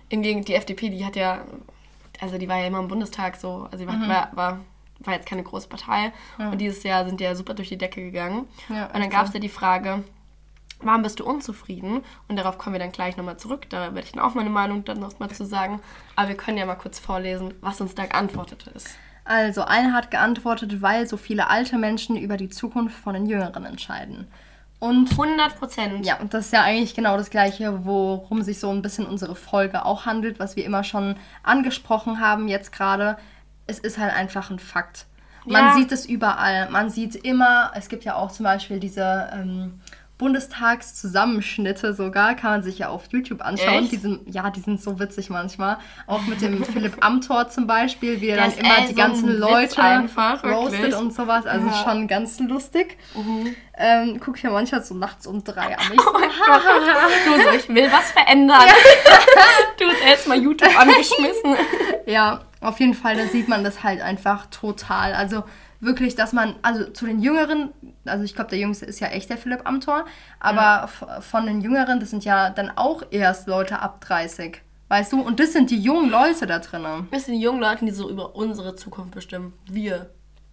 im 0.10 0.21
Gegenteil, 0.21 0.45
die 0.45 0.56
FDP, 0.56 0.89
die 0.89 1.06
hat 1.06 1.15
ja, 1.15 1.39
also 2.19 2.38
die 2.38 2.49
war 2.49 2.60
ja 2.60 2.67
immer 2.67 2.80
im 2.80 2.88
Bundestag 2.88 3.38
so, 3.38 3.67
also 3.71 3.86
die 3.86 3.91
mhm. 3.91 4.10
war, 4.10 4.30
war 4.34 4.60
war 5.06 5.13
jetzt 5.13 5.28
keine 5.28 5.44
große 5.44 5.68
Partei. 5.68 6.12
Ja. 6.38 6.50
Und 6.52 6.60
dieses 6.60 6.84
Jahr 6.84 7.06
sind 7.06 7.20
die 7.20 7.24
ja 7.24 7.36
super 7.36 7.54
durch 7.54 7.70
die 7.70 7.78
Decke 7.78 8.02
gegangen. 8.02 8.48
Ja, 8.70 8.88
und 8.88 9.00
dann 9.00 9.10
gab 9.10 9.28
es 9.28 9.34
ja 9.34 9.39
die 9.39 9.50
Frage, 9.50 10.04
warum 10.82 11.02
bist 11.04 11.20
du 11.20 11.26
unzufrieden? 11.26 12.04
Und 12.28 12.38
darauf 12.38 12.58
kommen 12.58 12.74
wir 12.74 12.80
dann 12.80 12.92
gleich 12.92 13.18
nochmal 13.18 13.38
zurück. 13.38 13.70
Da 13.70 13.94
werde 13.94 14.06
ich 14.06 14.12
dann 14.12 14.24
auch 14.24 14.34
meine 14.34 14.50
Meinung 14.50 14.86
dann 14.86 15.00
nochmal 15.00 15.30
zu 15.32 15.46
sagen. 15.46 15.82
Aber 16.16 16.30
wir 16.30 16.38
können 16.38 16.58
ja 16.58 16.66
mal 16.66 16.76
kurz 16.76 17.00
vorlesen, 17.00 17.54
was 17.62 17.82
uns 17.82 17.96
da 17.96 18.06
geantwortet 18.06 18.68
ist. 18.74 18.89
Also, 19.26 19.63
einer 19.63 19.94
hat 19.94 20.12
geantwortet, 20.12 20.82
weil 20.82 21.08
so 21.08 21.16
viele 21.16 21.50
alte 21.50 21.78
Menschen 21.78 22.18
über 22.18 22.36
die 22.36 22.50
Zukunft 22.50 22.98
von 22.98 23.13
den 23.13 23.26
Jüngeren 23.26 23.66
entscheiden. 23.66 24.28
Und 24.80 25.12
100 25.12 25.58
Prozent. 25.58 26.06
Ja, 26.06 26.20
und 26.20 26.34
das 26.34 26.48
ist 26.48 26.52
ja 26.52 26.63
eigentlich 26.63 26.94
genau 26.94 27.16
das 27.16 27.30
Gleiche, 27.30 27.86
worum 27.86 28.42
sich 28.42 28.60
so 28.60 28.70
ein 28.70 28.82
bisschen 28.82 29.06
unsere 29.06 29.34
Folge 29.34 29.86
auch 29.86 30.06
handelt, 30.06 30.39
was 30.39 30.58
wir 30.58 30.66
immer 30.66 30.84
schon 30.84 31.16
angesprochen 31.42 32.20
haben 32.20 32.50
jetzt 32.50 32.74
gerade 32.74 33.18
es 33.67 33.80
ist 33.80 33.97
halt 33.97 34.13
einfach 34.13 34.49
ein 34.49 34.60
Fakt. 34.60 35.06
Man 35.45 35.65
ja. 35.67 35.73
sieht 35.73 35.91
es 35.91 36.06
überall. 36.06 36.69
Man 36.69 36.89
sieht 36.89 37.15
immer, 37.15 37.71
es 37.76 37.89
gibt 37.89 38.06
ja 38.06 38.15
auch 38.15 38.32
zum 38.32 38.45
Beispiel 38.45 38.80
diese 38.80 39.30
ähm, 39.34 39.80
Bundestagszusammenschnitte 40.17 41.93
sogar, 41.93 42.36
kann 42.36 42.52
man 42.52 42.63
sich 42.63 42.80
ja 42.80 42.89
auf 42.89 43.04
YouTube 43.10 43.41
anschauen. 43.41 43.89
Die 43.89 43.97
sind, 43.97 44.34
ja, 44.34 44.49
die 44.52 44.62
sind 44.62 44.82
so 44.82 44.99
witzig 44.99 45.30
manchmal. 45.30 45.78
Auch 46.08 46.21
mit 46.21 46.41
dem 46.41 46.63
Philipp 46.73 47.04
Amthor 47.06 47.49
zum 47.49 47.67
Beispiel, 47.67 48.21
wie 48.21 48.28
er 48.30 48.38
dann 48.38 48.52
immer 48.54 48.82
die 48.82 48.88
so 48.88 48.93
ganzen 48.93 49.38
Leute 49.38 49.82
einfach, 49.82 50.43
roastet 50.43 50.80
wirklich. 50.82 50.95
und 50.95 51.13
sowas. 51.13 51.45
Also 51.45 51.67
Ja. 51.67 51.71
Mhm. 51.73 51.84
schon 51.84 52.08
ganz 52.08 52.39
lustig. 52.39 52.97
Ähm, 53.76 54.19
guck 54.23 54.38
ich 54.38 54.43
mir 54.43 54.52
manchmal 54.52 54.84
so 54.84 54.93
nachts 54.95 55.28
um 55.28 55.43
drei 55.43 55.78
an. 55.78 55.91
Ich 55.93 55.99
Oh 55.99 56.04
so, 56.04 56.12
Gott. 56.13 56.62
Du 57.26 57.41
so, 57.43 57.49
ich 57.58 57.67
will 57.69 57.91
was 57.91 58.12
verändern. 58.12 58.62
Du 59.80 59.86
hast 59.89 60.02
erst 60.06 60.28
mal 60.28 60.38
YouTube 60.39 60.80
angeschmissen. 60.80 61.56
Ja, 62.06 62.41
auf 62.63 62.80
jeden 62.80 62.93
Fall, 62.93 63.15
da 63.15 63.26
sieht 63.28 63.47
man 63.47 63.63
das 63.63 63.84
halt 63.84 64.02
einfach 64.02 64.47
total. 64.47 65.13
Also 65.13 65.43
wirklich, 65.80 66.15
dass 66.15 66.34
man, 66.34 66.56
also 66.62 66.86
zu 66.91 67.06
den 67.06 67.19
Jüngeren, 67.21 67.71
also 68.06 68.23
ich 68.23 68.36
glaube, 68.36 68.49
der 68.49 68.60
Jüngste 68.60 68.86
ist 68.86 68.99
ja 68.99 69.08
echt 69.08 69.30
der 69.30 69.38
Philipp 69.38 69.67
Amthor, 69.67 70.06
aber 70.39 70.86
f- 70.86 71.26
von 71.26 71.45
den 71.45 71.62
Jüngeren, 71.62 71.99
das 71.99 72.10
sind 72.10 72.23
ja 72.26 72.49
dann 72.49 72.71
auch 72.76 73.04
erst 73.12 73.47
Leute 73.47 73.80
ab 73.80 74.02
30. 74.02 74.62
Weißt 74.89 75.12
du? 75.12 75.21
Und 75.21 75.39
das 75.39 75.54
sind 75.54 75.71
die 75.71 75.80
jungen 75.80 76.10
Leute 76.10 76.45
da 76.45 76.60
drinnen. 76.60 77.08
Wir 77.10 77.19
sind 77.19 77.34
die 77.36 77.41
jungen 77.41 77.60
Leute, 77.62 77.84
die 77.86 77.91
so 77.91 78.10
über 78.10 78.36
unsere 78.36 78.76
Zukunft 78.76 79.12
bestimmen. 79.12 79.54
Wir. 79.65 80.10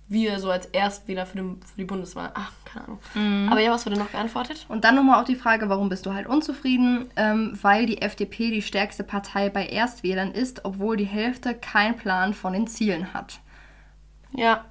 Wir 0.08 0.38
so 0.40 0.50
als 0.50 0.66
Erstwähler 0.66 1.26
für, 1.26 1.36
den, 1.36 1.60
für 1.62 1.76
die 1.76 1.84
Bundeswahl. 1.84 2.30
Ach, 2.34 2.50
keine 2.72 2.86
Ahnung. 2.86 3.48
Aber 3.50 3.60
ja, 3.60 3.70
was 3.70 3.86
wurde 3.86 3.98
noch 3.98 4.12
geantwortet? 4.12 4.66
Und 4.68 4.84
dann 4.84 4.94
nochmal 4.94 5.20
auf 5.20 5.26
die 5.26 5.36
Frage, 5.36 5.68
warum 5.68 5.88
bist 5.88 6.06
du 6.06 6.14
halt 6.14 6.26
unzufrieden? 6.26 7.10
Ähm, 7.16 7.58
weil 7.62 7.86
die 7.86 8.02
FDP 8.02 8.50
die 8.50 8.62
stärkste 8.62 9.04
Partei 9.04 9.50
bei 9.50 9.66
Erstwählern 9.66 10.32
ist, 10.32 10.64
obwohl 10.64 10.96
die 10.96 11.04
Hälfte 11.04 11.54
keinen 11.54 11.96
Plan 11.96 12.34
von 12.34 12.52
den 12.52 12.66
Zielen 12.66 13.12
hat. 13.14 13.40
Ja. 14.32 14.64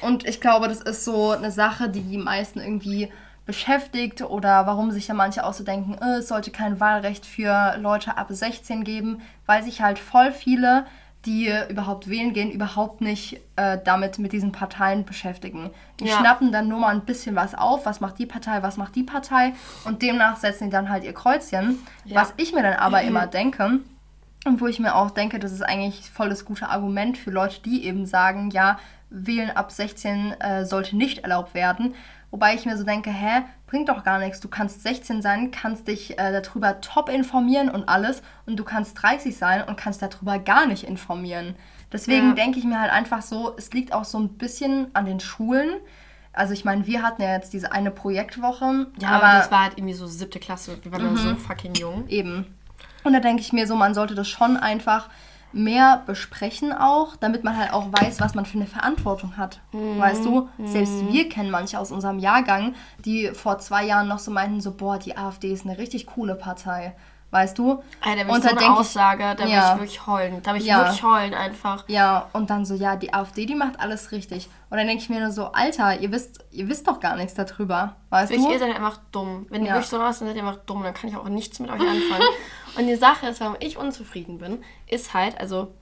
Und 0.00 0.26
ich 0.26 0.40
glaube, 0.40 0.68
das 0.68 0.80
ist 0.80 1.04
so 1.04 1.30
eine 1.30 1.50
Sache, 1.50 1.88
die 1.88 2.02
die 2.02 2.18
meisten 2.18 2.60
irgendwie 2.60 3.10
beschäftigt 3.46 4.22
oder 4.22 4.66
warum 4.66 4.90
sich 4.90 5.08
ja 5.08 5.14
manche 5.14 5.44
auch 5.44 5.52
so 5.52 5.64
denken, 5.64 5.94
äh, 6.00 6.18
es 6.18 6.28
sollte 6.28 6.50
kein 6.50 6.80
Wahlrecht 6.80 7.26
für 7.26 7.76
Leute 7.78 8.16
ab 8.16 8.28
16 8.30 8.84
geben, 8.84 9.20
weil 9.46 9.62
sich 9.62 9.82
halt 9.82 9.98
voll 9.98 10.32
viele, 10.32 10.86
die 11.26 11.52
überhaupt 11.68 12.08
wählen 12.08 12.32
gehen, 12.32 12.50
überhaupt 12.50 13.00
nicht 13.00 13.40
äh, 13.56 13.78
damit 13.84 14.18
mit 14.18 14.32
diesen 14.32 14.52
Parteien 14.52 15.04
beschäftigen. 15.04 15.70
Die 16.00 16.06
Ja. 16.06 16.18
schnappen 16.18 16.52
dann 16.52 16.68
nur 16.68 16.80
mal 16.80 16.94
ein 16.94 17.04
bisschen 17.04 17.34
was 17.36 17.54
auf, 17.54 17.86
was 17.86 18.00
macht 18.00 18.18
die 18.18 18.26
Partei, 18.26 18.62
was 18.62 18.76
macht 18.76 18.94
die 18.94 19.02
Partei 19.02 19.52
und 19.84 20.02
demnach 20.02 20.36
setzen 20.36 20.64
die 20.64 20.70
dann 20.70 20.88
halt 20.90 21.04
ihr 21.04 21.14
Kreuzchen. 21.14 21.78
Ja. 22.04 22.20
Was 22.20 22.34
ich 22.36 22.52
mir 22.52 22.62
dann 22.62 22.74
aber 22.74 23.02
immer 23.08 23.26
denke, 23.26 23.80
und 24.46 24.60
wo 24.60 24.66
ich 24.66 24.78
mir 24.78 24.94
auch 24.94 25.10
denke, 25.10 25.38
das 25.38 25.52
ist 25.52 25.62
eigentlich 25.62 26.10
voll 26.10 26.28
das 26.28 26.44
gute 26.44 26.68
Argument 26.68 27.16
für 27.16 27.30
Leute, 27.30 27.62
die 27.62 27.84
eben 27.86 28.04
sagen, 28.04 28.50
ja, 28.50 28.78
wählen 29.08 29.50
ab 29.50 29.72
16 29.72 30.32
äh, 30.38 30.64
sollte 30.66 30.96
nicht 30.96 31.20
erlaubt 31.20 31.54
werden. 31.54 31.94
Wobei 32.30 32.54
ich 32.54 32.66
mir 32.66 32.76
so 32.76 32.84
denke, 32.84 33.10
hä, 33.10 33.42
bringt 33.74 33.88
doch 33.88 34.04
gar 34.04 34.20
nichts. 34.20 34.38
Du 34.38 34.46
kannst 34.46 34.84
16 34.84 35.20
sein, 35.20 35.50
kannst 35.50 35.88
dich 35.88 36.16
äh, 36.16 36.30
darüber 36.40 36.80
top 36.80 37.08
informieren 37.08 37.68
und 37.68 37.88
alles. 37.88 38.22
Und 38.46 38.54
du 38.56 38.62
kannst 38.62 39.02
30 39.02 39.36
sein 39.36 39.64
und 39.64 39.76
kannst 39.76 40.00
darüber 40.00 40.38
gar 40.38 40.66
nicht 40.68 40.84
informieren. 40.84 41.56
Deswegen 41.92 42.28
Ja. 42.28 42.34
denke 42.34 42.60
ich 42.60 42.64
mir 42.64 42.80
halt 42.80 42.92
einfach 42.92 43.20
so, 43.20 43.52
es 43.56 43.72
liegt 43.72 43.92
auch 43.92 44.04
so 44.04 44.16
ein 44.20 44.28
bisschen 44.38 44.94
an 44.94 45.06
den 45.06 45.18
Schulen. 45.18 45.70
Also 46.32 46.52
ich 46.52 46.64
meine, 46.64 46.86
wir 46.86 47.02
hatten 47.02 47.20
ja 47.22 47.32
jetzt 47.32 47.52
diese 47.52 47.72
eine 47.72 47.90
Projektwoche. 47.90 48.86
Ja, 49.00 49.08
aber, 49.08 49.38
das 49.40 49.50
war 49.50 49.64
halt 49.64 49.72
irgendwie 49.76 49.94
so 49.94 50.06
siebte 50.06 50.38
Klasse. 50.38 50.78
Wir 50.84 50.92
waren 50.92 51.02
ja 51.04 51.16
so 51.16 51.34
fucking 51.34 51.74
jung. 51.74 52.06
Eben. 52.06 52.54
Und 53.02 53.12
da 53.12 53.18
denke 53.18 53.40
ich 53.42 53.52
mir 53.52 53.66
so, 53.66 53.74
man 53.74 53.92
sollte 53.92 54.14
das 54.14 54.28
schon 54.28 54.56
einfach 54.56 55.08
mehr 55.54 56.02
besprechen 56.06 56.72
auch, 56.72 57.16
damit 57.16 57.44
man 57.44 57.56
halt 57.56 57.72
auch 57.72 57.86
weiß, 57.92 58.20
was 58.20 58.34
man 58.34 58.44
für 58.44 58.58
eine 58.58 58.66
Verantwortung 58.66 59.36
hat. 59.36 59.60
Weißt 59.72 60.24
du, 60.24 60.48
selbst 60.64 61.10
wir 61.12 61.28
kennen 61.28 61.50
manche 61.50 61.78
aus 61.78 61.90
unserem 61.92 62.18
Jahrgang, 62.18 62.74
die 63.04 63.28
vor 63.28 63.58
zwei 63.58 63.84
Jahren 63.84 64.08
noch 64.08 64.18
so 64.18 64.30
meinten, 64.30 64.60
so, 64.60 64.72
boah, 64.72 64.98
die 64.98 65.16
AfD 65.16 65.52
ist 65.52 65.64
eine 65.66 65.78
richtig 65.78 66.06
coole 66.06 66.34
Partei. 66.34 66.94
Weißt 67.30 67.58
du? 67.58 67.82
Alter, 68.00 68.24
da 68.26 68.32
Und 68.32 68.42
so 68.44 68.48
eine 68.50 68.58
denk 68.60 68.72
ich- 68.72 68.78
Aussage, 68.78 69.34
da 69.36 69.42
will 69.44 69.50
Ja. 69.50 69.72
ich 69.74 69.80
wirklich 69.80 70.06
heulen. 70.06 70.40
Da 70.44 70.54
will 70.54 70.60
ich 70.60 70.68
Ja. 70.68 70.78
wirklich 70.84 71.02
heulen 71.02 71.34
einfach. 71.34 71.82
Ja, 71.88 72.28
und 72.32 72.48
dann 72.48 72.64
so, 72.64 72.74
ja, 72.74 72.94
die 72.94 73.12
AfD, 73.12 73.44
die 73.44 73.56
macht 73.56 73.80
alles 73.80 74.12
richtig. 74.12 74.48
Und 74.70 74.76
dann 74.78 74.86
denke 74.86 75.02
ich 75.02 75.08
mir 75.10 75.18
nur 75.20 75.32
so, 75.32 75.46
Alter, 75.46 75.98
ihr 75.98 76.12
wisst, 76.12 76.44
ihr 76.52 76.68
wisst 76.68 76.86
doch 76.86 77.00
gar 77.00 77.16
nichts 77.16 77.34
darüber. 77.34 77.96
Weißt 78.10 78.30
Wirklich, 78.30 78.46
du? 78.46 78.52
ihr 78.52 78.58
seid 78.60 78.76
einfach 78.76 78.98
dumm. 79.10 79.46
Wenn 79.50 79.62
ihr 79.62 79.68
Ja. 79.68 79.74
wirklich 79.74 79.88
so 79.90 79.96
raus 79.96 80.20
seid, 80.20 80.28
seid 80.28 80.36
ihr 80.36 80.46
einfach 80.46 80.60
dumm. 80.64 80.84
Dann 80.84 80.94
kann 80.94 81.10
ich 81.10 81.16
auch 81.16 81.28
nichts 81.28 81.58
mit 81.58 81.70
euch 81.70 81.80
anfangen. 81.80 82.22
Und 82.76 82.86
die 82.86 82.96
Sache 82.96 83.26
ist, 83.28 83.40
warum 83.40 83.56
ich 83.60 83.76
unzufrieden 83.76 84.38
bin, 84.38 84.62
ist 84.88 85.14
halt, 85.14 85.38
also 85.38 85.72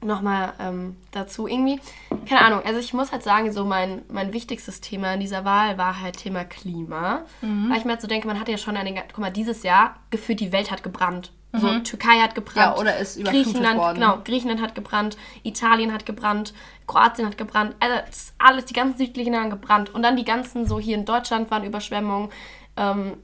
nochmal 0.00 0.52
ähm, 0.60 0.96
dazu 1.10 1.48
irgendwie, 1.48 1.80
keine 2.28 2.42
Ahnung, 2.42 2.62
also 2.64 2.78
ich 2.78 2.94
muss 2.94 3.10
halt 3.10 3.22
sagen, 3.22 3.52
so 3.52 3.64
mein, 3.64 4.02
mein 4.08 4.32
wichtigstes 4.32 4.80
Thema 4.80 5.14
in 5.14 5.20
dieser 5.20 5.44
Wahl 5.44 5.76
war 5.76 6.00
halt 6.00 6.18
Thema 6.18 6.44
Klima. 6.44 7.22
Weil 7.40 7.78
ich 7.78 7.84
mir 7.84 7.92
halt 7.92 8.00
so 8.00 8.06
denke, 8.06 8.28
man 8.28 8.38
hat 8.38 8.48
ja 8.48 8.58
schon 8.58 8.76
eine, 8.76 8.94
guck 8.94 9.18
mal, 9.18 9.32
dieses 9.32 9.62
Jahr 9.62 9.96
gefühlt 10.10 10.40
die 10.40 10.52
Welt 10.52 10.70
hat 10.70 10.82
gebrannt. 10.82 11.32
So, 11.52 11.78
Türkei 11.80 12.20
hat 12.20 12.34
gebrannt. 12.34 12.76
Ja, 12.76 12.76
oder 12.76 12.98
ist 12.98 13.16
überflutet 13.16 13.46
Griechenland, 13.46 13.78
worden. 13.78 13.94
Genau, 13.94 14.18
Griechenland 14.22 14.60
hat 14.60 14.74
gebrannt, 14.74 15.16
Italien 15.44 15.94
hat 15.94 16.04
gebrannt, 16.04 16.52
Kroatien 16.86 17.26
hat 17.26 17.38
gebrannt, 17.38 17.74
also 17.80 17.94
alles, 18.38 18.66
die 18.66 18.74
ganzen 18.74 18.98
südlichen 18.98 19.34
haben 19.34 19.48
gebrannt. 19.48 19.94
Und 19.94 20.02
dann 20.02 20.16
die 20.16 20.24
ganzen, 20.24 20.66
so 20.66 20.78
hier 20.78 20.96
in 20.96 21.06
Deutschland 21.06 21.50
waren 21.50 21.64
Überschwemmungen, 21.64 22.28
ähm, 22.76 23.14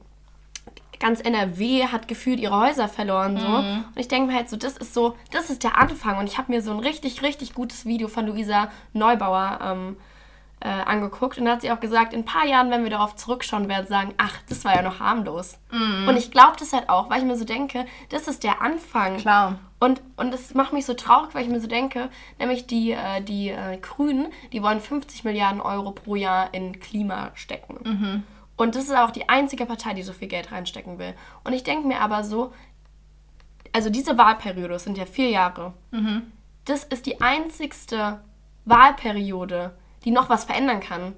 ganz 0.99 1.21
NRW 1.21 1.87
hat 1.87 2.07
gefühlt 2.07 2.39
ihre 2.39 2.57
Häuser 2.59 2.87
verloren 2.87 3.37
so. 3.37 3.47
Und 3.47 3.99
ich 3.99 4.07
denke 4.07 4.31
mir 4.31 4.37
halt 4.37 4.49
so, 4.49 4.57
das 4.57 4.77
ist 4.77 4.93
so, 4.93 5.15
das 5.31 5.49
ist 5.49 5.63
der 5.63 5.77
Anfang. 5.77 6.17
Und 6.17 6.27
ich 6.27 6.37
habe 6.37 6.51
mir 6.51 6.61
so 6.61 6.71
ein 6.71 6.79
richtig, 6.79 7.21
richtig 7.21 7.53
gutes 7.53 7.85
Video 7.85 8.07
von 8.07 8.27
Luisa 8.27 8.69
Neubauer 8.93 9.59
ähm, 9.61 9.97
äh, 10.61 10.69
angeguckt 10.69 11.37
und 11.37 11.45
da 11.45 11.51
hat 11.51 11.61
sie 11.61 11.71
auch 11.71 11.79
gesagt, 11.79 12.13
in 12.13 12.21
ein 12.21 12.25
paar 12.25 12.47
Jahren, 12.47 12.71
wenn 12.71 12.83
wir 12.83 12.89
darauf 12.89 13.15
zurückschauen, 13.15 13.69
werden 13.69 13.87
sagen, 13.87 14.13
ach, 14.17 14.39
das 14.49 14.65
war 14.65 14.75
ja 14.75 14.81
noch 14.81 14.99
harmlos. 14.99 15.59
Und 16.09 16.17
ich 16.17 16.31
glaube 16.31 16.53
das 16.57 16.73
halt 16.73 16.89
auch, 16.89 17.09
weil 17.09 17.19
ich 17.19 17.25
mir 17.25 17.37
so 17.37 17.45
denke, 17.45 17.85
das 18.09 18.27
ist 18.27 18.43
der 18.43 18.61
Anfang. 18.61 19.17
Klar. 19.17 19.59
Und, 19.79 20.01
und 20.15 20.33
das 20.33 20.55
macht 20.55 20.73
mich 20.73 20.85
so 20.85 20.95
traurig, 20.95 21.35
weil 21.35 21.43
ich 21.43 21.49
mir 21.49 21.59
so 21.59 21.67
denke, 21.67 22.09
nämlich 22.39 22.65
die, 22.65 22.91
äh, 22.91 23.21
die 23.21 23.49
äh, 23.49 23.77
Grünen, 23.77 24.27
die 24.53 24.63
wollen 24.63 24.79
50 24.81 25.23
Milliarden 25.23 25.61
Euro 25.61 25.91
pro 25.91 26.15
Jahr 26.15 26.51
in 26.53 26.79
Klima 26.79 27.29
stecken. 27.35 28.23
Und 28.57 28.75
das 28.75 28.85
ist 28.85 28.95
auch 28.95 29.11
die 29.11 29.27
einzige 29.27 29.65
Partei, 29.65 29.93
die 29.93 30.03
so 30.03 30.13
viel 30.13 30.27
Geld 30.27 30.51
reinstecken 30.51 30.97
will. 30.97 31.13
Und 31.43 31.53
ich 31.53 31.63
denke 31.63 31.87
mir 31.87 31.99
aber 31.99 32.23
so, 32.23 32.53
also 33.73 33.89
diese 33.89 34.17
Wahlperiode, 34.17 34.69
das 34.69 34.85
sind 34.85 34.97
ja 34.97 35.05
vier 35.05 35.29
Jahre, 35.29 35.73
das 36.63 36.83
ist 36.85 37.05
die 37.05 37.19
einzigste 37.19 38.21
Wahlperiode, 38.63 39.77
die 40.05 40.11
noch 40.11 40.29
was 40.29 40.45
verändern 40.45 40.79
kann. 40.79 41.13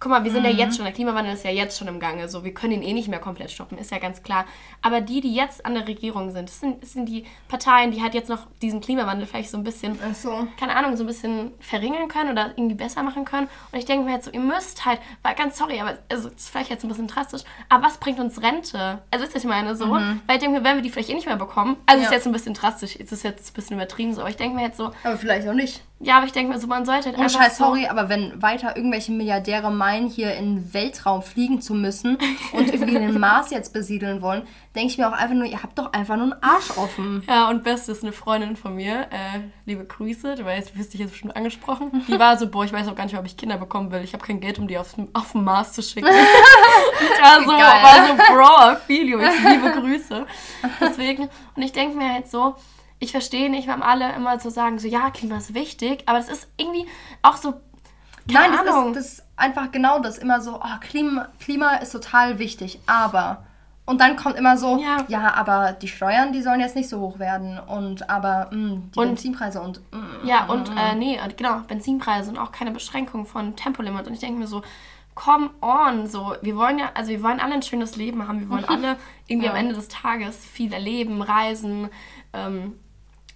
Guck 0.00 0.10
mal, 0.12 0.22
wir 0.22 0.30
sind 0.30 0.44
ja 0.44 0.50
jetzt 0.50 0.76
schon, 0.76 0.84
der 0.84 0.94
Klimawandel 0.94 1.34
ist 1.34 1.44
ja 1.44 1.50
jetzt 1.50 1.76
schon 1.76 1.88
im 1.88 1.98
Gange, 1.98 2.28
so 2.28 2.44
wir 2.44 2.54
können 2.54 2.74
ihn 2.74 2.82
eh 2.82 2.92
nicht 2.92 3.08
mehr 3.08 3.18
komplett 3.18 3.50
stoppen, 3.50 3.78
ist 3.78 3.90
ja 3.90 3.98
ganz 3.98 4.22
klar. 4.22 4.44
Aber 4.80 5.00
die, 5.00 5.20
die 5.20 5.34
jetzt 5.34 5.66
an 5.66 5.74
der 5.74 5.88
Regierung 5.88 6.30
sind, 6.30 6.48
das 6.48 6.60
sind, 6.60 6.82
das 6.82 6.92
sind 6.92 7.06
die 7.06 7.24
Parteien, 7.48 7.90
die 7.90 8.00
halt 8.00 8.14
jetzt 8.14 8.28
noch 8.28 8.46
diesen 8.62 8.80
Klimawandel 8.80 9.26
vielleicht 9.26 9.50
so 9.50 9.56
ein 9.56 9.64
bisschen, 9.64 9.98
so. 10.14 10.46
keine 10.58 10.76
Ahnung, 10.76 10.96
so 10.96 11.02
ein 11.02 11.08
bisschen 11.08 11.52
verringern 11.58 12.06
können 12.08 12.30
oder 12.30 12.50
irgendwie 12.56 12.76
besser 12.76 13.02
machen 13.02 13.24
können. 13.24 13.48
Und 13.72 13.78
ich 13.78 13.86
denke 13.86 14.04
mir 14.04 14.12
halt 14.12 14.22
so, 14.22 14.30
ihr 14.30 14.40
müsst 14.40 14.84
halt, 14.84 15.00
weil 15.22 15.34
ganz 15.34 15.58
sorry, 15.58 15.80
aber 15.80 15.98
also 16.08 16.28
das 16.28 16.42
ist 16.42 16.48
vielleicht 16.50 16.70
jetzt 16.70 16.84
ein 16.84 16.88
bisschen 16.88 17.08
drastisch, 17.08 17.42
aber 17.68 17.84
was 17.84 17.98
bringt 17.98 18.20
uns 18.20 18.40
Rente? 18.40 19.02
Also 19.10 19.24
wisst 19.24 19.32
ihr, 19.32 19.36
was 19.38 19.44
ich 19.44 19.50
meine, 19.50 19.74
so, 19.74 19.90
weil 19.90 20.36
ich 20.36 20.38
denke 20.38 20.58
mir, 20.60 20.64
wenn 20.64 20.76
wir 20.76 20.82
die 20.82 20.90
vielleicht 20.90 21.10
eh 21.10 21.14
nicht 21.14 21.26
mehr 21.26 21.36
bekommen, 21.36 21.76
also 21.86 22.00
Ja. 22.00 22.08
ist 22.08 22.12
jetzt 22.14 22.26
ein 22.26 22.32
bisschen 22.32 22.54
drastisch, 22.54 22.96
es 22.98 23.10
ist 23.10 23.24
jetzt 23.24 23.50
ein 23.50 23.54
bisschen 23.54 23.76
übertrieben 23.76 24.14
so, 24.14 24.20
aber 24.20 24.30
ich 24.30 24.36
denke 24.36 24.54
mir 24.56 24.62
jetzt 24.62 24.76
so, 24.76 24.92
Aber 25.02 25.16
vielleicht 25.16 25.48
auch 25.48 25.54
nicht. 25.54 25.82
Ja, 26.00 26.18
aber 26.18 26.26
ich 26.26 26.32
denke 26.32 26.52
mir 26.52 26.60
so, 26.60 26.68
man 26.68 26.86
sollte 26.86 27.06
halt 27.06 27.16
Ohne 27.16 27.24
einfach 27.24 27.40
Scheiß, 27.40 27.58
so, 27.58 27.64
sorry, 27.64 27.86
aber 27.88 28.08
wenn 28.08 28.40
weiter 28.40 28.76
irgendwelche 28.76 29.10
Milliardäre 29.10 29.72
meinen, 29.72 30.08
hier 30.08 30.34
in 30.34 30.56
den 30.56 30.74
Weltraum 30.74 31.22
fliegen 31.22 31.60
zu 31.60 31.74
müssen 31.74 32.18
und 32.52 32.68
irgendwie 32.72 32.94
den 32.94 33.18
Mars 33.18 33.50
jetzt 33.50 33.72
besiedeln 33.72 34.22
wollen, 34.22 34.42
denke 34.76 34.92
ich 34.92 34.98
mir 34.98 35.08
auch 35.08 35.12
einfach 35.12 35.34
nur, 35.34 35.46
ihr 35.46 35.60
habt 35.60 35.76
doch 35.76 35.92
einfach 35.92 36.14
nur 36.14 36.32
einen 36.32 36.42
Arsch 36.42 36.70
offen. 36.76 37.24
Ja, 37.26 37.48
und 37.48 37.64
Beste 37.64 37.90
ist 37.90 38.04
eine 38.04 38.12
Freundin 38.12 38.54
von 38.54 38.76
mir, 38.76 39.08
äh, 39.10 39.40
liebe 39.66 39.84
Grüße, 39.84 40.36
du 40.36 40.44
weißt, 40.44 40.70
du 40.74 40.78
wirst 40.78 40.92
dich 40.92 41.00
jetzt 41.00 41.10
bestimmt 41.10 41.34
angesprochen. 41.34 42.04
Die 42.06 42.18
war 42.18 42.38
so, 42.38 42.48
boah, 42.48 42.64
ich 42.64 42.72
weiß 42.72 42.86
auch 42.86 42.94
gar 42.94 43.04
nicht, 43.04 43.18
ob 43.18 43.26
ich 43.26 43.36
Kinder 43.36 43.56
bekommen 43.56 43.90
will. 43.90 44.02
Ich 44.04 44.12
habe 44.12 44.24
kein 44.24 44.38
Geld, 44.38 44.60
um 44.60 44.68
die 44.68 44.78
auf, 44.78 44.94
auf 45.14 45.32
den 45.32 45.42
Mars 45.42 45.72
zu 45.72 45.82
schicken. 45.82 46.06
ich 47.00 47.22
war 47.22 47.40
so, 47.40 47.50
Geil. 47.50 47.60
war 47.60 48.06
so, 48.06 48.78
Bro, 48.86 48.94
you, 48.94 49.18
ich 49.18 49.44
liebe 49.44 49.72
Grüße. 49.72 50.26
Deswegen, 50.80 51.28
und 51.56 51.62
ich 51.62 51.72
denke 51.72 51.96
mir 51.96 52.12
halt 52.12 52.30
so, 52.30 52.54
ich 53.00 53.12
verstehe 53.12 53.50
nicht, 53.50 53.68
warum 53.68 53.82
alle 53.82 54.12
immer 54.14 54.38
so 54.40 54.50
sagen, 54.50 54.78
so, 54.78 54.88
ja, 54.88 55.10
Klima 55.10 55.36
ist 55.38 55.54
wichtig, 55.54 56.02
aber 56.06 56.18
es 56.18 56.28
ist 56.28 56.48
irgendwie 56.56 56.86
auch 57.22 57.36
so, 57.36 57.52
keine 58.32 58.48
Nein, 58.56 58.58
das 58.66 58.74
Ahnung. 58.74 58.88
ist, 58.90 58.96
das 58.96 59.06
ist 59.14 59.22
einfach 59.36 59.70
genau 59.72 60.00
das. 60.00 60.18
Immer 60.18 60.40
so, 60.40 60.56
oh, 60.56 60.78
Klima, 60.80 61.28
Klima 61.40 61.76
ist 61.76 61.92
total 61.92 62.38
wichtig, 62.38 62.78
aber. 62.86 63.44
Und 63.86 64.02
dann 64.02 64.16
kommt 64.16 64.36
immer 64.36 64.58
so, 64.58 64.78
Ja. 64.78 64.98
ja, 65.08 65.32
aber 65.34 65.72
die 65.72 65.88
Steuern, 65.88 66.30
die 66.34 66.42
sollen 66.42 66.60
jetzt 66.60 66.76
nicht 66.76 66.90
so 66.90 67.00
hoch 67.00 67.18
werden. 67.18 67.58
Und 67.58 68.10
aber 68.10 68.48
mh, 68.50 68.82
die 68.94 68.98
Und- 68.98 69.06
Benzinpreise 69.08 69.62
und. 69.62 69.80
Mh. 69.92 69.98
Ja, 70.28 70.44
und 70.44 70.70
äh, 70.76 70.94
nee, 70.94 71.18
genau, 71.38 71.60
Benzinpreise 71.66 72.30
und 72.30 72.36
auch 72.36 72.52
keine 72.52 72.70
Beschränkung 72.72 73.24
von 73.24 73.56
Tempolimit. 73.56 74.06
Und 74.06 74.12
ich 74.12 74.20
denke 74.20 74.38
mir 74.40 74.46
so, 74.46 74.60
come 75.14 75.48
on, 75.62 76.06
so, 76.06 76.34
wir 76.42 76.54
wollen 76.56 76.78
ja, 76.78 76.90
also 76.94 77.08
wir 77.10 77.22
wollen 77.22 77.40
alle 77.40 77.54
ein 77.54 77.62
schönes 77.62 77.96
Leben 77.96 78.28
haben, 78.28 78.40
wir 78.40 78.50
wollen 78.50 78.64
alle 78.68 78.96
irgendwie 79.26 79.48
am 79.48 79.56
Ende 79.56 79.74
des 79.74 79.88
Tages 79.88 80.36
viel 80.36 80.72
erleben, 80.74 81.22
reisen, 81.22 81.88
ähm, 82.34 82.74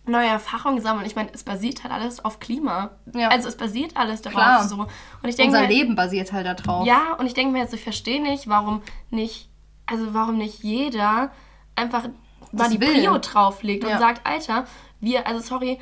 neue 0.05 0.27
Erfahrungen 0.29 0.81
sammeln. 0.81 1.07
Ich 1.07 1.15
meine, 1.15 1.31
es 1.33 1.45
basiert 1.45 1.85
halt 1.85 1.93
alles 1.93 2.25
auf 2.25 2.41
Klima. 2.41 2.91
Ja. 3.15 3.29
Also 3.29 3.49
es 3.49 3.57
basiert 3.57 3.97
alles 3.97 4.21
darauf. 4.23 4.35
Klar. 4.35 4.69
So. 4.69 4.77
Und 4.77 4.89
ich 5.29 5.37
denke 5.37 5.53
Unser 5.57 5.69
mir, 5.69 5.73
Leben 5.75 5.95
basiert 5.95 6.33
halt 6.33 6.47
darauf. 6.47 6.87
ja, 6.87 7.15
und 7.19 7.27
ich 7.27 7.35
denke 7.35 7.53
mir 7.53 7.61
jetzt, 7.61 7.73
ich 7.75 7.83
verstehe 7.83 8.21
nicht, 8.21 8.49
warum 8.49 8.83
nicht, 9.11 9.49
also 9.87 10.13
warum 10.15 10.39
nicht 10.39 10.63
jeder 10.65 11.31
einfach 11.77 12.09
mal 12.51 12.69
die 12.69 12.81
will. 12.81 12.93
Prio 12.93 13.19
drauflegt 13.19 13.85
und 13.85 13.91
Ja. 13.91 13.99
sagt, 13.99 14.27
Alter, 14.27 14.67
wir, 15.01 15.27
also 15.27 15.41
sorry, 15.41 15.79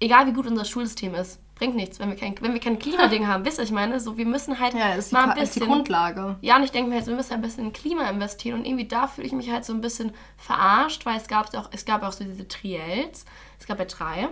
egal 0.00 0.26
wie 0.26 0.32
gut 0.32 0.46
unser 0.46 0.64
Schulsystem 0.64 1.14
ist, 1.14 1.38
bringt 1.62 1.76
nichts, 1.76 2.00
wenn 2.00 2.08
wir 2.08 2.16
kein, 2.16 2.34
wenn 2.40 2.54
wir 2.54 2.60
kein 2.60 2.78
Klimading 2.80 3.26
haben, 3.28 3.44
wisst 3.44 3.58
ihr, 3.58 3.64
ich 3.64 3.70
meine? 3.70 4.00
So, 4.00 4.16
wir 4.16 4.26
müssen 4.26 4.58
halt 4.58 4.74
Ja, 4.74 4.94
ist 4.94 5.10
die, 5.12 5.14
mal 5.14 5.28
ein 5.30 5.36
Ka- 5.36 5.40
ist 5.42 5.54
die 5.54 5.60
bisschen 5.60 5.72
Grundlage. 5.72 6.36
ja, 6.40 6.56
und 6.56 6.64
ich 6.64 6.72
denke 6.72 6.90
mir 6.90 6.96
jetzt, 6.96 7.06
wir 7.06 7.14
müssen 7.14 7.34
ein 7.34 7.40
bisschen 7.40 7.66
in 7.66 7.72
Klima 7.72 8.10
investieren 8.10 8.58
und 8.58 8.66
irgendwie 8.66 8.88
da 8.88 9.06
fühle 9.06 9.26
ich 9.28 9.32
mich 9.32 9.48
halt 9.50 9.64
so 9.64 9.72
ein 9.72 9.80
bisschen 9.80 10.12
verarscht, 10.36 11.06
weil 11.06 11.16
es 11.18 11.28
gab 11.28 11.54
auch, 11.56 11.68
es 11.72 11.84
gab 11.84 12.02
auch 12.02 12.10
so 12.12 12.24
diese 12.24 12.48
Triels, 12.48 13.24
es 13.60 13.66
gab 13.66 13.78
ja 13.78 13.84
drei 13.84 14.28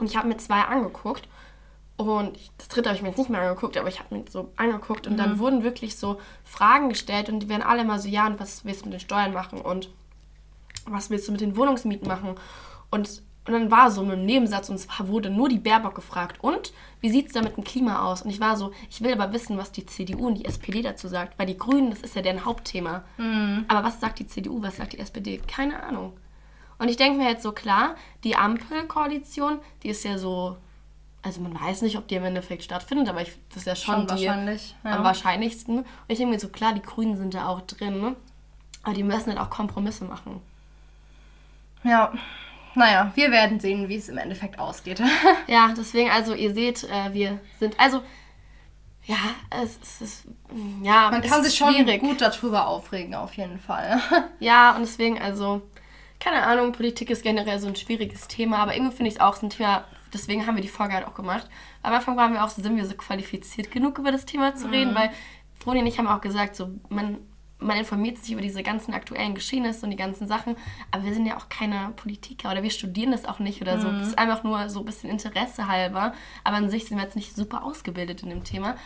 und 0.00 0.06
ich 0.10 0.16
habe 0.16 0.26
mir 0.26 0.38
zwei 0.38 0.60
angeguckt 0.62 1.28
und 1.96 2.36
das 2.58 2.66
dritte 2.68 2.88
habe 2.88 2.96
ich 2.96 3.02
mir 3.02 3.10
jetzt 3.10 3.18
nicht 3.18 3.30
mehr 3.30 3.42
angeguckt, 3.42 3.76
aber 3.76 3.88
ich 3.88 4.00
habe 4.00 4.12
mir 4.16 4.24
so 4.28 4.50
angeguckt 4.56 5.06
und 5.06 5.18
dann 5.18 5.38
wurden 5.38 5.62
wirklich 5.62 5.96
so 5.96 6.18
Fragen 6.44 6.88
gestellt 6.88 7.28
und 7.28 7.40
die 7.40 7.48
werden 7.48 7.62
alle 7.62 7.84
mal 7.84 8.00
so, 8.00 8.08
ja, 8.08 8.26
und 8.26 8.40
was 8.40 8.64
willst 8.64 8.80
du 8.80 8.86
mit 8.86 8.94
den 8.94 9.00
Steuern 9.00 9.32
machen 9.32 9.60
und 9.60 9.88
was 10.86 11.10
willst 11.10 11.28
du 11.28 11.32
mit 11.32 11.42
den 11.42 11.56
Wohnungsmieten 11.56 12.08
machen 12.08 12.34
und 12.90 13.22
und 13.46 13.52
dann 13.54 13.70
war 13.70 13.90
so 13.90 14.02
mit 14.02 14.12
einem 14.12 14.26
Nebensatz 14.26 14.68
und 14.68 14.76
es 14.76 14.88
war- 14.88 15.08
wurde 15.08 15.30
nur 15.30 15.48
die 15.48 15.58
Baerbock 15.58 15.94
gefragt. 15.94 16.38
Und 16.42 16.72
wie 17.00 17.10
sieht 17.10 17.28
es 17.28 17.32
da 17.32 17.40
mit 17.42 17.56
dem 17.56 17.64
Klima 17.64 18.04
aus? 18.04 18.22
Und 18.22 18.30
ich 18.30 18.38
war 18.40 18.56
so, 18.56 18.72
ich 18.90 19.02
will 19.02 19.12
aber 19.12 19.32
wissen, 19.32 19.56
was 19.56 19.72
die 19.72 19.86
CDU 19.86 20.26
und 20.28 20.34
die 20.36 20.44
SPD 20.44 20.82
dazu 20.82 21.08
sagt. 21.08 21.38
Weil 21.38 21.46
die 21.46 21.56
Grünen, 21.56 21.90
das 21.90 22.00
ist 22.02 22.14
ja 22.14 22.22
deren 22.22 22.44
Hauptthema. 22.44 23.02
Aber 23.68 23.84
was 23.84 23.98
sagt 24.00 24.18
die 24.18 24.26
CDU, 24.26 24.62
was 24.62 24.76
sagt 24.76 24.92
die 24.92 24.98
SPD? 24.98 25.38
Keine 25.46 25.82
Ahnung. 25.82 26.12
Und 26.78 26.88
ich 26.88 26.96
denke 26.96 27.18
mir 27.18 27.28
jetzt 27.30 27.42
so, 27.42 27.52
klar, 27.52 27.94
die 28.24 28.36
Ampelkoalition, 28.36 29.58
die 29.82 29.88
ist 29.88 30.04
ja 30.04 30.16
so, 30.18 30.56
also 31.22 31.40
man 31.40 31.58
weiß 31.58 31.82
nicht, 31.82 31.96
ob 31.98 32.08
die 32.08 32.14
im 32.16 32.24
Endeffekt 32.24 32.62
stattfindet, 32.62 33.08
aber 33.08 33.22
ich, 33.22 33.32
das 33.48 33.58
ist 33.58 33.66
ja 33.66 33.76
schon, 33.76 33.94
Schon 33.94 34.16
die 34.18 34.26
wahrscheinlich, 34.26 34.74
ja. 34.84 34.96
am 34.96 35.04
wahrscheinlichsten. 35.04 35.78
Und 35.80 35.86
ich 36.08 36.18
denke 36.18 36.32
mir 36.34 36.40
so, 36.40 36.48
klar, 36.48 36.72
die 36.74 36.82
Grünen 36.82 37.16
sind 37.16 37.34
da 37.34 37.48
auch 37.48 37.62
drin, 37.62 38.00
ne? 38.00 38.16
aber 38.82 38.94
die 38.94 39.02
müssen 39.02 39.26
halt 39.30 39.38
auch 39.38 39.50
Kompromisse 39.50 40.04
machen. 40.04 40.40
Ja. 41.84 42.12
Naja, 42.74 43.10
wir 43.14 43.30
werden 43.30 43.60
sehen, 43.60 43.88
wie 43.88 43.96
es 43.96 44.08
im 44.08 44.18
Endeffekt 44.18 44.58
ausgeht. 44.58 45.02
Ja, 45.46 45.72
deswegen, 45.76 46.10
also 46.10 46.34
ihr 46.34 46.54
seht, 46.54 46.84
äh, 46.84 47.12
wir 47.12 47.40
sind, 47.58 47.78
also, 47.78 48.02
ja, 49.04 49.16
es, 49.50 49.78
es 49.82 50.00
ist, 50.00 50.24
mm, 50.52 50.84
ja, 50.84 51.10
Man 51.10 51.22
kann 51.22 51.42
sich 51.42 51.56
schon 51.56 51.74
gut 51.98 52.20
darüber 52.20 52.68
aufregen, 52.68 53.14
auf 53.14 53.34
jeden 53.34 53.58
Fall. 53.58 54.00
Ja, 54.40 54.76
und 54.76 54.82
deswegen, 54.82 55.20
also, 55.20 55.62
keine 56.20 56.42
Ahnung, 56.42 56.72
Politik 56.72 57.10
ist 57.10 57.22
generell 57.22 57.58
so 57.58 57.66
ein 57.66 57.76
schwieriges 57.76 58.28
Thema, 58.28 58.58
aber 58.58 58.74
irgendwie 58.74 58.94
finde 58.94 59.08
ich 59.08 59.16
es 59.16 59.20
auch 59.20 59.36
so 59.36 59.46
ein 59.46 59.50
Thema, 59.50 59.84
deswegen 60.12 60.46
haben 60.46 60.54
wir 60.54 60.62
die 60.62 60.68
Folge 60.68 60.94
halt 60.94 61.06
auch 61.06 61.14
gemacht. 61.14 61.48
Am 61.82 61.92
Anfang 61.92 62.16
waren 62.16 62.32
wir 62.32 62.44
auch 62.44 62.50
so, 62.50 62.62
sind 62.62 62.76
wir 62.76 62.86
so 62.86 62.94
qualifiziert 62.94 63.70
genug, 63.70 63.98
über 63.98 64.12
das 64.12 64.26
Thema 64.26 64.54
zu 64.54 64.70
reden, 64.70 64.94
weil 64.94 65.10
Froni 65.58 65.80
und 65.80 65.86
ich 65.86 65.98
haben 65.98 66.06
auch 66.06 66.20
gesagt, 66.20 66.56
so, 66.56 66.70
man, 66.88 67.18
man 67.60 67.76
informiert 67.76 68.18
sich 68.18 68.32
über 68.32 68.40
diese 68.42 68.62
ganzen 68.62 68.94
aktuellen 68.94 69.34
Geschehnisse 69.34 69.84
und 69.84 69.90
die 69.90 69.96
ganzen 69.96 70.26
Sachen, 70.26 70.56
aber 70.90 71.04
wir 71.04 71.14
sind 71.14 71.26
ja 71.26 71.36
auch 71.36 71.48
keine 71.48 71.92
Politiker 71.96 72.50
oder 72.50 72.62
wir 72.62 72.70
studieren 72.70 73.12
das 73.12 73.24
auch 73.26 73.38
nicht 73.38 73.60
oder 73.62 73.78
so. 73.80 73.90
Das 73.90 74.08
ist 74.08 74.18
einfach 74.18 74.42
nur 74.44 74.68
so 74.70 74.80
ein 74.80 74.84
bisschen 74.86 75.10
Interesse 75.10 75.68
halber, 75.68 76.12
aber 76.44 76.56
an 76.56 76.70
sich 76.70 76.86
sind 76.86 76.96
wir 76.96 77.04
jetzt 77.04 77.16
nicht 77.16 77.36
super 77.36 77.62
ausgebildet 77.64 78.22
in 78.22 78.30
dem 78.30 78.44
Thema. 78.44 78.76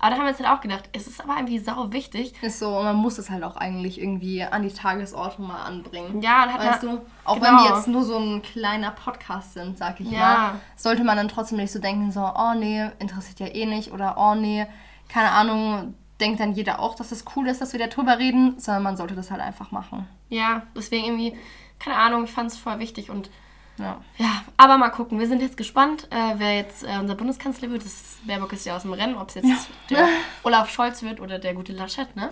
Aber 0.00 0.10
da 0.10 0.16
haben 0.18 0.24
wir 0.26 0.30
uns 0.32 0.40
halt 0.40 0.50
auch 0.50 0.60
gedacht, 0.60 0.90
es 0.92 1.06
ist 1.06 1.22
aber 1.22 1.36
irgendwie 1.36 1.58
sau 1.60 1.92
wichtig, 1.92 2.34
Ist 2.42 2.58
so, 2.58 2.76
und 2.76 2.84
man 2.84 2.96
muss 2.96 3.16
es 3.16 3.30
halt 3.30 3.42
auch 3.42 3.56
eigentlich 3.56 3.98
irgendwie 3.98 4.42
an 4.42 4.62
die 4.62 4.68
Tagesordnung 4.72 5.48
mal 5.48 5.62
anbringen. 5.62 6.20
Ja, 6.20 6.42
und 6.44 6.52
hat 6.52 6.60
weißt 6.60 6.82
man- 6.82 6.96
du? 6.96 7.02
Auch 7.24 7.36
genau. 7.36 7.46
wenn 7.46 7.56
wir 7.56 7.74
jetzt 7.76 7.88
nur 7.88 8.02
so 8.02 8.18
ein 8.18 8.42
kleiner 8.42 8.90
Podcast 8.90 9.54
sind, 9.54 9.78
sag 9.78 10.00
ich 10.00 10.10
Ja. 10.10 10.18
mal, 10.18 10.50
sollte 10.76 11.04
man 11.04 11.16
dann 11.16 11.28
trotzdem 11.28 11.56
nicht 11.58 11.72
so 11.72 11.78
denken, 11.78 12.10
so, 12.12 12.20
oh 12.20 12.52
nee, 12.54 12.84
interessiert 12.98 13.40
ja 13.40 13.46
eh 13.46 13.64
nicht 13.64 13.92
oder 13.92 14.16
oh 14.18 14.34
nee, 14.34 14.66
keine 15.08 15.30
Ahnung, 15.30 15.94
denkt 16.20 16.40
dann 16.40 16.52
jeder 16.54 16.78
auch, 16.80 16.94
dass 16.94 17.12
es 17.12 17.24
cool 17.36 17.48
ist, 17.48 17.60
dass 17.60 17.72
wir 17.72 17.86
darüber 17.86 18.18
reden, 18.18 18.58
sondern 18.58 18.82
man 18.82 18.96
sollte 18.96 19.14
das 19.14 19.30
halt 19.30 19.40
einfach 19.40 19.70
machen. 19.70 20.06
Ja, 20.28 20.62
deswegen 20.76 21.04
irgendwie, 21.04 21.36
keine 21.78 21.96
Ahnung, 21.96 22.24
ich 22.24 22.32
fand 22.32 22.50
es 22.50 22.56
voll 22.58 22.78
wichtig 22.78 23.10
und 23.10 23.30
Ja. 23.78 24.00
ja, 24.18 24.44
aber 24.56 24.78
mal 24.78 24.90
gucken. 24.90 25.18
Wir 25.18 25.26
sind 25.26 25.42
jetzt 25.42 25.56
gespannt, 25.56 26.06
äh, 26.10 26.34
wer 26.36 26.54
jetzt 26.56 26.84
äh, 26.84 26.98
unser 27.00 27.16
Bundeskanzler 27.16 27.70
wird. 27.70 27.84
Das 27.84 28.18
Baerbock 28.24 28.52
ist 28.52 28.64
ja 28.64 28.76
aus 28.76 28.82
dem 28.82 28.92
Rennen, 28.92 29.16
ob 29.16 29.28
es 29.30 29.34
jetzt 29.34 29.68
der 29.90 30.06
Olaf 30.44 30.70
Scholz 30.70 31.02
wird 31.02 31.18
oder 31.20 31.38
der 31.40 31.54
gute 31.54 31.72
Laschet, 31.72 32.14
ne? 32.14 32.30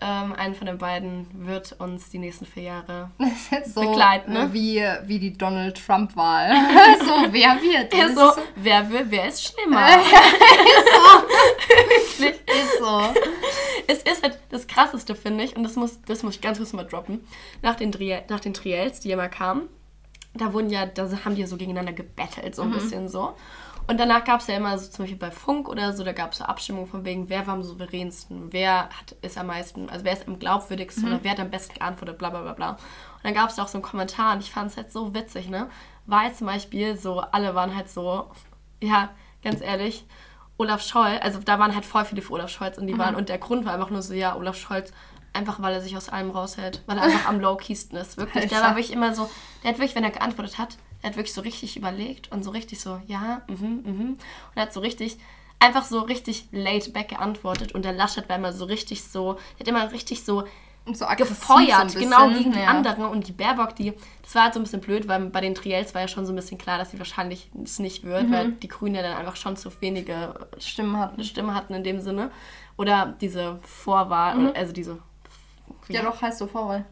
Ähm, 0.00 0.32
einen 0.32 0.54
von 0.56 0.66
den 0.66 0.78
beiden 0.78 1.26
wird 1.32 1.76
uns 1.78 2.10
die 2.10 2.18
nächsten 2.18 2.46
vier 2.46 2.62
Jahre. 2.64 3.10
Ist 3.64 3.74
so 3.74 3.80
Begleiten, 3.80 4.32
ne? 4.32 4.44
äh, 4.44 4.52
wie, 4.52 4.82
wie 5.06 5.18
die 5.20 5.32
Donald 5.32 5.84
Trump-Wahl. 5.86 6.50
so, 7.00 7.32
wer 7.32 7.60
wird? 7.62 7.94
Ja, 7.94 8.08
so, 8.08 8.30
ist 8.30 8.40
wer 8.56 8.90
will, 8.90 9.06
wer 9.08 9.28
ist 9.28 9.44
schlimmer? 9.44 9.86
Ist 12.18 12.78
so. 12.78 13.00
es 13.86 14.02
ist 14.02 14.22
halt 14.22 14.38
das 14.50 14.66
Krasseste, 14.66 15.14
finde 15.14 15.44
ich, 15.44 15.56
und 15.56 15.62
das 15.62 15.76
muss, 15.76 16.00
das 16.02 16.22
muss 16.22 16.36
ich 16.36 16.40
ganz 16.40 16.58
kurz 16.58 16.72
mal 16.72 16.84
droppen. 16.84 17.26
Nach 17.62 17.74
den, 17.76 17.92
Drie 17.92 18.18
nach 18.28 18.40
den 18.40 18.54
Triels, 18.54 19.00
die 19.00 19.10
immer 19.10 19.28
kamen, 19.28 19.68
da 20.34 20.52
wurden 20.52 20.70
ja, 20.70 20.86
da 20.86 21.08
haben 21.24 21.34
die 21.34 21.42
ja 21.42 21.46
so 21.46 21.56
gegeneinander 21.56 21.92
gebettelt, 21.92 22.54
so 22.54 22.62
ein 22.62 22.72
bisschen 22.72 23.08
so. 23.08 23.34
Und 23.86 24.00
danach 24.00 24.24
gab 24.24 24.40
es 24.40 24.46
ja 24.46 24.56
immer 24.56 24.78
so 24.78 24.90
zum 24.90 25.04
Beispiel 25.04 25.18
bei 25.18 25.30
Funk 25.30 25.68
oder 25.68 25.92
so, 25.92 26.04
da 26.04 26.12
gab 26.12 26.32
es 26.32 26.38
so 26.38 26.44
Abstimmungen 26.44 26.86
von 26.86 27.04
wegen, 27.04 27.28
wer 27.28 27.46
war 27.46 27.54
am 27.54 27.62
souveränsten, 27.62 28.50
wer 28.50 28.88
hat, 28.88 29.12
ist 29.20 29.36
am 29.36 29.48
meisten, 29.48 29.90
also 29.90 30.06
wer 30.06 30.14
ist 30.14 30.26
am 30.26 30.38
glaubwürdigsten 30.38 31.06
oder 31.06 31.18
wer 31.22 31.32
hat 31.32 31.40
am 31.40 31.50
besten 31.50 31.74
geantwortet, 31.74 32.16
bla 32.16 32.30
bla 32.30 32.40
bla 32.40 32.54
bla. 32.54 32.70
Und 32.70 32.78
dann 33.24 33.34
gab 33.34 33.50
es 33.50 33.58
auch 33.58 33.68
so 33.68 33.76
einen 33.76 33.82
Kommentar 33.82 34.34
und 34.34 34.40
ich 34.40 34.50
fand 34.50 34.70
es 34.70 34.78
halt 34.78 34.90
so 34.90 35.14
witzig, 35.14 35.50
ne? 35.50 35.68
War 36.06 36.24
jetzt 36.24 36.38
zum 36.38 36.46
Beispiel 36.46 36.96
so, 36.96 37.20
alle 37.20 37.54
waren 37.54 37.76
halt 37.76 37.90
so, 37.90 38.30
ja, 38.82 39.10
ganz 39.42 39.60
ehrlich, 39.60 40.06
Olaf 40.56 40.82
Scholz, 40.82 41.20
also 41.22 41.40
da 41.40 41.58
waren 41.58 41.74
halt 41.74 41.84
voll 41.84 42.06
viele 42.06 42.22
für 42.22 42.32
Olaf 42.32 42.48
Scholz 42.48 42.78
und 42.78 42.86
die 42.86 42.96
waren, 42.96 43.14
und 43.14 43.28
der 43.28 43.38
Grund 43.38 43.66
war 43.66 43.74
einfach 43.74 43.90
nur 43.90 44.00
so, 44.00 44.14
ja, 44.14 44.34
Olaf 44.34 44.56
Scholz, 44.56 44.92
einfach 45.34 45.60
weil 45.60 45.74
er 45.74 45.82
sich 45.82 45.96
aus 45.96 46.08
allem 46.08 46.30
raushält, 46.30 46.82
weil 46.86 46.96
er 46.96 47.04
einfach 47.04 47.28
am 47.28 47.40
low-keysten 47.40 47.98
ist. 47.98 48.16
Wirklich, 48.16 48.48
der 48.48 48.62
war 48.62 48.76
wirklich 48.76 48.92
immer 48.92 49.14
so, 49.14 49.28
der 49.62 49.70
hat 49.70 49.78
wirklich, 49.78 49.94
wenn 49.94 50.04
er 50.04 50.10
geantwortet 50.10 50.56
hat, 50.58 50.78
er 51.04 51.10
hat 51.10 51.16
wirklich 51.16 51.34
so 51.34 51.42
richtig 51.42 51.76
überlegt 51.76 52.32
und 52.32 52.42
so 52.42 52.50
richtig 52.50 52.80
so, 52.80 52.98
ja, 53.06 53.42
mhm, 53.46 53.82
mhm. 53.84 54.08
Und 54.10 54.56
er 54.56 54.62
hat 54.62 54.72
so 54.72 54.80
richtig, 54.80 55.18
einfach 55.60 55.84
so 55.84 56.00
richtig 56.00 56.48
laid 56.50 56.94
back 56.94 57.08
geantwortet 57.08 57.72
und 57.72 57.84
der 57.84 57.92
Laschet 57.92 58.26
war 58.30 58.36
immer 58.36 58.54
so 58.54 58.64
richtig 58.64 59.04
so, 59.04 59.34
der 59.34 59.60
hat 59.60 59.68
immer 59.68 59.92
richtig 59.92 60.24
so 60.24 60.44
So 60.92 61.06
gefeuert, 61.16 61.90
so 61.90 61.98
genau 61.98 62.28
gegen 62.28 62.52
die 62.52 62.58
ja. 62.58 62.66
anderen. 62.66 63.04
Und 63.04 63.28
die 63.28 63.32
Baerbock, 63.32 63.74
die, 63.76 63.92
das 64.22 64.34
war 64.34 64.44
halt 64.44 64.54
so 64.54 64.60
ein 64.60 64.64
bisschen 64.64 64.80
blöd, 64.80 65.08
weil 65.08 65.20
bei 65.30 65.40
den 65.40 65.54
Triels 65.54 65.94
war 65.94 66.02
ja 66.02 66.08
schon 66.08 66.26
so 66.26 66.32
ein 66.32 66.36
bisschen 66.36 66.58
klar, 66.58 66.78
dass 66.78 66.90
sie 66.90 66.98
wahrscheinlich 66.98 67.50
es 67.62 67.78
nicht 67.78 68.04
wird, 68.04 68.30
weil 68.30 68.52
die 68.52 68.68
Grünen 68.68 68.94
ja 68.94 69.02
dann 69.02 69.16
einfach 69.16 69.36
schon 69.36 69.56
zu 69.56 69.70
wenige 69.80 70.34
Stimmen 70.58 70.98
hatten. 70.98 71.22
Stimme 71.24 71.54
hatten 71.54 71.74
in 71.74 71.84
dem 71.84 72.00
Sinne. 72.00 72.30
Oder 72.76 73.14
diese 73.20 73.58
Vorwahl, 73.62 74.52
also 74.54 74.72
diese. 74.72 74.98
Ja, 75.88 76.02
doch, 76.02 76.20
heißt 76.20 76.38
so 76.38 76.46
Vorwahl. 76.46 76.84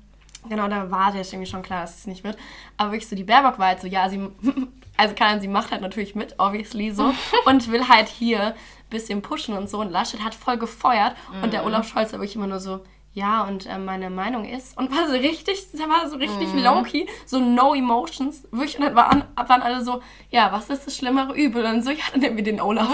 Genau, 0.49 0.69
da 0.69 0.91
war 0.91 1.13
das 1.13 1.33
irgendwie 1.33 1.51
schon 1.51 1.63
klar, 1.63 1.83
dass 1.83 1.97
es 1.99 2.07
nicht 2.07 2.25
wird. 2.25 2.37
Aber 2.77 2.93
wirklich 2.93 3.09
so, 3.09 3.17
die 3.17 3.25
Baerbock 3.25 3.59
war 3.59 3.69
halt 3.69 3.81
so, 3.81 3.87
ja, 3.87 4.09
sie, 4.09 4.29
also 4.97 5.15
kann 5.15 5.41
sie 5.41 5.49
macht 5.49 5.71
halt 5.71 5.83
natürlich 5.83 6.15
mit, 6.15 6.35
obviously 6.39 6.91
so, 6.91 7.15
und 7.47 7.71
will 7.71 7.89
halt 7.89 8.09
hier 8.09 8.47
ein 8.47 8.55
bisschen 8.91 9.23
pushen 9.23 9.57
und 9.57 9.71
so. 9.71 9.81
Und 9.81 9.91
Laschet 9.91 10.23
hat 10.23 10.35
voll 10.35 10.59
gefeuert 10.59 11.15
und 11.43 11.53
der 11.53 11.65
Olaf 11.65 11.89
Scholz 11.89 12.13
war 12.13 12.21
wirklich 12.21 12.37
immer 12.37 12.49
nur 12.49 12.61
so, 12.61 12.81
ja, 13.15 13.43
und 13.45 13.67
äh, 13.67 13.79
meine 13.79 14.09
Meinung 14.09 14.47
ist, 14.47 14.77
und 14.79 14.91
war 14.91 15.07
so 15.07 15.13
richtig, 15.13 15.71
der 15.73 15.87
war 15.89 16.09
so 16.09 16.17
richtig 16.17 16.49
low-key, 16.55 17.07
so 17.27 17.39
no 17.39 17.75
emotions, 17.75 18.45
wirklich, 18.51 18.79
und 18.79 18.87
dann 18.87 18.95
waren, 18.95 19.25
waren 19.37 19.61
alle 19.61 19.85
so, 19.85 20.01
ja, 20.31 20.51
was 20.51 20.71
ist 20.71 20.87
das 20.87 20.97
schlimmere 20.97 21.35
Übel? 21.35 21.65
Und 21.67 21.85
so, 21.85 21.91
ja, 21.91 22.05
dann 22.13 22.21
nehmen 22.21 22.37
wir 22.37 22.45
den 22.45 22.61
Olaf. 22.61 22.89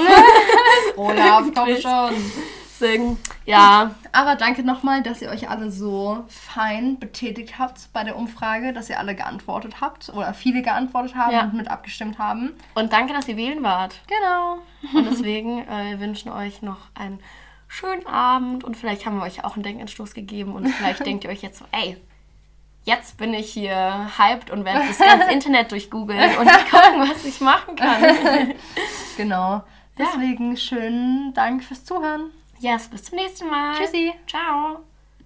Olaf, 0.97 1.45
komm 1.55 1.69
schon. 1.77 2.33
Deswegen, 2.81 3.19
ja, 3.45 3.95
Aber 4.13 4.37
danke 4.37 4.63
nochmal, 4.63 5.03
dass 5.03 5.21
ihr 5.21 5.31
euch 5.31 5.49
alle 5.51 5.71
so 5.71 6.25
fein 6.29 6.99
betätigt 6.99 7.59
habt 7.59 7.93
bei 7.93 8.05
der 8.05 8.17
Umfrage, 8.17 8.73
dass 8.73 8.89
ihr 8.89 8.99
alle 8.99 9.15
geantwortet 9.17 9.81
habt 9.81 10.11
oder 10.11 10.33
viele 10.35 10.63
geantwortet 10.63 11.15
haben 11.17 11.33
Ja. 11.33 11.43
und 11.45 11.55
mit 11.55 11.69
abgestimmt 11.69 12.19
haben. 12.19 12.53
und 12.75 12.93
danke, 12.93 13.13
dass 13.13 13.27
ihr 13.29 13.37
wählen 13.37 13.63
wart. 13.63 13.97
Genau. 14.07 14.59
Und 14.97 15.07
deswegen 15.11 15.67
äh, 15.67 15.91
wir 15.91 16.01
wünschen 16.01 16.31
euch 16.31 16.63
noch 16.63 16.79
einen 16.95 17.19
schönen 17.67 18.07
Abend 18.07 18.63
und 18.65 18.77
vielleicht 18.77 19.07
haben 19.07 19.17
wir 19.17 19.25
euch 19.25 19.45
auch 19.45 19.55
einen 19.55 19.63
Denkanstoß 19.65 20.15
gegeben 20.15 20.53
und 20.53 20.69
vielleicht 20.69 21.01
denkt 21.07 21.25
ihr 21.25 21.31
euch 21.31 21.43
jetzt 21.43 21.59
so, 21.59 21.65
ey, 21.73 21.97
jetzt 22.85 23.19
bin 23.19 23.35
ich 23.35 23.53
hier 23.53 24.09
hyped 24.19 24.51
und 24.51 24.65
werde 24.65 24.87
das 24.87 24.99
ganze 24.99 25.31
Internet 25.33 25.73
durchgoogeln 25.73 26.37
und 26.39 26.47
gucken, 26.71 27.01
was 27.11 27.25
ich 27.25 27.41
machen 27.41 27.75
kann. 27.77 28.55
Genau. 29.17 29.65
Deswegen 29.99 30.57
schönen 30.57 31.35
Dank 31.35 31.65
fürs 31.65 31.85
Zuhören. 31.85 32.31
Yes, 32.61 32.89
bis 32.89 33.05
zum 33.05 33.17
nächsten 33.17 33.49
Mal. 33.49 33.77
Tschüssi. 33.77 34.13
Ciao. 34.27 34.88